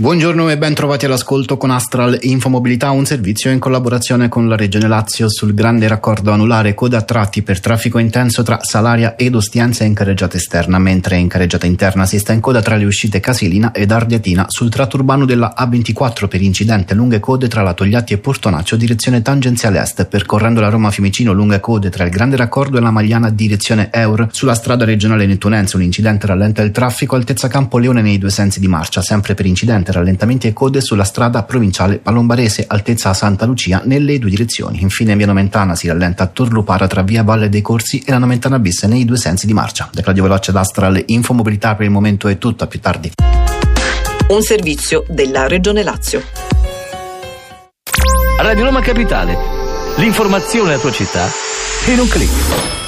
Buongiorno 0.00 0.48
e 0.48 0.56
ben 0.56 0.74
trovati 0.74 1.06
all'ascolto 1.06 1.56
con 1.56 1.72
Astral 1.72 2.18
Infomobilità, 2.20 2.92
un 2.92 3.04
servizio 3.04 3.50
in 3.50 3.58
collaborazione 3.58 4.28
con 4.28 4.46
la 4.46 4.54
Regione 4.54 4.86
Lazio 4.86 5.28
sul 5.28 5.54
grande 5.54 5.88
raccordo 5.88 6.30
anulare 6.30 6.72
coda 6.72 6.98
a 6.98 7.02
tratti 7.02 7.42
per 7.42 7.58
traffico 7.58 7.98
intenso 7.98 8.44
tra 8.44 8.60
Salaria 8.62 9.16
ed 9.16 9.34
Ostiense 9.34 9.82
in 9.82 9.94
carreggiata 9.94 10.36
esterna, 10.36 10.78
mentre 10.78 11.16
in 11.16 11.26
carreggiata 11.26 11.66
interna 11.66 12.06
si 12.06 12.20
sta 12.20 12.32
in 12.32 12.38
coda 12.38 12.62
tra 12.62 12.76
le 12.76 12.84
uscite 12.84 13.18
Casilina 13.18 13.72
ed 13.72 13.90
Ardiatina 13.90 14.44
sul 14.46 14.70
tratto 14.70 14.98
urbano 14.98 15.24
della 15.24 15.52
A24 15.58 16.28
per 16.28 16.42
incidente 16.42 16.94
lunghe 16.94 17.18
code 17.18 17.48
tra 17.48 17.62
la 17.62 17.74
Togliatti 17.74 18.12
e 18.12 18.18
Portonaccio 18.18 18.76
direzione 18.76 19.20
tangenziale 19.20 19.80
est, 19.80 20.06
percorrendo 20.06 20.60
la 20.60 20.68
Roma 20.68 20.92
Fiumicino 20.92 21.32
lunghe 21.32 21.58
code 21.58 21.90
tra 21.90 22.04
il 22.04 22.10
grande 22.10 22.36
raccordo 22.36 22.78
e 22.78 22.80
la 22.80 22.92
Magliana 22.92 23.30
direzione 23.30 23.88
Eur 23.90 24.28
sulla 24.30 24.54
strada 24.54 24.84
regionale 24.84 25.26
nettunense, 25.26 25.74
un 25.74 25.82
incidente 25.82 26.28
rallenta 26.28 26.62
il 26.62 26.70
traffico 26.70 27.16
altezza 27.16 27.48
Campo 27.48 27.78
Leone 27.78 28.00
nei 28.00 28.18
due 28.18 28.30
sensi 28.30 28.60
di 28.60 28.68
marcia, 28.68 29.02
sempre 29.02 29.34
per 29.34 29.46
incidente 29.46 29.86
rallentamenti 29.92 30.46
e 30.46 30.52
code 30.52 30.80
sulla 30.80 31.04
strada 31.04 31.42
provinciale 31.42 31.98
Palombarese 31.98 32.64
altezza 32.66 33.14
Santa 33.14 33.44
Lucia 33.44 33.82
nelle 33.84 34.18
due 34.18 34.30
direzioni. 34.30 34.80
Infine 34.82 35.12
in 35.12 35.18
via 35.18 35.26
Nomentana 35.26 35.74
si 35.74 35.88
rallenta 35.88 36.24
a 36.24 36.26
Torlupara 36.26 36.86
tra 36.86 37.02
via 37.02 37.22
Valle 37.22 37.48
dei 37.48 37.62
Corsi 37.62 38.02
e 38.04 38.10
la 38.10 38.18
Nomentana 38.18 38.58
bis 38.58 38.82
nei 38.84 39.04
due 39.04 39.16
sensi 39.16 39.46
di 39.46 39.52
marcia. 39.52 39.88
Da 39.92 40.02
Claudio 40.02 40.24
Veloce 40.24 40.52
d'Astral 40.52 41.02
Infomobilità 41.06 41.74
per 41.74 41.86
il 41.86 41.92
momento 41.92 42.28
è 42.28 42.38
tutto, 42.38 42.64
a 42.64 42.66
più 42.66 42.80
tardi. 42.80 43.12
Un 44.28 44.42
servizio 44.42 45.04
della 45.08 45.46
Regione 45.46 45.82
Lazio. 45.82 46.22
Radio 48.40 48.64
Roma 48.64 48.80
Capitale. 48.80 49.36
L'informazione 49.96 50.68
della 50.68 50.80
tua 50.80 50.92
città 50.92 51.28
in 51.86 51.98
un 51.98 52.08
clic. 52.08 52.87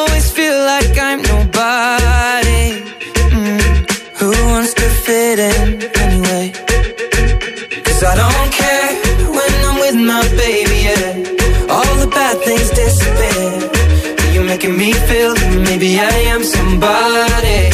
Cause 8.01 8.17
I 8.17 8.25
don't 8.25 8.51
care 8.51 8.89
when 9.29 9.53
I'm 9.67 9.77
with 9.77 9.93
my 9.93 10.25
baby, 10.33 10.89
yeah. 10.89 11.69
All 11.69 11.93
the 12.01 12.07
bad 12.09 12.35
things 12.41 12.71
disappear. 12.71 14.33
You're 14.33 14.43
making 14.43 14.75
me 14.75 14.91
feel 14.91 15.35
that 15.35 15.53
maybe 15.69 15.99
I 15.99 16.33
am 16.33 16.41
somebody. 16.43 17.69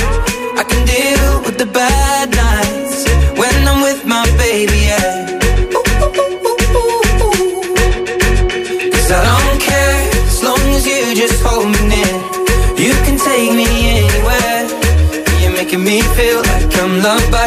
I 0.59 0.63
can 0.67 0.83
deal 0.83 1.43
with 1.45 1.57
the 1.57 1.65
bad 1.65 2.27
nights 2.35 3.07
when 3.39 3.55
I'm 3.71 3.79
with 3.81 4.03
my 4.05 4.25
baby, 4.35 4.91
yeah. 4.91 5.15
I 9.07 9.19
don't 9.31 9.61
care 9.63 9.97
as 10.27 10.43
long 10.43 10.59
as 10.75 10.83
you 10.85 11.15
just 11.15 11.39
hold 11.41 11.71
me 11.71 11.81
near. 11.87 12.15
You 12.75 12.91
can 13.07 13.15
take 13.15 13.55
me 13.55 13.69
anywhere. 14.03 14.67
You're 15.39 15.55
making 15.55 15.85
me 15.85 16.01
feel 16.19 16.41
like 16.51 16.67
I'm 16.83 16.99
loved 17.01 17.31
by 17.31 17.46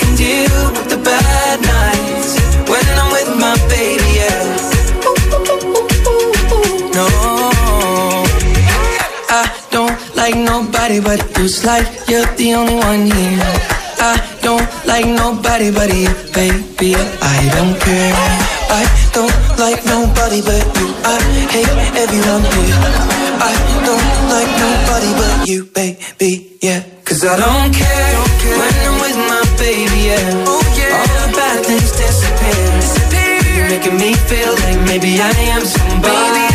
Can 0.00 0.12
deal 0.16 0.56
with 0.76 0.88
the 0.90 1.00
bad 1.02 1.58
nights 1.60 2.30
when 2.70 2.84
I'm 3.00 3.10
with 3.12 3.30
my 3.40 3.54
baby, 3.72 4.08
yeah. 4.20 4.44
No, 6.96 7.06
I 9.30 9.44
don't 9.70 9.96
like 10.16 10.36
nobody 10.36 11.00
but 11.00 11.20
you. 11.38 11.46
Like 11.64 11.86
you're 12.08 12.26
the 12.36 12.54
only 12.54 12.76
one 12.76 13.06
here. 13.06 13.52
I 13.98 14.16
don't 14.42 14.66
like 14.86 15.06
nobody 15.06 15.70
but 15.70 15.90
you, 15.94 16.08
baby. 16.34 16.94
I 16.94 17.38
don't 17.54 17.74
care. 17.80 18.14
I 18.70 18.82
don't 19.12 19.36
like 19.58 19.80
nobody 19.84 20.40
but 20.42 20.64
you. 20.78 20.88
I 21.04 21.18
hate 21.54 21.76
everyone 22.02 22.44
here. 22.54 22.78
I 23.40 23.52
don't 23.86 24.08
like 24.34 24.52
nobody 24.64 25.10
but 25.20 25.48
you, 25.48 25.64
baby. 25.64 26.58
Yeah, 26.62 26.82
cause 27.04 27.24
I 27.24 27.36
don't 27.36 27.74
care 27.74 28.25
making 33.86 33.98
me 33.98 34.14
feel 34.14 34.52
like 34.54 34.80
maybe 34.86 35.20
I 35.20 35.30
am 35.50 35.64
somebody. 35.64 36.45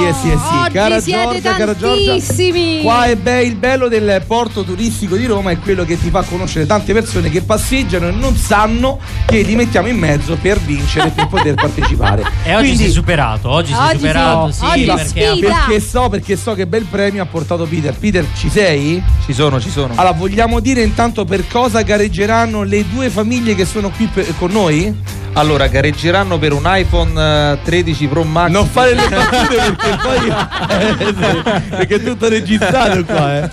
Sì, 0.00 0.06
eh 0.06 0.14
sì, 0.14 0.30
eh 0.30 0.38
sì. 0.38 0.54
Oggi 0.54 0.72
Cara 0.72 1.00
Giorgia, 1.00 1.54
cara 1.54 1.76
Giorgia. 1.76 2.82
Qua 2.82 3.04
è 3.04 3.16
be- 3.16 3.42
il 3.42 3.56
bello 3.56 3.88
del 3.88 4.22
porto 4.26 4.62
turistico 4.62 5.16
di 5.16 5.26
Roma 5.26 5.50
è 5.50 5.58
quello 5.58 5.84
che 5.84 5.98
ti 5.98 6.10
fa 6.10 6.22
conoscere 6.22 6.66
tante 6.66 6.92
persone 6.92 7.28
che 7.30 7.42
passeggiano 7.42 8.08
e 8.08 8.12
non 8.12 8.36
sanno 8.36 8.98
che 9.30 9.42
li 9.42 9.54
mettiamo 9.54 9.88
in 9.88 9.96
mezzo 9.96 10.36
per 10.40 10.58
vincere, 10.58 11.10
per 11.10 11.26
poter 11.28 11.54
partecipare. 11.54 12.22
E 12.42 12.54
oggi 12.54 12.64
Quindi- 12.66 12.84
sei 12.84 12.92
superato, 12.92 13.48
oggi, 13.50 13.72
Oggi 13.72 13.96
superato, 13.98 14.50
sì. 14.50 14.58
sì, 14.58 14.64
Oggi 14.64 14.84
perché. 14.84 15.38
Perché 15.40 15.80
so, 15.80 16.08
perché 16.08 16.36
so 16.36 16.54
che 16.54 16.66
bel 16.66 16.84
premio 16.84 17.22
ha 17.22 17.26
portato 17.26 17.64
Peter. 17.66 17.94
Peter, 17.94 18.26
ci 18.36 18.48
sei? 18.50 19.02
Ci 19.24 19.32
sono, 19.32 19.60
ci 19.60 19.70
sono. 19.70 19.92
Allora, 19.96 20.12
vogliamo 20.14 20.58
dire 20.60 20.82
intanto 20.82 21.24
per 21.24 21.46
cosa 21.46 21.82
gareggeranno 21.82 22.62
le 22.62 22.84
due 22.88 23.08
famiglie 23.10 23.54
che 23.54 23.64
sono 23.64 23.90
qui 23.90 24.06
per- 24.12 24.34
con 24.38 24.50
noi? 24.50 25.18
Allora, 25.34 25.68
gareggeranno 25.68 26.38
per 26.38 26.52
un 26.52 26.62
iPhone 26.64 27.52
eh, 27.52 27.58
13 27.62 28.06
Pro 28.08 28.24
Max. 28.24 28.50
Non 28.50 28.66
fare 28.66 28.94
le 28.94 29.08
battute 29.08 29.54
perché 29.76 29.98
poi. 30.02 30.28
eh, 30.68 31.60
perché 31.68 31.94
è 31.96 32.02
tutto 32.02 32.28
registrato 32.28 33.04
qua, 33.04 33.36
eh. 33.44 33.48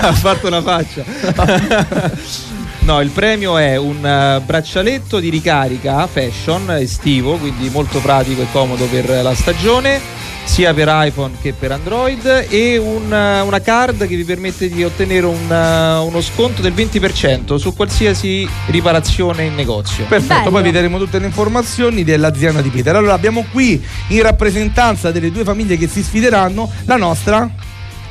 ha 0.00 0.12
fatto 0.12 0.48
una 0.48 0.60
faccia. 0.62 1.04
No, 2.84 3.00
il 3.00 3.10
premio 3.10 3.58
è 3.58 3.76
un 3.76 4.04
eh, 4.04 4.40
braccialetto 4.44 5.20
di 5.20 5.28
ricarica 5.28 6.04
fashion 6.08 6.68
estivo, 6.72 7.36
quindi 7.36 7.70
molto 7.70 8.00
pratico 8.00 8.42
e 8.42 8.46
comodo 8.50 8.86
per 8.86 9.08
la 9.22 9.34
stagione, 9.36 10.00
sia 10.42 10.74
per 10.74 10.88
iPhone 10.90 11.36
che 11.40 11.52
per 11.52 11.70
Android, 11.70 12.46
e 12.48 12.78
un, 12.78 13.12
eh, 13.12 13.40
una 13.40 13.60
card 13.60 14.08
che 14.08 14.16
vi 14.16 14.24
permette 14.24 14.68
di 14.68 14.82
ottenere 14.82 15.26
un, 15.26 15.48
eh, 15.48 15.98
uno 15.98 16.20
sconto 16.20 16.60
del 16.60 16.72
20% 16.72 17.54
su 17.54 17.72
qualsiasi 17.72 18.48
riparazione 18.66 19.44
in 19.44 19.54
negozio. 19.54 20.04
Perfetto, 20.06 20.50
poi 20.50 20.64
vi 20.64 20.72
daremo 20.72 20.98
tutte 20.98 21.20
le 21.20 21.26
informazioni 21.26 22.02
dell'azienda 22.02 22.60
di 22.60 22.68
Peter. 22.68 22.96
Allora, 22.96 23.14
abbiamo 23.14 23.46
qui 23.52 23.80
in 24.08 24.22
rappresentanza 24.22 25.12
delle 25.12 25.30
due 25.30 25.44
famiglie 25.44 25.76
che 25.76 25.86
si 25.86 26.02
sfideranno 26.02 26.68
la 26.86 26.96
nostra 26.96 27.48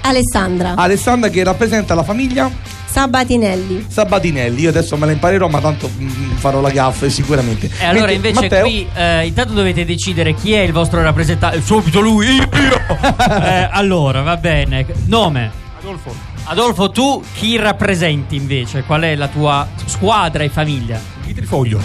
Alessandra 0.02 0.74
Alessandra 0.76 1.30
che 1.30 1.44
rappresenta 1.44 1.94
la 1.94 2.04
famiglia 2.04 2.80
Sabatinelli. 2.92 3.86
Sabatinelli. 3.88 4.62
Io 4.64 4.70
adesso 4.70 4.98
me 4.98 5.06
la 5.06 5.14
imparerò, 5.14 5.48
ma 5.48 5.62
tanto 5.62 5.90
mm, 5.90 6.32
farò 6.36 6.60
la 6.60 6.72
gaffa 6.72 7.08
sicuramente. 7.08 7.68
E 7.80 7.86
allora 7.86 8.08
Mentre 8.08 8.14
invece 8.16 8.42
Matteo, 8.42 8.64
qui 8.66 8.88
eh, 8.94 9.26
intanto 9.28 9.54
dovete 9.54 9.86
decidere 9.86 10.34
chi 10.34 10.52
è 10.52 10.60
il 10.60 10.74
vostro 10.74 11.02
rappresentante. 11.02 11.62
Subito 11.62 12.02
lui, 12.02 12.28
io. 12.28 12.50
Eh, 13.42 13.70
allora, 13.72 14.22
va 14.22 14.36
bene. 14.36 14.86
Nome. 15.06 15.50
Adolfo. 15.80 16.14
Adolfo, 16.44 16.92
tu 16.92 17.24
chi 17.34 17.56
rappresenti 17.56 18.36
invece? 18.36 18.84
Qual 18.84 19.02
è 19.02 19.16
la 19.16 19.28
tua 19.30 19.66
squadra 19.86 20.44
e 20.44 20.50
famiglia? 20.50 21.00
Il 21.26 21.34
trifoglio. 21.34 21.80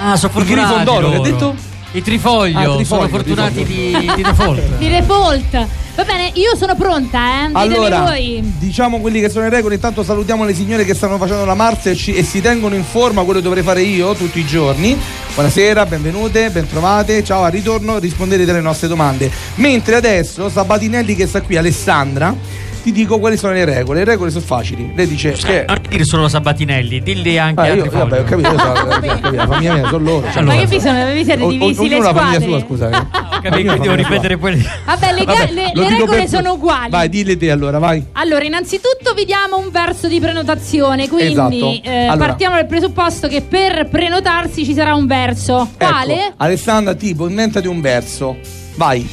Ah, 0.00 0.16
sono 0.16 0.32
Il 0.32 0.38
fortunati 0.38 0.74
Grifondoro, 0.74 1.10
che 1.10 1.16
hai 1.16 1.22
detto? 1.22 1.54
I 1.92 2.02
trifoglio, 2.02 2.56
Ah, 2.58 2.62
trifoglio, 2.76 2.84
sono 2.84 3.08
fortunati 3.08 3.64
trifoglio. 3.64 3.98
di, 3.98 4.12
di 4.14 4.22
default. 4.22 4.60
Di 4.78 4.88
default. 4.88 5.66
Va 5.96 6.04
bene, 6.04 6.30
io 6.34 6.56
sono 6.56 6.76
pronta, 6.76 7.18
eh. 7.42 7.46
Ditemi 7.48 7.60
Allora, 7.74 8.00
voi. 8.02 8.40
diciamo 8.58 9.00
quelli 9.00 9.20
che 9.20 9.28
sono 9.28 9.44
le 9.44 9.50
regole. 9.50 9.74
Intanto 9.74 10.04
salutiamo 10.04 10.44
le 10.44 10.54
signore 10.54 10.84
che 10.84 10.94
stanno 10.94 11.18
facendo 11.18 11.44
la 11.44 11.54
marcia 11.54 11.90
e, 11.90 11.96
ci- 11.96 12.14
e 12.14 12.22
si 12.22 12.40
tengono 12.40 12.76
in 12.76 12.84
forma, 12.84 13.22
quello 13.24 13.40
che 13.40 13.44
dovrei 13.44 13.64
fare 13.64 13.82
io 13.82 14.14
tutti 14.14 14.38
i 14.38 14.46
giorni. 14.46 14.96
Buonasera, 15.34 15.84
benvenute, 15.86 16.48
bentrovate. 16.50 17.24
Ciao, 17.24 17.42
al 17.42 17.50
ritorno 17.50 17.98
rispondete 17.98 18.48
alle 18.48 18.60
nostre 18.60 18.86
domande. 18.86 19.28
Mentre 19.56 19.96
adesso 19.96 20.48
Sabatinelli 20.48 21.16
che 21.16 21.26
sta 21.26 21.42
qui, 21.42 21.56
Alessandra, 21.56 22.34
ti 22.82 22.92
dico 22.92 23.18
quali 23.18 23.36
sono 23.36 23.52
le 23.52 23.64
regole. 23.64 24.00
Le 24.00 24.04
regole 24.04 24.30
sono 24.30 24.44
facili. 24.44 24.92
Lei 24.94 25.06
dice 25.06 25.32
che 25.32 25.64
Non 25.66 25.78
dire 25.88 26.04
solo 26.04 26.28
Sabatinelli, 26.28 27.00
dilli 27.02 27.38
anche 27.38 27.60
Ah, 27.60 27.66
io, 27.72 27.82
altri 27.82 27.98
vabbè, 27.98 28.20
ho 28.20 28.24
capito, 28.24 28.58
so, 28.58 28.66
ho 28.66 28.72
capito, 28.88 29.30
la 29.32 29.46
famiglia 29.46 29.74
mia 29.74 29.88
sono 29.88 30.04
loro. 30.04 30.30
cioè, 30.32 30.42
Ma 30.42 30.54
che 30.56 30.66
vi 30.66 30.80
sono? 30.80 31.04
Vi 31.12 31.24
siete 31.24 31.42
O- 31.42 31.46
o- 31.46 31.50
divisi 31.50 31.88
le 31.88 31.98
la 31.98 32.14
famiglia 32.14 32.40
squadre? 32.40 32.48
sua, 32.48 32.60
scusami. 32.60 33.08
Capì? 33.40 33.46
Io 33.46 33.50
Quindi 33.70 33.78
devo 33.80 33.94
ripetere 33.94 34.36
poi. 34.36 34.68
Vabbè, 34.84 35.12
le, 35.14 35.24
Vabbè, 35.24 35.50
le- 35.52 35.70
le 35.74 35.88
regole 35.88 36.16
per- 36.18 36.28
sono 36.28 36.52
uguali. 36.52 36.90
Vai, 36.90 37.08
dille 37.08 37.36
te 37.36 37.50
allora, 37.50 37.78
vai. 37.78 38.04
Allora, 38.12 38.44
innanzitutto 38.44 39.14
vi 39.14 39.24
diamo 39.24 39.58
un 39.58 39.70
verso 39.70 40.08
di 40.08 40.20
prenotazione, 40.20 41.08
quindi 41.08 41.32
Esatto. 41.32 41.80
eh, 41.82 42.06
Allora. 42.06 42.26
partiamo 42.28 42.54
dal 42.56 42.66
presupposto 42.66 43.28
che 43.28 43.40
per 43.42 43.88
prenotarsi 43.90 44.64
ci 44.64 44.74
sarà 44.74 44.94
un 44.94 45.06
verso. 45.06 45.68
Quale? 45.78 46.26
Ecco, 46.26 46.34
Alessandra, 46.38 46.94
tipo, 46.94 47.28
inventati 47.28 47.66
un 47.66 47.80
verso. 47.80 48.36
Vai. 48.76 49.08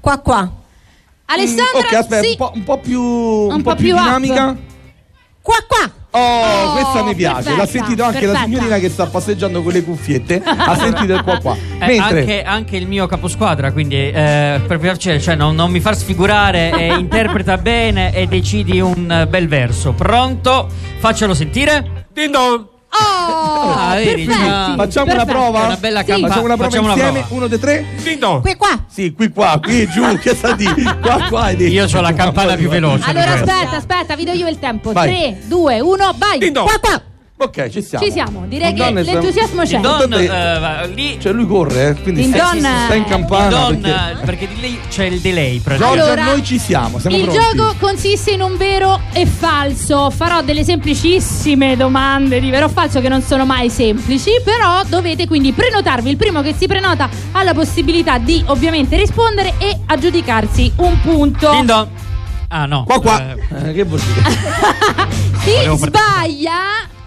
Qua 0.00 0.18
qua. 0.18 0.52
Alessandra, 1.30 1.78
ok, 1.78 1.92
aspetta, 1.94 2.22
sì. 2.22 2.28
un, 2.30 2.36
po', 2.36 2.52
un 2.54 2.64
po' 2.64 2.78
più, 2.78 3.00
un 3.02 3.62
po' 3.62 3.70
po' 3.70 3.76
più 3.76 3.84
più 3.86 3.94
up. 3.94 4.02
dinamica. 4.02 4.56
Qua 5.42 5.56
qua. 5.66 5.90
Oh, 6.12 6.18
Oh, 6.18 6.72
questa 6.72 7.04
mi 7.04 7.14
piace. 7.14 7.50
L'ha 7.50 7.56
perfetta, 7.56 7.66
sentito 7.84 8.02
anche 8.02 8.26
la 8.26 8.32
perfetta. 8.32 8.44
signorina 8.44 8.78
che 8.78 8.88
sta 8.90 9.06
passeggiando 9.06 9.62
con 9.62 9.72
le 9.72 9.82
cuffiette. 9.84 10.42
ha 10.44 10.76
sentito 10.76 11.14
il 11.14 11.22
qua 11.22 11.38
qua. 11.38 11.56
Eh, 11.80 11.86
Mentre 11.86 12.20
anche, 12.20 12.42
anche 12.42 12.76
il 12.76 12.86
mio 12.86 13.06
caposquadra, 13.06 13.72
quindi 13.72 13.96
eh, 13.96 14.60
per 14.66 14.78
piacere, 14.78 15.18
cioè 15.18 15.34
non, 15.34 15.54
non 15.54 15.70
mi 15.70 15.80
far 15.80 15.96
sfigurare, 15.96 16.72
eh, 16.72 16.92
interpreta 16.98 17.56
bene 17.56 18.12
e 18.12 18.26
decidi 18.26 18.80
un 18.80 19.26
bel 19.30 19.48
verso. 19.48 19.92
Pronto? 19.92 20.68
Faccelo 20.98 21.32
sentire. 21.32 22.06
Dindon. 22.12 22.69
Oh, 22.92 23.72
Ah, 23.72 23.94
vedi, 23.94 24.24
perfetti, 24.24 24.74
facciamo 24.76 25.12
una 25.12 25.24
perfetti. 25.24 25.30
prova. 25.30 25.62
È 25.62 25.66
una 25.66 25.76
bella 25.76 26.00
Sì. 26.00 26.06
Facciamo 26.06 26.24
una 26.44 26.54
prova 26.56 26.64
facciamo 26.64 26.84
una 26.84 26.92
insieme. 26.94 27.18
prova. 27.20 27.34
Uno, 27.34 27.46
due, 27.46 27.58
tre. 27.58 27.86
Dindon. 28.02 28.40
Qui 28.40 28.56
qua. 28.56 28.84
Sì, 28.88 29.12
qui 29.12 29.28
qua, 29.30 29.60
qui 29.62 29.88
giù. 29.88 30.02
che 30.18 30.34
sta 30.34 30.52
di? 30.52 30.64
Qua 31.00 31.26
qua. 31.28 31.52
detto. 31.52 31.62
Io 31.72 31.86
ho 31.92 32.00
la 32.00 32.12
campana 32.12 32.54
più 32.56 32.68
veloce. 32.68 33.08
Allora 33.08 33.34
di 33.34 33.40
aspetta, 33.50 33.76
aspetta, 33.76 34.16
vi 34.16 34.24
do 34.24 34.32
io 34.32 34.48
il 34.48 34.58
tempo. 34.58 34.92
Vai. 34.92 35.08
3, 35.08 35.46
2, 35.46 35.80
1, 35.80 36.14
vai. 36.16 36.38
Dindon. 36.38 36.64
Qua 36.64 36.78
qua. 36.80 37.02
Ok, 37.42 37.68
ci 37.70 37.80
siamo. 37.82 38.04
Ci 38.04 38.12
siamo, 38.12 38.44
direi 38.46 38.74
che 38.74 38.90
l'entusiasmo 38.90 39.62
c'è. 39.62 39.80
Don, 39.80 40.12
eh, 40.12 40.26
va- 40.28 40.84
lì. 40.84 41.18
Cioè 41.18 41.32
lui 41.32 41.46
corre, 41.46 41.88
eh, 41.88 41.94
quindi 42.02 42.20
Dindon- 42.22 42.58
sta, 42.58 42.84
sta 42.84 42.94
in 42.94 43.04
campana. 43.04 43.48
Don, 43.48 43.80
perché... 43.80 43.90
eh, 44.20 44.24
perché 44.26 44.48
di 44.48 44.60
lì 44.60 44.78
c'è 44.90 45.04
il 45.04 45.20
delay. 45.20 45.58
Praticamente. 45.58 46.02
Allora, 46.02 46.24
noi 46.24 46.44
ci 46.44 46.58
siamo, 46.58 46.98
siamo 46.98 47.16
Il 47.16 47.22
pronti. 47.22 47.40
gioco 47.56 47.74
consiste 47.78 48.32
in 48.32 48.42
un 48.42 48.56
vero 48.58 49.00
e 49.14 49.24
falso. 49.24 50.10
Farò 50.10 50.42
delle 50.42 50.64
semplicissime 50.64 51.76
domande 51.76 52.40
di 52.40 52.50
vero 52.50 52.66
o 52.66 52.68
falso 52.68 53.00
che 53.00 53.08
non 53.08 53.22
sono 53.22 53.46
mai 53.46 53.70
semplici, 53.70 54.30
però 54.44 54.82
dovete 54.86 55.26
quindi 55.26 55.52
prenotarvi. 55.52 56.10
Il 56.10 56.16
primo 56.18 56.42
che 56.42 56.54
si 56.54 56.66
prenota 56.66 57.08
ha 57.32 57.42
la 57.42 57.54
possibilità 57.54 58.18
di 58.18 58.42
ovviamente 58.48 58.96
rispondere 58.98 59.54
e 59.56 59.78
aggiudicarsi 59.86 60.72
un 60.76 61.00
punto. 61.00 61.50
Din 61.52 61.64
don. 61.64 61.88
Ah, 62.48 62.66
no. 62.66 62.82
Qua 62.84 63.00
qua. 63.00 63.32
Eh, 63.32 63.68
Eh, 63.70 63.72
che 63.72 63.84
vuol 63.84 64.00
dire? 64.00 64.22
Chi 65.44 65.50
Volevo 65.52 65.76
far- 65.78 65.88
sbaglia 65.90 66.52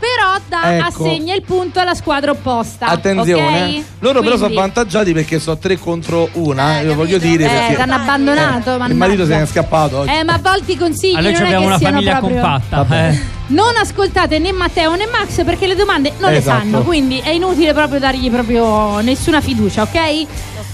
però 0.03 0.37
dà, 0.49 0.75
Ecco. 0.87 1.03
assegna 1.05 1.33
il 1.33 1.43
punto 1.43 1.79
alla 1.79 1.93
squadra 1.93 2.31
opposta. 2.31 2.87
Attenzione, 2.87 3.63
ok? 3.77 3.83
loro 3.99 4.19
però 4.19 4.31
sono 4.35 4.47
Quindi- 4.47 4.57
avvantaggiati 4.57 5.13
perché 5.13 5.39
sono 5.39 5.57
tre 5.57 5.77
contro 5.79 6.27
una. 6.33 6.79
eh, 6.79 6.83
lo 6.85 6.95
voglio 6.95 7.17
dire 7.17 7.45
Eh, 7.45 7.67
perché 7.67 7.81
hanno 7.81 7.95
abbandonato. 7.95 8.71
il 8.71 8.77
mannaggia. 8.79 8.93
marito 8.95 9.25
se 9.25 9.35
ne 9.35 9.41
è 9.43 9.45
scappato 9.45 9.99
oggi. 9.99 10.11
Eh, 10.11 10.23
ma 10.25 10.33
a 10.33 10.39
volte 10.39 10.71
i 10.73 10.77
consigli 10.77 11.15
Allora 11.15 11.31
non 11.31 11.41
abbiamo 11.43 11.59
che 11.61 11.67
una 11.67 11.77
siano 11.77 11.93
famiglia 11.95 12.17
proprio... 12.17 12.41
compatta. 12.41 12.77
Vabbè. 12.77 13.07
eh. 13.09 13.19
Non 13.47 13.75
ascoltate 13.77 14.39
né 14.39 14.51
Matteo 14.51 14.95
né 14.95 15.05
Max 15.07 15.43
perché 15.43 15.67
le 15.67 15.75
domande 15.75 16.11
non 16.17 16.33
Esatto. 16.33 16.57
le 16.57 16.71
sanno, 16.71 16.83
quindi 16.83 17.19
è 17.19 17.29
inutile 17.29 17.73
proprio 17.73 17.99
dargli 17.99 18.29
proprio 18.29 18.99
nessuna 18.99 19.41
fiducia, 19.41 19.83
ok? 19.83 20.25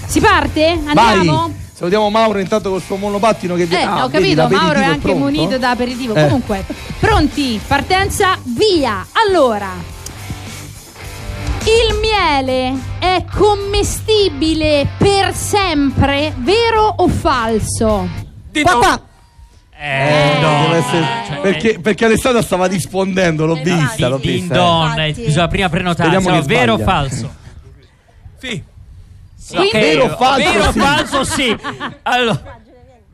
Si 0.06 0.20
parte? 0.20 0.78
Andiamo? 0.86 1.32
Vai. 1.46 1.54
Salutiamo 1.80 2.10
Mauro 2.10 2.40
intanto 2.40 2.68
col 2.68 2.82
suo 2.82 2.96
monopattino 2.96 3.54
che 3.54 3.62
Eh, 3.70 3.76
ah, 3.76 4.04
ho 4.04 4.08
vedi, 4.08 4.34
capito, 4.34 4.42
l'aperitivo 4.42 4.62
Mauro 4.66 4.80
è 4.80 4.84
anche 4.84 5.00
pronto? 5.00 5.18
munito 5.18 5.56
da 5.56 5.70
aperitivo. 5.70 6.14
Eh. 6.14 6.24
Comunque, 6.24 6.64
pronti? 6.98 7.58
Partenza, 7.66 8.36
via! 8.44 9.06
Allora, 9.12 9.70
il 11.64 11.98
miele 11.98 12.78
è 12.98 13.24
commestibile 13.34 14.88
per 14.98 15.32
sempre, 15.34 16.34
vero 16.36 16.82
o 16.98 17.08
falso? 17.08 18.06
Qua 18.60 18.72
qua. 18.76 19.00
Eh, 19.78 20.36
Eh, 20.36 20.40
no. 20.42 20.60
deve 20.66 20.76
essere- 20.76 21.06
Cioè, 21.28 21.38
perché, 21.40 21.78
perché 21.80 22.04
Alessandra 22.04 22.42
stava 22.42 22.66
rispondendo, 22.66 23.46
l'ho 23.46 23.54
vista, 23.54 24.08
l'ho 24.08 24.18
vista. 24.18 24.52
don, 24.52 24.98
eh, 24.98 25.08
Infatti. 25.08 25.24
bisogna 25.26 25.48
prima 25.48 25.68
prenotare. 25.70 26.42
Vero 26.44 26.74
o 26.74 26.78
falso? 26.78 27.34
Sì. 28.38 28.68
Sì, 29.50 29.56
Quindi- 29.56 29.76
ok, 29.76 29.80
Vero 29.80 30.04
o 30.04 30.16
falso, 30.16 30.52
Vero 30.52 30.68
o 30.68 30.72
sì. 30.72 30.78
falso, 30.78 31.24
sì. 31.24 31.56
Allora, 32.02 32.58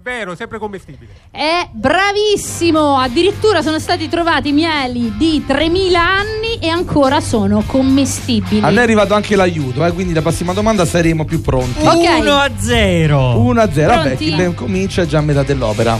Vero, 0.03 0.37
sempre 0.37 0.61
commestibile. 0.61 1.11
È 1.33 1.69
bravissimo! 1.73 2.97
Addirittura 2.97 3.61
sono 3.61 3.81
stati 3.81 4.09
trovati 4.09 4.53
mieli 4.53 5.17
di 5.17 5.43
3000 5.45 6.01
anni 6.01 6.59
e 6.61 6.69
ancora 6.69 7.21
sono 7.21 7.65
commestibili. 7.67 8.61
A 8.65 8.69
noi 8.69 8.77
è 8.77 8.83
arrivato 8.83 9.15
anche 9.15 9.35
l'aiuto, 9.35 9.85
eh, 9.85 9.91
quindi 9.91 10.13
la 10.13 10.23
prossima 10.23 10.53
domanda 10.53 10.85
saremo 10.85 11.25
più 11.25 11.41
pronti. 11.41 11.85
Ok. 11.85 12.19
1 12.21 12.33
a 12.37 12.51
0. 12.57 13.39
1 13.41 13.61
a 13.61 13.73
0, 13.73 13.95
vabbè, 13.97 14.17
chi 14.17 14.33
ben 14.33 14.55
comincia 14.55 15.03
è 15.03 15.07
già 15.07 15.19
a 15.19 15.23
metà 15.23 15.43
dell'opera. 15.43 15.99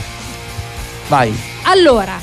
Vai. 1.09 1.37
Allora, 1.63 2.17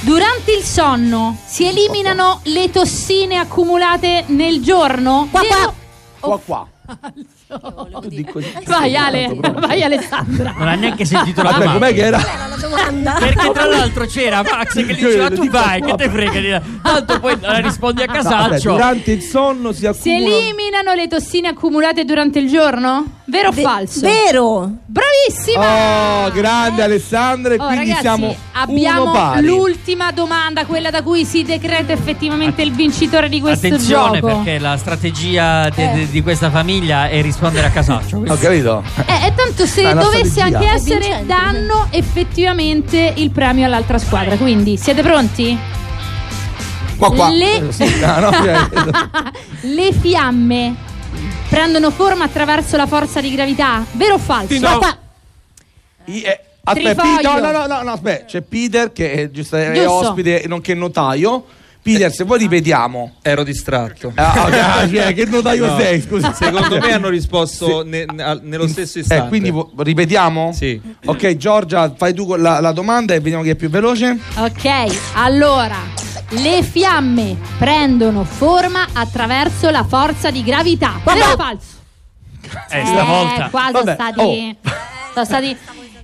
durante 0.00 0.52
il 0.52 0.62
sonno 0.62 1.38
si 1.46 1.64
eliminano 1.66 2.40
le 2.42 2.70
tossine 2.70 3.38
accumulate 3.38 4.24
nel 4.26 4.60
giorno? 4.62 5.28
Qua, 5.30 5.40
Vero 5.40 5.54
qua. 5.54 5.74
Qua 6.26 6.38
qua. 6.46 6.66
Vai 8.66 8.96
Ale, 8.96 9.38
vai 9.54 9.82
Alessandra. 9.82 10.54
Non 10.58 10.66
ha 10.68 10.74
neanche 10.74 11.04
sentito 11.04 11.42
la 11.42 11.52
domanda. 11.52 11.72
com'è 11.74 11.94
che 11.94 12.00
era? 12.02 12.18
La 12.18 12.56
domanda. 12.60 13.12
Perché 13.20 13.50
tra 13.52 13.66
l'altro 13.66 14.06
c'era 14.06 14.42
Max 14.42 14.74
che 14.74 14.82
gli 14.84 14.94
diceva 14.94 15.30
tu 15.30 15.48
vai, 15.48 15.80
che 15.80 15.94
te 15.94 16.08
frega. 16.08 16.62
Tanto 16.82 17.20
poi 17.20 17.36
eh, 17.40 17.60
rispondi 17.62 18.02
a 18.02 18.06
casaccio. 18.06 18.72
durante 18.72 19.12
il 19.12 19.22
sonno 19.22 19.72
si 19.72 19.88
Si 19.98 20.10
eliminano 20.10 20.94
le 20.94 21.06
tossine 21.06 21.48
accumulate 21.48 22.04
durante 22.04 22.38
il 22.40 22.48
giorno? 22.48 23.14
Vero 23.28 23.48
o 23.48 23.52
Ve- 23.52 23.62
falso? 23.62 24.00
Vero. 24.00 24.70
Bravissima! 24.86 26.26
Oh, 26.26 26.30
grande 26.30 26.82
Alessandra 26.82 27.54
e 27.54 27.56
Oh, 27.58 27.66
quindi 27.66 27.86
ragazzi, 27.88 28.00
siamo 28.00 28.26
uno 28.26 28.36
abbiamo 28.52 29.10
pari. 29.10 29.46
l'ultima 29.46 30.12
domanda, 30.12 30.64
quella 30.64 30.90
da 30.90 31.02
cui 31.02 31.24
si 31.24 31.42
decreta 31.42 31.92
effettivamente 31.92 32.62
il 32.62 32.72
vincitore 32.72 33.28
di 33.28 33.40
questo 33.40 33.66
Attenzione 33.66 34.20
gioco. 34.20 34.26
perché 34.42 34.58
la 34.58 34.76
strategia 34.76 35.68
de- 35.70 35.90
Eh. 35.90 35.94
de- 35.94 36.10
di 36.10 36.22
questa 36.22 36.50
famiglia 36.50 37.08
è 37.08 37.20
rispondere 37.36 37.66
a 37.66 37.70
casaccio. 37.70 38.16
Ho 38.26 38.36
capito? 38.38 38.82
Eh, 39.06 39.26
e 39.26 39.34
tanto 39.34 39.66
se 39.66 39.82
dovesse 39.92 40.30
strategia. 40.30 40.58
anche 40.58 40.68
essere, 40.70 40.98
vincente. 41.00 41.26
danno 41.26 41.86
effettivamente 41.90 43.12
il 43.16 43.30
premio 43.30 43.66
all'altra 43.66 43.98
squadra. 43.98 44.36
Quindi 44.36 44.76
siete 44.78 45.02
pronti? 45.02 45.56
Qua 46.96 47.12
qua. 47.12 47.28
Le- 47.28 47.68
Eh, 47.68 47.72
sì, 47.72 48.00
no, 48.00 48.18
no, 48.20 48.30
Le 49.74 49.92
fiamme 49.92 50.74
prendono 51.50 51.90
forma 51.90 52.24
attraverso 52.24 52.76
la 52.78 52.86
forza 52.86 53.20
di 53.20 53.30
gravità, 53.30 53.84
vero 53.92 54.14
o 54.14 54.18
falso? 54.18 54.54
Sì, 54.54 54.58
no. 54.58 54.80
Eh, 56.06 56.40
Aspetta. 56.64 57.02
Peter- 57.02 57.22
no, 57.40 57.50
no, 57.52 57.66
no, 57.66 57.82
no, 57.82 57.92
aspetta, 57.92 58.24
c'è 58.24 58.40
Peter 58.40 58.92
che 58.92 59.12
è, 59.12 59.30
giusto, 59.30 59.56
è 59.56 59.86
ospite 59.86 60.44
nonché 60.46 60.74
notaio. 60.74 61.44
Peter, 61.92 62.12
se 62.12 62.24
vuoi 62.24 62.38
ripetiamo. 62.38 63.14
Ero 63.22 63.44
distratto. 63.44 64.12
Ah, 64.16 64.44
ok, 64.46 64.52
ah, 64.54 64.88
cioè, 64.88 65.14
che 65.14 65.24
notaio 65.26 65.66
No. 65.66 65.78
sei, 65.78 66.00
scusa. 66.00 66.32
Secondo 66.32 66.78
me 66.78 66.92
hanno 66.92 67.08
risposto 67.08 67.82
ne- 67.84 68.04
ne- 68.12 68.22
al- 68.22 68.40
nello 68.42 68.66
stesso 68.66 68.98
istante. 68.98 69.24
Eh, 69.24 69.28
quindi 69.28 69.52
ripetiamo? 69.76 70.52
Sì. 70.52 70.80
Ok, 71.04 71.36
Giorgia, 71.36 71.94
fai 71.96 72.12
tu 72.14 72.34
la, 72.34 72.60
la 72.60 72.72
domanda 72.72 73.14
e 73.14 73.20
vediamo 73.20 73.42
chi 73.44 73.50
è 73.50 73.54
più 73.54 73.68
veloce. 73.70 74.18
Ok, 74.36 74.98
allora, 75.14 75.78
le 76.30 76.62
fiamme 76.62 77.36
prendono 77.58 78.24
forma 78.24 78.86
attraverso 78.92 79.70
la 79.70 79.84
forza 79.84 80.30
di 80.30 80.42
gravità, 80.42 81.00
vero 81.04 81.26
o 81.32 81.36
falso? 81.36 81.74
Eh, 82.70 82.84
stavolta. 82.84 83.48
qua 83.50 83.62
sono 83.72 83.84
Vabbè, 83.84 83.94
stati... 83.94 84.56
Sono 85.12 85.24
stati... 85.24 85.56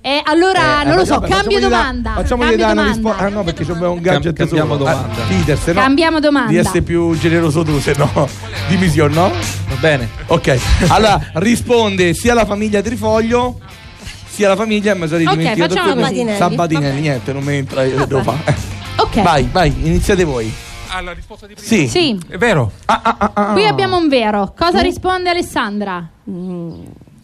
Eh, 0.05 0.19
allora, 0.25 0.81
Eh, 0.81 0.85
non 0.85 0.97
lo 0.97 1.05
so, 1.05 1.13
vabbè, 1.13 1.29
cambio 1.29 1.59
facciamogli 1.59 1.61
da- 1.61 1.67
domanda. 1.77 2.11
Facciamogli 2.15 2.47
cambio 2.49 2.65
dare 2.65 2.71
una 2.73 2.81
domanda. 2.83 2.95
risposta. 3.09 3.23
Ah 3.25 3.29
no, 3.29 3.43
perché 3.45 3.61
abbiamo 3.63 3.91
un 3.93 4.01
gadget 4.01 4.35
cambiamo 4.35 4.73
solo. 4.73 4.77
domanda. 4.89 5.13
Ah, 5.23 5.25
Peter, 5.29 5.57
se 5.57 5.71
no. 5.71 5.79
Cambiamo 5.81 6.19
domanda. 6.19 6.49
Di 6.51 6.57
essere 6.57 6.81
più 6.81 7.17
generoso 7.17 7.63
tu, 7.63 7.79
se 7.79 7.93
no. 7.97 8.11
Di 8.67 8.75
missione, 8.75 9.13
no? 9.13 9.29
Va 9.29 9.75
bene. 9.79 10.09
Ok. 10.27 10.59
Allora, 10.89 11.21
risponde 11.35 12.13
sia 12.13 12.33
la 12.33 12.45
famiglia 12.45 12.81
Trifoglio 12.81 13.59
sia 14.27 14.49
la 14.49 14.55
famiglia 14.57 14.93
mi 14.95 15.07
sono 15.07 15.21
Ok, 15.23 15.29
dimenticato 15.37 15.73
facciamo 15.75 15.93
quello- 15.93 16.07
così. 16.23 16.35
Sabatinelli, 16.37 16.99
niente, 16.99 17.31
non 17.33 17.43
mi 17.43 17.53
entra, 17.55 17.83
io 17.83 18.05
devo 18.05 18.23
fare. 18.23 18.55
Ok. 18.97 19.21
Vai, 19.21 19.47
vai, 19.51 19.73
iniziate 19.83 20.25
voi. 20.25 20.51
Alla 20.89 21.13
risposta 21.13 21.47
di 21.47 21.53
prima. 21.53 21.67
Sì. 21.67 21.87
Sì, 21.87 22.19
È 22.27 22.37
vero. 22.37 22.71
qui 23.53 23.65
abbiamo 23.65 23.95
un 23.95 24.09
vero. 24.09 24.53
Cosa 24.57 24.81
risponde 24.81 25.29
Alessandra? 25.29 26.05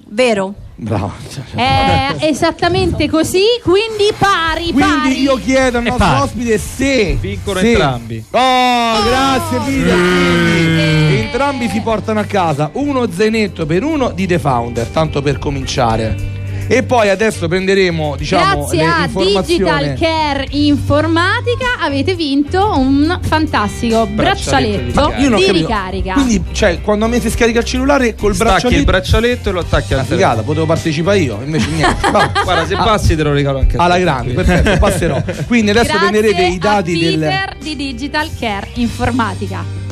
Vero. 0.08 0.54
Bravo. 0.82 1.12
È 1.56 2.16
esattamente 2.22 3.10
così, 3.10 3.44
quindi 3.62 4.14
pari, 4.18 4.72
Quindi 4.72 4.82
pari. 4.82 5.22
io 5.22 5.36
chiedo 5.36 5.78
al 5.80 5.84
nostro 5.84 6.22
ospite 6.24 6.58
se 6.58 7.18
Vincono 7.20 7.60
se- 7.60 7.72
entrambi. 7.72 8.24
Oh, 8.32 9.04
grazie 9.04 9.60
Peter. 9.66 9.98
Quindi 9.98 11.18
Entrambi 11.20 11.68
si 11.70 11.82
portano 11.82 12.22
a 12.22 12.24
casa 12.24 12.70
uno 12.74 13.12
zainetto 13.12 13.66
per 13.66 13.84
uno 13.84 14.12
di 14.12 14.26
The 14.26 14.40
Founder, 14.40 14.88
tanto 14.88 15.22
per 15.22 15.38
cominciare. 15.38 16.38
E 16.72 16.84
poi 16.84 17.10
adesso 17.10 17.48
prenderemo, 17.48 18.16
diciamo, 18.16 18.68
Grazie 18.68 18.78
le 18.78 18.86
a. 18.86 19.42
Digital 19.42 19.96
Care 19.98 20.46
Informatica 20.52 21.80
avete 21.80 22.14
vinto 22.14 22.74
un 22.78 23.20
fantastico 23.24 24.06
braccialetto, 24.06 25.14
Io 25.18 25.30
non 25.30 25.34
ho 25.34 25.38
di 25.38 25.46
capito. 25.46 25.66
ricarica. 25.66 26.14
Quindi, 26.14 26.44
cioè, 26.52 26.80
quando 26.82 27.06
a 27.06 27.08
me 27.08 27.20
si 27.20 27.32
scarica 27.32 27.60
il 27.60 27.66
cellulare 27.66 28.14
col 28.14 28.36
Stacchi 28.36 28.50
braccialetto. 28.52 28.80
il 28.80 28.86
braccialetto 28.86 29.50
e 29.50 29.52
lo 29.52 29.60
attacchi 29.62 29.94
al 29.94 30.00
Una 30.02 30.08
figata, 30.08 30.42
potevo 30.44 30.68
partecipare 30.68 31.18
io, 31.18 31.40
invece 31.44 31.70
niente. 31.72 31.96
Vabbè. 32.12 32.44
Guarda, 32.44 32.66
se 32.68 32.76
passi 32.76 33.16
te 33.16 33.24
lo 33.24 33.34
regalo 33.34 33.58
anche 33.58 33.76
a 33.76 33.80
te. 33.80 33.84
Alla 33.86 33.98
grande, 33.98 34.34
perfetto, 34.34 34.78
passerò. 34.78 35.20
Quindi 35.48 35.72
adesso 35.72 35.86
Grazie 35.92 36.08
prenderete 36.10 36.42
i 36.44 36.56
a 36.56 36.58
dati 36.60 37.00
del. 37.00 37.20
Peter 37.20 37.56
di 37.60 37.76
Digital 37.76 38.30
Care 38.40 38.68
Informatica. 38.76 39.89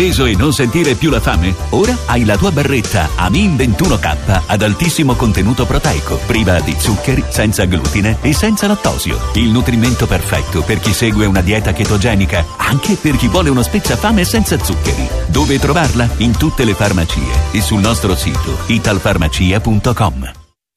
Peso 0.00 0.24
e 0.24 0.34
non 0.34 0.50
sentire 0.54 0.94
più 0.94 1.10
la 1.10 1.20
fame? 1.20 1.54
Ora 1.70 1.94
hai 2.06 2.24
la 2.24 2.38
tua 2.38 2.50
barretta 2.50 3.10
Amin 3.16 3.54
21K 3.54 4.44
ad 4.46 4.62
altissimo 4.62 5.14
contenuto 5.14 5.66
proteico, 5.66 6.18
priva 6.24 6.58
di 6.60 6.74
zuccheri, 6.78 7.22
senza 7.28 7.66
glutine 7.66 8.16
e 8.22 8.32
senza 8.32 8.66
lattosio. 8.66 9.18
Il 9.34 9.50
nutrimento 9.50 10.06
perfetto 10.06 10.62
per 10.62 10.80
chi 10.80 10.94
segue 10.94 11.26
una 11.26 11.42
dieta 11.42 11.72
chetogenica, 11.72 12.46
anche 12.56 12.94
per 12.94 13.16
chi 13.16 13.28
vuole 13.28 13.50
uno 13.50 13.60
spezzafame 13.60 14.24
senza 14.24 14.58
zuccheri. 14.58 15.06
Dove 15.26 15.58
trovarla? 15.58 16.08
In 16.18 16.34
tutte 16.34 16.64
le 16.64 16.72
farmacie 16.72 17.20
e 17.50 17.60
sul 17.60 17.80
nostro 17.80 18.16
sito 18.16 18.56
italfarmacia.com. 18.68 20.39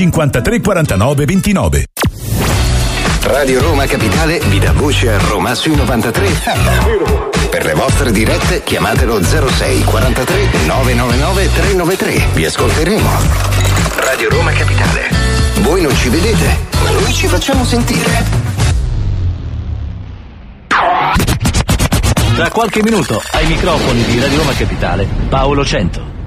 53 0.00 0.60
49 0.62 1.24
29. 1.26 1.84
Radio 3.24 3.60
Roma 3.60 3.84
Capitale 3.84 4.40
vi 4.48 4.58
dà 4.58 4.72
voce 4.72 5.12
a 5.12 5.18
Roma 5.18 5.54
sui 5.54 5.76
93. 5.76 6.28
Per 7.50 7.64
le 7.66 7.74
vostre 7.74 8.10
dirette 8.10 8.62
chiamatelo 8.62 9.22
06 9.22 9.84
43 9.84 10.48
999 10.64 11.52
393. 11.52 12.28
Vi 12.32 12.46
ascolteremo. 12.46 13.10
Radio 13.96 14.30
Roma 14.30 14.52
Capitale. 14.52 15.10
Voi 15.60 15.82
non 15.82 15.94
ci 15.94 16.08
vedete, 16.08 16.56
ma 16.82 16.90
noi 16.92 17.12
ci 17.12 17.26
facciamo 17.26 17.62
sentire. 17.66 18.24
Tra 22.36 22.50
qualche 22.50 22.82
minuto 22.82 23.22
ai 23.32 23.46
microfoni 23.48 24.02
di 24.04 24.18
Radio 24.18 24.38
Roma 24.38 24.54
Capitale, 24.54 25.06
Paolo 25.28 25.62
Cento. 25.62 26.19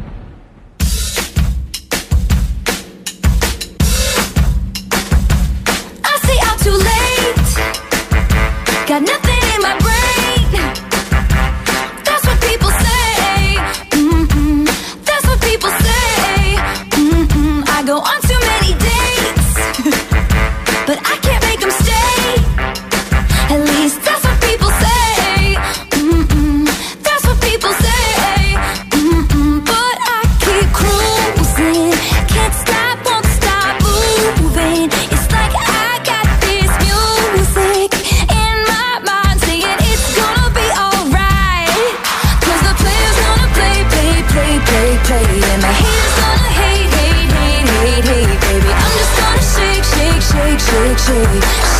change 51.05 51.72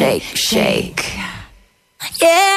shake, 0.00 0.22
shake. 0.34 1.04
Yeah. 2.22 2.49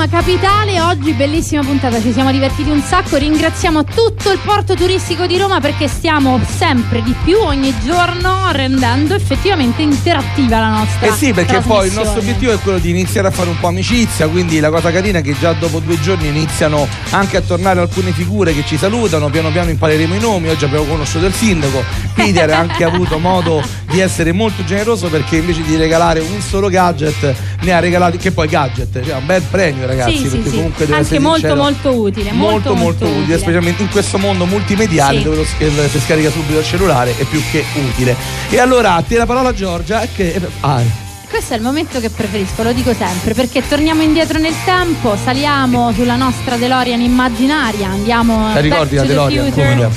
Roma 0.00 0.08
Capitale. 0.08 0.80
Oggi 0.80 1.12
bellissima 1.12 1.62
puntata, 1.62 2.00
ci 2.00 2.12
siamo 2.12 2.32
divertiti 2.32 2.70
un 2.70 2.80
sacco. 2.80 3.18
Ringraziamo 3.18 3.84
tutto 3.84 4.30
il 4.30 4.38
porto 4.42 4.74
turistico 4.74 5.26
di 5.26 5.36
Roma 5.36 5.60
perché 5.60 5.88
stiamo 5.88 6.40
sempre 6.42 7.02
di 7.02 7.14
più 7.22 7.36
ogni 7.36 7.74
giorno 7.84 8.50
rendendo 8.52 9.14
effettivamente 9.14 9.82
interattiva 9.82 10.58
la 10.58 10.68
nostra. 10.70 11.06
Eh 11.06 11.12
sì, 11.12 11.34
perché 11.34 11.60
poi 11.60 11.88
il 11.88 11.92
nostro 11.92 12.20
obiettivo 12.20 12.50
è 12.50 12.58
quello 12.60 12.78
di 12.78 12.88
iniziare 12.88 13.28
a 13.28 13.30
fare 13.30 13.50
un 13.50 13.58
po' 13.60 13.66
amicizia, 13.66 14.26
quindi 14.28 14.58
la 14.58 14.70
cosa 14.70 14.90
carina 14.90 15.18
è 15.18 15.22
che 15.22 15.36
già 15.38 15.52
dopo 15.52 15.80
due 15.80 16.00
giorni 16.00 16.28
iniziano 16.28 16.88
anche 17.10 17.36
a 17.36 17.42
tornare 17.42 17.80
alcune 17.80 18.12
figure 18.12 18.54
che 18.54 18.64
ci 18.64 18.78
salutano, 18.78 19.28
piano 19.28 19.50
piano 19.50 19.68
impareremo 19.68 20.14
i 20.14 20.18
nomi, 20.18 20.48
oggi 20.48 20.64
abbiamo 20.64 20.86
conosciuto 20.86 21.26
il 21.26 21.34
sindaco, 21.34 21.84
Peter 22.14 22.48
ha 22.52 22.58
anche 22.58 22.84
avuto 22.84 23.18
modo 23.18 23.62
di 23.90 24.00
essere 24.00 24.32
molto 24.32 24.64
generoso 24.64 25.08
perché 25.08 25.36
invece 25.36 25.62
di 25.62 25.76
regalare 25.76 26.20
un 26.20 26.40
solo 26.40 26.68
gadget 26.68 27.34
ne 27.62 27.72
ha 27.72 27.80
regalati, 27.80 28.16
che 28.18 28.30
poi 28.30 28.46
gadget, 28.48 29.04
cioè 29.04 29.14
un 29.16 29.26
bel 29.26 29.42
premio 29.42 29.86
ragazzi, 29.86 30.16
Sì, 30.16 30.22
sì, 30.22 30.28
perché 30.36 30.48
sì. 30.50 30.54
comunque 30.56 30.84
devo 30.86 30.96
Anche 30.96 31.06
essere 31.06 31.18
molto, 31.20 31.38
sincero, 31.40 31.62
molto 31.62 31.94
utile. 31.94 32.32
molto 32.32 32.74
molto 32.74 33.06
utile, 33.06 33.38
specialmente 33.38 33.82
in 33.82 33.88
questo 33.90 34.18
mondo 34.18 34.46
multimediale 34.46 35.18
Sì. 35.18 35.24
dove 35.24 35.36
lo 35.36 35.44
sch- 35.44 35.88
si 35.90 36.00
scarica 36.00 36.30
subito 36.30 36.58
il 36.60 36.64
cellulare 36.64 37.16
è 37.16 37.24
più 37.24 37.42
che 37.50 37.64
utile. 37.74 38.14
E 38.48 38.58
allora 38.58 38.94
a 38.94 39.02
te 39.02 39.16
la 39.16 39.26
parola 39.26 39.52
Giorgia 39.52 40.06
che 40.14 40.40
ah, 40.60 40.80
Questo 41.28 41.54
è 41.54 41.56
il 41.56 41.62
momento 41.62 42.00
che 42.00 42.10
preferisco, 42.10 42.62
lo 42.62 42.72
dico 42.72 42.92
sempre, 42.94 43.34
perché 43.34 43.62
torniamo 43.66 44.02
indietro 44.02 44.38
nel 44.38 44.54
tempo, 44.64 45.16
saliamo 45.22 45.92
sulla 45.92 46.16
nostra 46.16 46.56
DeLorean 46.56 47.00
immaginaria, 47.00 47.88
andiamo 47.88 48.52
Te 48.52 48.60
ricordi 48.60 48.96
la 48.96 49.02
DeLorean? 49.04 49.50
Come 49.52 49.74
no? 49.74 49.90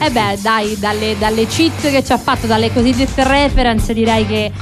Eh 0.00 0.10
beh, 0.10 0.38
dai, 0.40 0.76
dalle, 0.78 1.16
dalle 1.18 1.46
cheat 1.46 1.90
che 1.90 2.04
ci 2.04 2.12
ha 2.12 2.18
fatto, 2.18 2.46
dalle 2.46 2.72
cosiddette 2.72 3.24
reference, 3.24 3.92
direi 3.92 4.24
che 4.26 4.52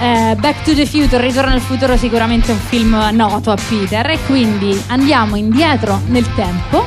eh, 0.00 0.36
Back 0.38 0.64
to 0.64 0.74
the 0.74 0.84
Future, 0.84 1.22
Ritorno 1.26 1.54
al 1.54 1.60
futuro, 1.60 1.96
sicuramente 1.96 2.50
è 2.50 2.54
un 2.54 2.60
film 2.60 3.08
noto 3.12 3.50
a 3.52 3.56
Peter. 3.68 4.06
E 4.10 4.18
quindi 4.26 4.78
andiamo 4.88 5.36
indietro 5.36 5.98
nel 6.08 6.26
tempo, 6.34 6.84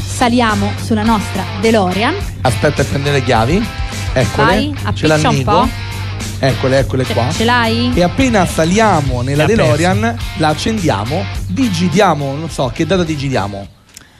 saliamo 0.00 0.70
sulla 0.80 1.02
nostra 1.02 1.42
DeLorean. 1.60 2.14
Aspetta 2.42 2.82
a 2.82 2.84
prendere 2.84 3.18
le 3.18 3.24
chiavi. 3.24 3.66
Eccole. 4.12 4.46
Vai, 4.46 4.74
Ce 4.94 5.06
appiccia 5.06 5.28
un 5.28 5.42
po'. 5.42 5.68
Eccole, 6.38 6.78
eccole 6.78 7.04
Ce- 7.04 7.12
qua. 7.12 7.28
ce 7.32 7.44
l'hai? 7.44 7.90
E 7.92 8.02
appena 8.04 8.46
saliamo 8.46 9.22
nella 9.22 9.46
DeLorean, 9.46 10.16
la 10.36 10.48
accendiamo, 10.48 11.24
digitiamo, 11.48 12.36
non 12.36 12.50
so, 12.50 12.70
che 12.72 12.86
data 12.86 13.02
digitiamo? 13.02 13.66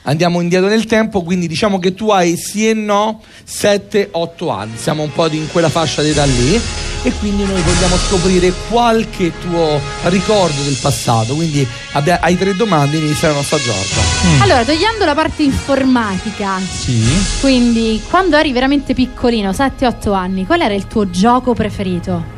Andiamo 0.08 0.40
indietro 0.40 0.68
nel 0.68 0.86
tempo, 0.86 1.22
quindi 1.22 1.48
diciamo 1.48 1.80
che 1.80 1.92
tu 1.94 2.10
hai 2.10 2.36
sì 2.36 2.68
e 2.68 2.74
no 2.74 3.20
7-8 3.44 4.50
anni, 4.52 4.76
siamo 4.76 5.02
un 5.02 5.10
po' 5.12 5.28
in 5.28 5.48
quella 5.50 5.68
fascia 5.68 6.00
d'età 6.00 6.24
lì 6.24 6.60
e 7.02 7.12
quindi 7.18 7.42
noi 7.44 7.60
vogliamo 7.60 7.96
scoprire 7.96 8.52
qualche 8.68 9.32
tuo 9.40 9.80
ricordo 10.04 10.62
del 10.62 10.76
passato, 10.80 11.34
quindi 11.34 11.66
abbia- 11.92 12.20
hai 12.20 12.38
tre 12.38 12.54
domande, 12.54 12.98
inizia 12.98 13.28
la 13.28 13.34
nostra 13.34 13.58
Giorgia. 13.58 14.00
Allora, 14.44 14.64
togliendo 14.64 15.04
la 15.04 15.14
parte 15.16 15.42
informatica, 15.42 16.60
Sì. 16.60 17.02
quindi 17.40 18.00
quando 18.08 18.36
eri 18.36 18.52
veramente 18.52 18.94
piccolino, 18.94 19.50
7-8 19.52 20.12
anni, 20.12 20.46
qual 20.46 20.60
era 20.60 20.74
il 20.74 20.86
tuo 20.86 21.10
gioco 21.10 21.52
preferito? 21.52 22.34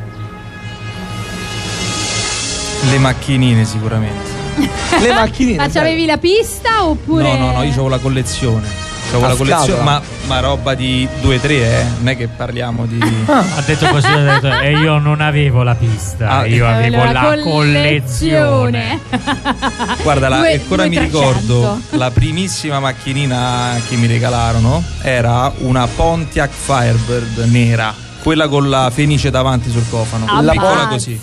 Le 2.90 2.98
macchinine 2.98 3.66
sicuramente. 3.66 4.37
Le 5.00 5.12
macchinine. 5.12 5.56
Ma 5.58 5.68
c'avevi 5.68 6.06
la 6.06 6.18
pista 6.18 6.84
oppure. 6.84 7.22
No, 7.22 7.36
no, 7.36 7.52
no, 7.52 7.62
io 7.62 7.70
avevo 7.70 7.88
la 7.88 7.98
collezione. 7.98 8.86
C'ho 9.10 9.16
quella 9.20 9.32
A 9.32 9.36
collezione, 9.36 9.82
ma, 9.84 10.02
ma 10.26 10.40
roba 10.40 10.74
di 10.74 11.08
2-3, 11.22 11.50
eh. 11.50 11.84
Non 11.98 12.08
è 12.08 12.16
che 12.18 12.28
parliamo 12.28 12.84
di. 12.84 12.98
Ha 13.26 13.62
detto 13.64 13.86
così, 13.86 14.06
ha 14.06 14.18
detto, 14.38 14.50
e 14.60 14.72
io 14.72 14.98
non 14.98 15.22
avevo 15.22 15.62
la 15.62 15.74
pista, 15.74 16.28
Ah, 16.28 16.44
io 16.46 16.66
avevo 16.68 17.04
La 17.04 17.12
la 17.12 17.38
collezione. 17.42 19.00
Guarda, 20.02 20.28
la- 20.28 20.36
Due- 20.38 20.52
ancora 20.52 20.82
due 20.82 20.88
mi 20.90 20.96
300. 20.96 21.18
ricordo 21.18 21.80
la 21.90 22.10
primissima 22.10 22.80
macchinina 22.80 23.80
che 23.88 23.96
mi 23.96 24.06
regalarono 24.06 24.82
era 25.00 25.50
una 25.60 25.86
Pontiac 25.86 26.50
Firebird 26.50 27.38
nera, 27.50 27.94
quella 28.22 28.48
con 28.48 28.68
la 28.68 28.90
fenice 28.92 29.30
davanti 29.30 29.70
sul 29.70 29.84
cofano. 29.88 30.26
piccola 30.52 30.86
così. 30.88 31.20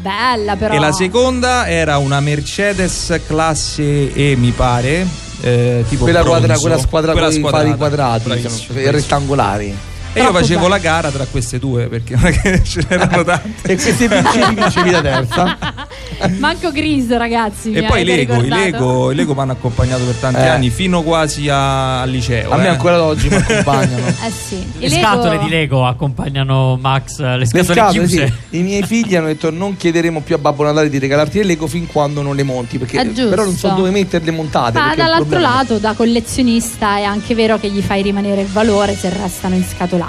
Bella 0.00 0.56
però. 0.56 0.74
E 0.74 0.78
la 0.78 0.92
seconda 0.92 1.68
era 1.68 1.98
una 1.98 2.20
Mercedes 2.20 3.20
classe 3.26 4.12
E, 4.12 4.36
mi 4.36 4.50
pare. 4.52 5.06
eh, 5.42 5.84
tipo 5.88 6.04
Quella, 6.04 6.22
bronzo. 6.22 6.38
quadra, 6.38 6.58
quella 6.58 6.78
squadra 6.78 7.12
Quella 7.12 7.26
con 7.28 7.34
i 7.36 7.76
quadrati, 7.76 8.22
Bravissimo, 8.24 8.50
diciamo, 8.54 8.72
bravissimo. 8.72 8.90
rettangolari. 8.90 9.76
E 10.18 10.22
io 10.22 10.32
facevo 10.32 10.60
bello. 10.60 10.68
la 10.68 10.78
gara 10.78 11.10
tra 11.10 11.26
queste 11.30 11.58
due 11.58 11.86
perché 11.88 12.14
non 12.16 12.26
è 12.26 12.40
che 12.40 12.62
ce 12.64 12.84
n'erano 12.88 13.22
tante. 13.24 13.72
E 13.72 13.74
queste 13.76 14.08
vincevi, 14.08 14.54
vincevi 14.54 14.90
la 14.90 15.00
terza. 15.02 15.58
Manco 16.38 16.70
Gris, 16.72 17.14
ragazzi. 17.16 17.72
E 17.72 17.82
poi 17.82 18.04
Lego, 18.04 18.34
i? 18.36 18.48
Lego, 18.48 19.10
i 19.10 19.14
Lego 19.14 19.34
mi 19.34 19.40
hanno 19.40 19.52
accompagnato 19.52 20.04
per 20.04 20.14
tanti 20.14 20.40
Eh. 20.40 20.46
anni, 20.48 20.70
fino 20.70 21.02
quasi 21.02 21.48
a- 21.48 22.00
al 22.00 22.10
liceo. 22.10 22.50
A 22.52 22.56
me 22.56 22.64
eh. 22.64 22.68
ancora 22.68 23.02
oggi 23.02 23.28
mi 23.28 23.34
accompagnano. 23.36 24.04
Eh 24.26 24.30
sì. 24.30 24.64
Le 24.78 24.88
Lego- 24.88 25.02
scatole 25.02 25.38
di 25.38 25.48
Lego 25.48 25.86
accompagnano 25.86 26.78
Max, 26.80 27.18
le 27.20 27.36
Le 27.38 27.46
scatole, 27.46 27.74
scatole, 27.74 28.06
chiuse. 28.06 28.32
sì. 28.50 28.56
I 28.58 28.62
miei 28.62 28.82
figli 28.82 29.14
hanno 29.14 29.26
detto 29.26 29.50
non 29.50 29.76
chiederemo 29.76 30.20
più 30.20 30.34
a 30.34 30.38
Babbo 30.38 30.62
Natale 30.64 30.88
di 30.88 30.98
regalarti 30.98 31.38
le 31.38 31.44
Lego 31.44 31.66
fin 31.66 31.86
quando 31.86 32.22
non 32.22 32.34
le 32.34 32.42
monti. 32.42 32.78
Perché, 32.78 32.98
È 33.00 33.06
giusto. 33.06 33.28
però 33.28 33.44
non 33.44 33.54
so 33.54 33.68
dove 33.68 33.90
metterle 33.90 34.30
montate. 34.30 34.78
Ma 34.78 34.94
dall'altro 34.94 35.38
lato, 35.38 35.78
da 35.78 35.92
collezionista, 35.92 36.96
è 36.96 37.02
anche 37.02 37.34
vero 37.34 37.58
che 37.58 37.68
gli 37.70 37.80
fai 37.82 38.02
rimanere 38.02 38.40
il 38.40 38.46
valore 38.48 38.94
se 38.96 39.10
restano 39.10 39.54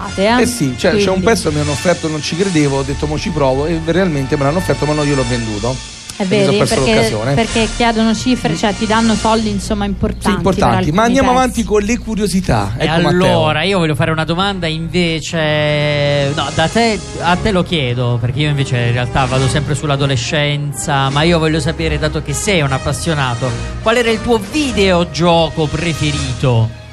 inscatolate. 0.06 0.28
Eh, 0.28 0.42
Eh 0.42 0.46
sì, 0.46 0.76
cioè, 0.78 0.96
c'è 0.96 1.10
un 1.10 1.22
pezzo 1.22 1.50
che 1.50 1.56
mi 1.56 1.62
hanno 1.62 1.72
offerto, 1.72 2.08
non 2.08 2.22
ci 2.22 2.36
credevo, 2.36 2.78
ho 2.80 2.84
detto 2.84 3.08
mo 3.08 3.18
ci 3.18 3.30
provo 3.30 3.66
e 3.66 3.80
realmente 3.86 4.36
me 4.38 4.44
l'hanno 4.44 4.58
offerto 4.60 4.86
ma 4.86 4.94
no 4.94 5.04
io 5.04 5.16
l'ho 5.16 5.26
venduto. 5.28 5.96
È 6.18 6.26
vero, 6.26 6.52
perso 6.52 6.74
perché, 6.74 6.96
l'occasione. 6.96 7.34
perché 7.36 7.68
chiedono 7.76 8.16
cifre, 8.16 8.56
cioè 8.56 8.74
ti 8.74 8.88
danno 8.88 9.14
soldi 9.14 9.50
insomma 9.50 9.86
importanti. 9.86 10.30
Sì, 10.30 10.34
importanti. 10.36 10.92
Ma 10.92 11.04
andiamo 11.04 11.28
pezzi. 11.30 11.40
avanti 11.40 11.64
con 11.64 11.84
le 11.84 11.98
curiosità. 12.00 12.74
E 12.76 12.86
Ecco 12.86 13.02
Matteo. 13.02 13.10
allora, 13.10 13.62
io 13.62 13.78
voglio 13.78 13.94
fare 13.94 14.10
una 14.10 14.24
domanda 14.24 14.66
invece. 14.66 16.32
No, 16.34 16.50
da 16.56 16.68
te 16.70 17.00
a 17.20 17.36
te 17.36 17.52
lo 17.52 17.62
chiedo, 17.62 18.18
perché 18.20 18.40
io 18.40 18.50
invece 18.50 18.78
in 18.78 18.94
realtà 18.94 19.26
vado 19.26 19.48
sempre 19.48 19.76
sull'adolescenza. 19.76 21.10
Ma 21.12 21.22
io 21.22 21.38
voglio 21.38 21.60
sapere, 21.60 22.00
dato 22.00 22.24
che 22.24 22.34
sei 22.34 22.62
un 22.62 22.72
appassionato, 22.72 23.48
qual 23.84 23.98
era 23.98 24.10
il 24.10 24.20
tuo 24.22 24.40
videogioco 24.40 25.68
preferito? 25.68 26.86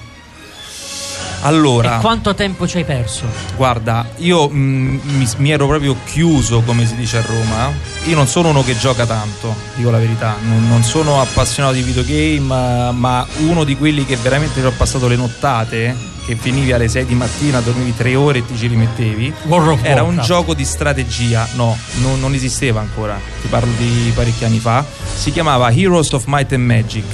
Allora, 1.47 1.99
E 1.99 2.01
quanto 2.01 2.35
tempo 2.35 2.67
ci 2.67 2.79
hai 2.79 2.85
perso? 2.85 3.27
guarda, 3.57 4.07
io 4.17 4.49
mm, 4.49 4.99
mi, 5.05 5.29
mi 5.39 5.51
ero 5.51 5.67
proprio 5.67 5.95
chiuso, 6.07 6.63
come 6.63 6.87
si 6.87 6.95
dice 6.97 7.19
a 7.19 7.23
Roma. 7.27 7.71
Io 8.07 8.15
non 8.17 8.27
sono 8.27 8.49
uno 8.49 8.63
che 8.65 8.77
gioca 8.79 9.05
tanto, 9.07 9.55
dico 9.77 9.91
la 9.91 9.99
verità. 9.99 10.37
Non, 10.43 10.67
non 10.69 10.83
sono 10.83 11.21
appassionato 11.21 11.75
di 11.75 11.83
videogame, 11.83 12.93
ma 12.93 13.27
uno 13.41 13.65
di 13.65 13.77
quelli 13.77 14.05
che 14.07 14.17
veramente 14.17 14.61
ci 14.61 14.67
ho 14.67 14.73
passato 14.77 15.07
le 15.09 15.17
nottate. 15.17 16.13
Che 16.25 16.37
finivi 16.37 16.73
alle 16.73 16.89
6 16.89 17.05
di 17.05 17.15
mattina, 17.15 17.61
dormivi 17.61 17.95
3 17.95 18.15
ore 18.15 18.39
e 18.39 18.47
ti 18.47 18.57
ci 18.57 18.67
rimettevi. 18.67 19.31
Of 19.47 19.81
Era 19.83 20.01
un 20.01 20.07
Warcraft. 20.15 20.21
gioco 20.27 20.55
di 20.55 20.65
strategia, 20.65 21.47
no, 21.57 21.77
non, 22.01 22.19
non 22.19 22.33
esisteva 22.33 22.81
ancora. 22.81 23.21
Ti 23.43 23.49
parlo 23.49 23.71
di 23.77 24.11
parecchi 24.15 24.47
anni 24.47 24.59
fa. 24.59 24.83
Si 25.15 25.31
chiamava 25.33 25.71
Heroes 25.71 26.11
of 26.13 26.25
Might 26.27 26.51
and 26.55 26.65
Magic. 26.65 27.05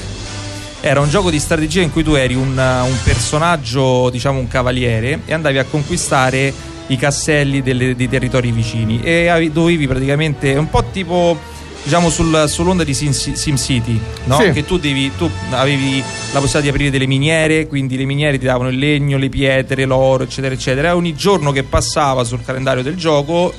Era 0.83 1.01
un 1.01 1.11
gioco 1.11 1.31
di 1.31 1.39
strategia 1.39 1.83
in 1.83 1.93
cui 1.93 2.03
tu 2.03 2.15
eri 2.15 2.35
un, 2.35 2.57
un 2.57 2.97
personaggio, 3.05 4.09
diciamo 4.11 4.39
un 4.39 4.49
cavaliere, 4.49 5.21
e 5.27 5.35
andavi 5.35 5.59
a 5.59 5.65
conquistare 5.65 6.53
i 6.87 6.97
castelli 6.97 7.63
delle- 7.63 7.95
dei 7.95 8.09
territori 8.09 8.51
vicini. 8.51 9.01
E 9.03 9.29
avevi- 9.29 9.53
dovevi 9.53 9.87
praticamente, 9.87 10.55
un 10.55 10.71
po' 10.71 10.83
tipo, 10.91 11.39
diciamo, 11.83 12.09
sul- 12.09 12.47
sull'onda 12.49 12.83
di 12.83 12.95
Sim, 12.95 13.11
SimCity, 13.13 14.01
no? 14.25 14.41
Sì. 14.41 14.51
Che 14.53 14.65
tu, 14.65 14.79
devi, 14.79 15.13
tu 15.19 15.31
avevi 15.51 15.99
la 16.33 16.41
possibilità 16.41 16.61
di 16.61 16.69
aprire 16.69 16.91
delle 16.91 17.07
miniere, 17.07 17.67
quindi 17.67 17.99
le 17.99 18.05
miniere 18.07 18.39
ti 18.39 18.47
davano 18.47 18.71
il 18.71 18.79
legno, 18.79 19.19
le 19.19 19.29
pietre, 19.29 19.85
l'oro, 19.85 20.25
eccetera, 20.25 20.55
eccetera. 20.55 20.89
E 20.89 20.93
ogni 20.93 21.15
giorno 21.15 21.53
che 21.53 21.63
passava 21.63 22.25
sul 22.25 22.43
calendario 22.43 22.83
del 22.83 22.97
gioco 22.97 23.53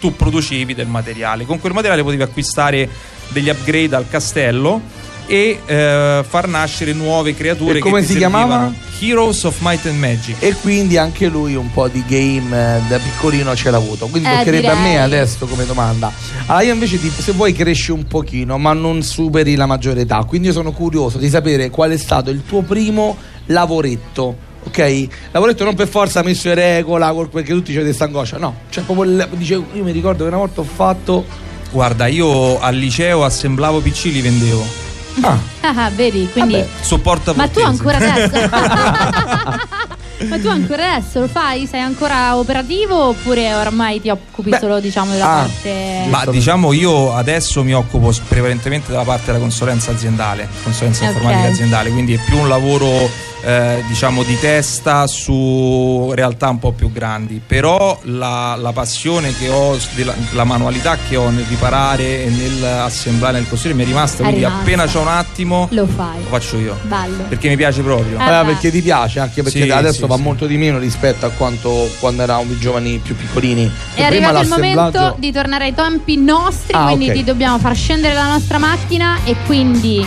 tu 0.00 0.14
producevi 0.14 0.74
del 0.74 0.88
materiale. 0.88 1.46
Con 1.46 1.60
quel 1.60 1.72
materiale 1.72 2.02
potevi 2.02 2.22
acquistare 2.22 2.88
degli 3.28 3.48
upgrade 3.48 3.94
al 3.96 4.08
castello 4.08 4.80
e 5.26 5.60
eh, 5.66 6.24
far 6.26 6.46
nascere 6.48 6.92
nuove 6.92 7.34
creature 7.34 7.78
E 7.78 7.80
come 7.80 8.02
si 8.04 8.16
chiamava? 8.16 8.72
Heroes 8.98 9.44
of 9.44 9.56
Might 9.60 9.84
and 9.86 9.98
Magic. 9.98 10.36
E 10.38 10.54
quindi 10.62 10.96
anche 10.96 11.26
lui 11.28 11.54
un 11.54 11.70
po' 11.70 11.88
di 11.88 12.02
game 12.06 12.76
eh, 12.78 12.80
da 12.88 12.98
piccolino 12.98 13.54
ce 13.54 13.70
l'ha 13.70 13.76
avuto. 13.76 14.06
Quindi 14.06 14.28
Eh, 14.28 14.36
toccherebbe 14.38 14.68
a 14.68 14.74
me 14.74 14.80
direi. 14.90 14.96
adesso 15.02 15.46
come 15.46 15.66
domanda. 15.66 16.10
Allora 16.46 16.64
io 16.64 16.72
invece 16.72 16.98
ti- 17.00 17.10
se 17.10 17.32
vuoi 17.32 17.52
cresci 17.52 17.90
un 17.90 18.06
pochino, 18.06 18.56
ma 18.56 18.72
non 18.72 19.02
superi 19.02 19.54
la 19.54 19.66
maggiore 19.66 20.02
età. 20.02 20.24
Quindi 20.24 20.46
io 20.48 20.52
sono 20.54 20.72
curioso 20.72 21.18
di 21.18 21.28
sapere 21.28 21.68
qual 21.70 21.90
è 21.90 21.96
stato 21.98 22.30
il 22.30 22.42
tuo 22.46 22.62
primo 22.62 23.16
lavoretto. 23.46 24.36
Ok? 24.64 25.06
Lavoretto 25.32 25.62
non 25.64 25.74
per 25.74 25.86
forza 25.88 26.22
messo 26.22 26.48
in 26.48 26.54
regola, 26.54 27.12
col- 27.12 27.28
perché 27.28 27.52
tutti 27.52 27.74
c'è 27.74 27.82
questa 27.82 28.04
angoscia. 28.04 28.38
No, 28.38 28.54
cioè 28.70 28.82
proprio 28.84 29.10
il- 29.10 29.28
dice, 29.32 29.54
io 29.54 29.82
mi 29.84 29.92
ricordo 29.92 30.22
che 30.22 30.28
una 30.28 30.38
volta 30.38 30.60
ho 30.60 30.64
fatto. 30.64 31.24
Guarda, 31.70 32.06
io 32.06 32.58
al 32.60 32.74
liceo 32.76 33.24
assemblavo 33.24 33.80
PC 33.80 34.04
li 34.04 34.20
vendevo. 34.22 34.84
Ah, 35.22 35.90
vedi, 35.94 36.28
quindi. 36.32 36.62
Supporto 36.80 37.32
Ma 37.34 37.48
tu 37.48 37.60
ancora 37.60 37.96
adesso? 37.96 38.36
Ma 40.28 40.38
tu 40.38 40.48
ancora 40.48 40.94
adesso 40.94 41.20
lo 41.20 41.28
fai? 41.28 41.66
Sei 41.66 41.80
ancora 41.80 42.36
operativo 42.36 43.08
oppure 43.08 43.52
ormai 43.54 44.00
ti 44.00 44.08
occupi 44.10 44.54
solo 44.58 44.80
diciamo 44.80 45.12
della 45.12 45.30
ah, 45.30 45.36
parte 45.42 46.04
Ma 46.08 46.24
diciamo 46.26 46.72
io 46.72 47.14
adesso 47.14 47.62
mi 47.62 47.74
occupo 47.74 48.12
prevalentemente 48.28 48.90
della 48.90 49.04
parte 49.04 49.26
della 49.26 49.38
consulenza 49.38 49.90
aziendale, 49.90 50.48
consulenza 50.62 51.04
Ok. 51.04 51.12
informatica 51.12 51.48
aziendale, 51.48 51.90
quindi 51.90 52.14
è 52.14 52.20
più 52.24 52.38
un 52.38 52.48
lavoro 52.48 53.24
eh, 53.44 53.84
diciamo 53.86 54.22
di 54.24 54.36
testa 54.40 55.06
su 55.06 56.10
realtà 56.14 56.48
un 56.48 56.58
po' 56.58 56.72
più 56.72 56.90
grandi, 56.90 57.40
però 57.46 57.96
la, 58.04 58.56
la 58.58 58.72
passione 58.72 59.36
che 59.36 59.48
ho, 59.48 59.76
della, 59.94 60.14
la 60.32 60.42
manualità 60.44 60.96
che 61.06 61.14
ho 61.16 61.28
nel 61.30 61.44
riparare 61.48 62.24
e 62.24 62.30
nel 62.30 62.64
assemblare, 62.64 63.38
nel 63.38 63.48
costruire 63.48 63.78
mi 63.78 63.84
è 63.84 63.86
rimasta, 63.86 64.16
È 64.16 64.20
quindi 64.22 64.40
rimasta. 64.40 64.60
appena 64.62 64.86
c'ho 64.86 65.00
un 65.00 65.08
attimo 65.08 65.68
lo 65.70 65.86
fai. 65.86 66.22
lo 66.22 66.28
faccio 66.28 66.56
io. 66.56 66.76
Bello. 66.82 67.24
Perché 67.28 67.48
mi 67.48 67.56
piace 67.56 67.82
proprio. 67.82 68.18
Eh, 68.18 68.22
Allora, 68.22 68.44
beh. 68.44 68.52
perché 68.52 68.70
ti 68.72 68.82
piace, 68.82 69.20
anche 69.20 69.42
perché 69.42 69.62
Sì, 69.62 69.70
adesso 69.70 70.00
sì, 70.00 70.05
va 70.06 70.16
sì. 70.16 70.22
molto 70.22 70.46
di 70.46 70.56
meno 70.56 70.78
rispetto 70.78 71.26
a 71.26 71.30
quanto 71.30 71.90
quando 71.98 72.22
eravamo 72.22 72.52
i 72.52 72.58
giovani 72.58 72.98
più 72.98 73.16
piccolini. 73.16 73.70
È 73.94 74.06
prima 74.06 74.28
arrivato 74.28 74.42
il 74.42 74.48
momento 74.48 75.16
di 75.18 75.32
tornare 75.32 75.64
ai 75.64 75.74
tempi 75.74 76.16
nostri, 76.16 76.74
Ah, 76.74 76.86
quindi 76.86 77.08
ok. 77.08 77.12
ti 77.14 77.24
dobbiamo 77.24 77.58
far 77.58 77.74
scendere 77.74 78.14
la 78.14 78.26
nostra 78.28 78.58
macchina 78.58 79.18
e 79.24 79.36
quindi 79.46 80.06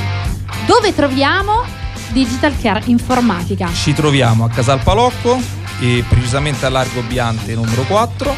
dove 0.66 0.94
troviamo 0.94 1.64
Digital 2.12 2.54
Care 2.60 2.84
Informatica? 2.86 3.70
Ci 3.72 3.94
troviamo 3.94 4.46
a 4.46 4.50
Casal 4.50 4.80
Palocco, 4.82 5.58
e 5.80 6.04
precisamente 6.08 6.66
a 6.66 6.70
Largo 6.70 7.02
Biante 7.02 7.56
numero 7.56 7.84
4. 7.84 8.36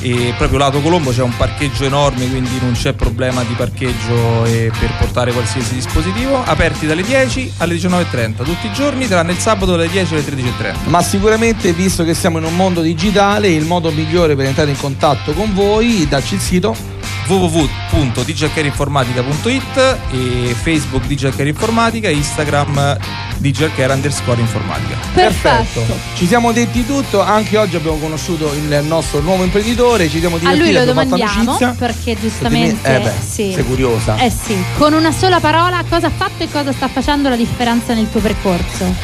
E 0.00 0.34
proprio 0.36 0.58
lato 0.58 0.80
Colombo 0.80 1.10
c'è 1.10 1.22
un 1.22 1.36
parcheggio 1.36 1.84
enorme, 1.84 2.28
quindi 2.28 2.58
non 2.60 2.72
c'è 2.72 2.92
problema 2.92 3.42
di 3.42 3.54
parcheggio 3.54 4.42
per 4.44 4.92
portare 4.98 5.32
qualsiasi 5.32 5.74
dispositivo. 5.74 6.42
Aperti 6.44 6.86
dalle 6.86 7.02
10 7.02 7.54
alle 7.58 7.74
19.30 7.74 8.44
tutti 8.44 8.66
i 8.66 8.72
giorni, 8.72 9.08
tranne 9.08 9.32
il 9.32 9.38
sabato 9.38 9.72
dalle 9.72 9.88
10 9.88 10.14
alle 10.14 10.22
13.30. 10.22 10.74
Ma 10.84 11.02
sicuramente, 11.02 11.72
visto 11.72 12.04
che 12.04 12.14
siamo 12.14 12.38
in 12.38 12.44
un 12.44 12.54
mondo 12.54 12.82
digitale, 12.82 13.48
il 13.48 13.64
modo 13.64 13.90
migliore 13.90 14.36
per 14.36 14.46
entrare 14.46 14.70
in 14.70 14.78
contatto 14.78 15.32
con 15.32 15.52
voi, 15.54 16.06
dacci 16.08 16.34
il 16.34 16.40
sito. 16.40 16.94
www.digitalcareinformatica.it 17.26 19.98
e 20.12 20.54
Facebook 20.60 21.06
Digital 21.06 21.34
Care 21.34 21.48
Informatica, 21.48 22.08
Instagram 22.08 22.96
Digital 23.38 23.74
Care 23.74 23.92
underscore 23.92 24.40
informatica. 24.40 24.96
Perfetto. 25.12 25.84
Ci 26.14 26.26
siamo 26.26 26.52
detti 26.52 26.86
tutto, 26.86 27.20
anche 27.20 27.58
oggi 27.58 27.76
abbiamo 27.76 27.98
conosciuto 27.98 28.52
il 28.52 28.82
nostro 28.84 29.20
nuovo 29.20 29.44
imprenditore, 29.44 30.08
ci 30.08 30.20
siamo 30.20 30.36
A 30.36 30.38
divertiti, 30.38 30.64
lui 30.64 30.72
lo 30.72 30.84
domandiamo 30.84 31.58
perché 31.78 32.16
giustamente 32.18 32.96
Eh 32.96 33.00
beh, 33.00 33.12
sì. 33.20 33.52
sei 33.52 33.64
curiosa. 33.64 34.16
Eh 34.16 34.30
sì, 34.30 34.56
con 34.78 34.92
una 34.92 35.12
sola 35.12 35.40
parola 35.40 35.82
cosa 35.88 36.06
ha 36.06 36.10
fatto 36.10 36.42
e 36.42 36.50
cosa 36.50 36.72
sta 36.72 36.88
facendo 36.88 37.28
la 37.28 37.36
differenza 37.36 37.94
nel 37.94 38.10
tuo 38.10 38.20
percorso? 38.20 38.94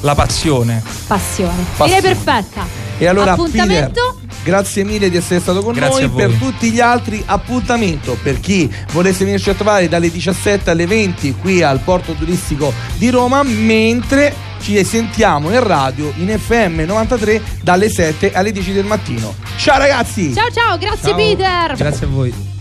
La 0.00 0.14
passione. 0.14 0.82
Passione. 1.06 1.64
Passione. 1.76 2.00
Direi 2.00 2.14
perfetta. 2.14 2.66
E 3.02 3.08
allora, 3.08 3.32
Appuntamento 3.32 4.16
Peter, 4.20 4.36
grazie 4.44 4.84
mille 4.84 5.10
di 5.10 5.16
essere 5.16 5.40
stato 5.40 5.60
con 5.60 5.72
Grazie 5.74 6.06
noi. 6.06 6.22
a 6.22 6.26
voi. 6.26 6.26
Per 6.26 6.38
tutti 6.38 6.70
gli 6.70 6.78
altri, 6.78 7.20
appuntamento 7.26 8.16
per 8.22 8.38
chi 8.38 8.72
volesse 8.92 9.24
venirci 9.24 9.50
a 9.50 9.54
trovare 9.54 9.88
dalle 9.88 10.08
17 10.08 10.70
alle 10.70 10.86
20 10.86 11.34
qui 11.40 11.64
al 11.64 11.80
porto 11.80 12.12
turistico 12.12 12.72
di 12.98 13.10
Roma, 13.10 13.42
mentre 13.42 14.32
ci 14.60 14.84
sentiamo 14.84 15.50
in 15.50 15.64
radio 15.64 16.12
in 16.18 16.38
FM 16.38 16.82
93 16.82 17.42
dalle 17.62 17.90
7 17.90 18.32
alle 18.32 18.52
10 18.52 18.72
del 18.72 18.84
mattino. 18.84 19.34
Ciao 19.56 19.78
ragazzi! 19.78 20.32
Ciao 20.32 20.50
ciao, 20.52 20.78
grazie 20.78 21.08
Ciao. 21.08 21.16
Peter. 21.16 21.74
Grazie 21.74 22.06
a 22.06 22.08
voi. 22.08 22.51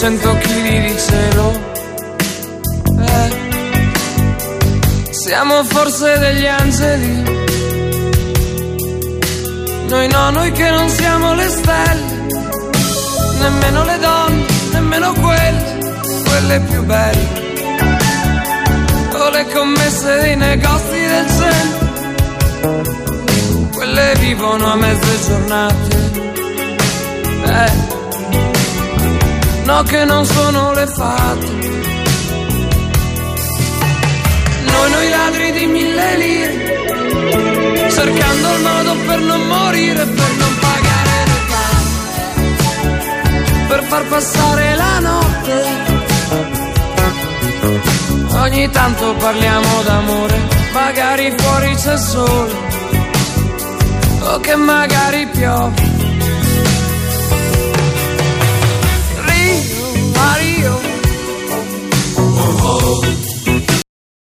sento 0.00 0.32
kg 0.32 0.64
di 0.86 0.96
cielo. 0.98 1.60
Eh, 3.00 3.30
siamo 5.10 5.62
forse 5.64 6.18
degli 6.18 6.46
angeli. 6.46 7.22
Noi 9.88 10.08
no, 10.08 10.30
noi 10.30 10.52
che 10.52 10.70
non 10.70 10.88
siamo 10.88 11.34
le 11.34 11.48
stelle, 11.48 12.28
nemmeno 13.40 13.84
le 13.84 13.98
donne, 13.98 14.46
nemmeno 14.72 15.12
quelle, 15.12 15.78
quelle 16.24 16.60
più 16.60 16.82
belle. 16.84 17.28
O 19.12 19.28
le 19.28 19.46
commesse 19.52 20.20
dei 20.22 20.36
negozi 20.36 20.98
del 21.12 21.26
centro, 21.38 21.88
quelle 23.74 24.14
vivono 24.18 24.72
a 24.72 24.76
mezze 24.76 25.18
giornate. 25.26 25.96
Eh 27.44 27.99
no 29.70 29.82
che 29.84 30.04
non 30.04 30.24
sono 30.24 30.72
le 30.72 30.86
fate. 30.86 31.46
Noi, 34.70 34.90
noi 34.94 35.08
ladri 35.16 35.52
di 35.52 35.66
mille 35.66 36.16
lire, 36.22 36.54
cercando 37.98 38.46
il 38.56 38.60
modo 38.68 38.92
per 39.06 39.20
non 39.20 39.42
morire, 39.46 40.04
per 40.18 40.30
non 40.42 40.52
pagare 40.66 41.16
le 41.30 41.40
tasse, 41.52 42.22
per 43.68 43.82
far 43.90 44.04
passare 44.14 44.74
la 44.82 44.98
notte. 45.08 45.54
Ogni 48.44 48.70
tanto 48.70 49.14
parliamo 49.14 49.82
d'amore, 49.84 50.38
magari 50.72 51.32
fuori 51.36 51.74
c'è 51.76 51.96
sole, 51.96 52.54
o 54.32 54.40
che 54.40 54.56
magari 54.56 55.26
piove. 55.28 55.89
Rio, 62.40 62.52
Mario, 62.52 62.64
oh, 62.64 63.00
oh. 63.04 63.29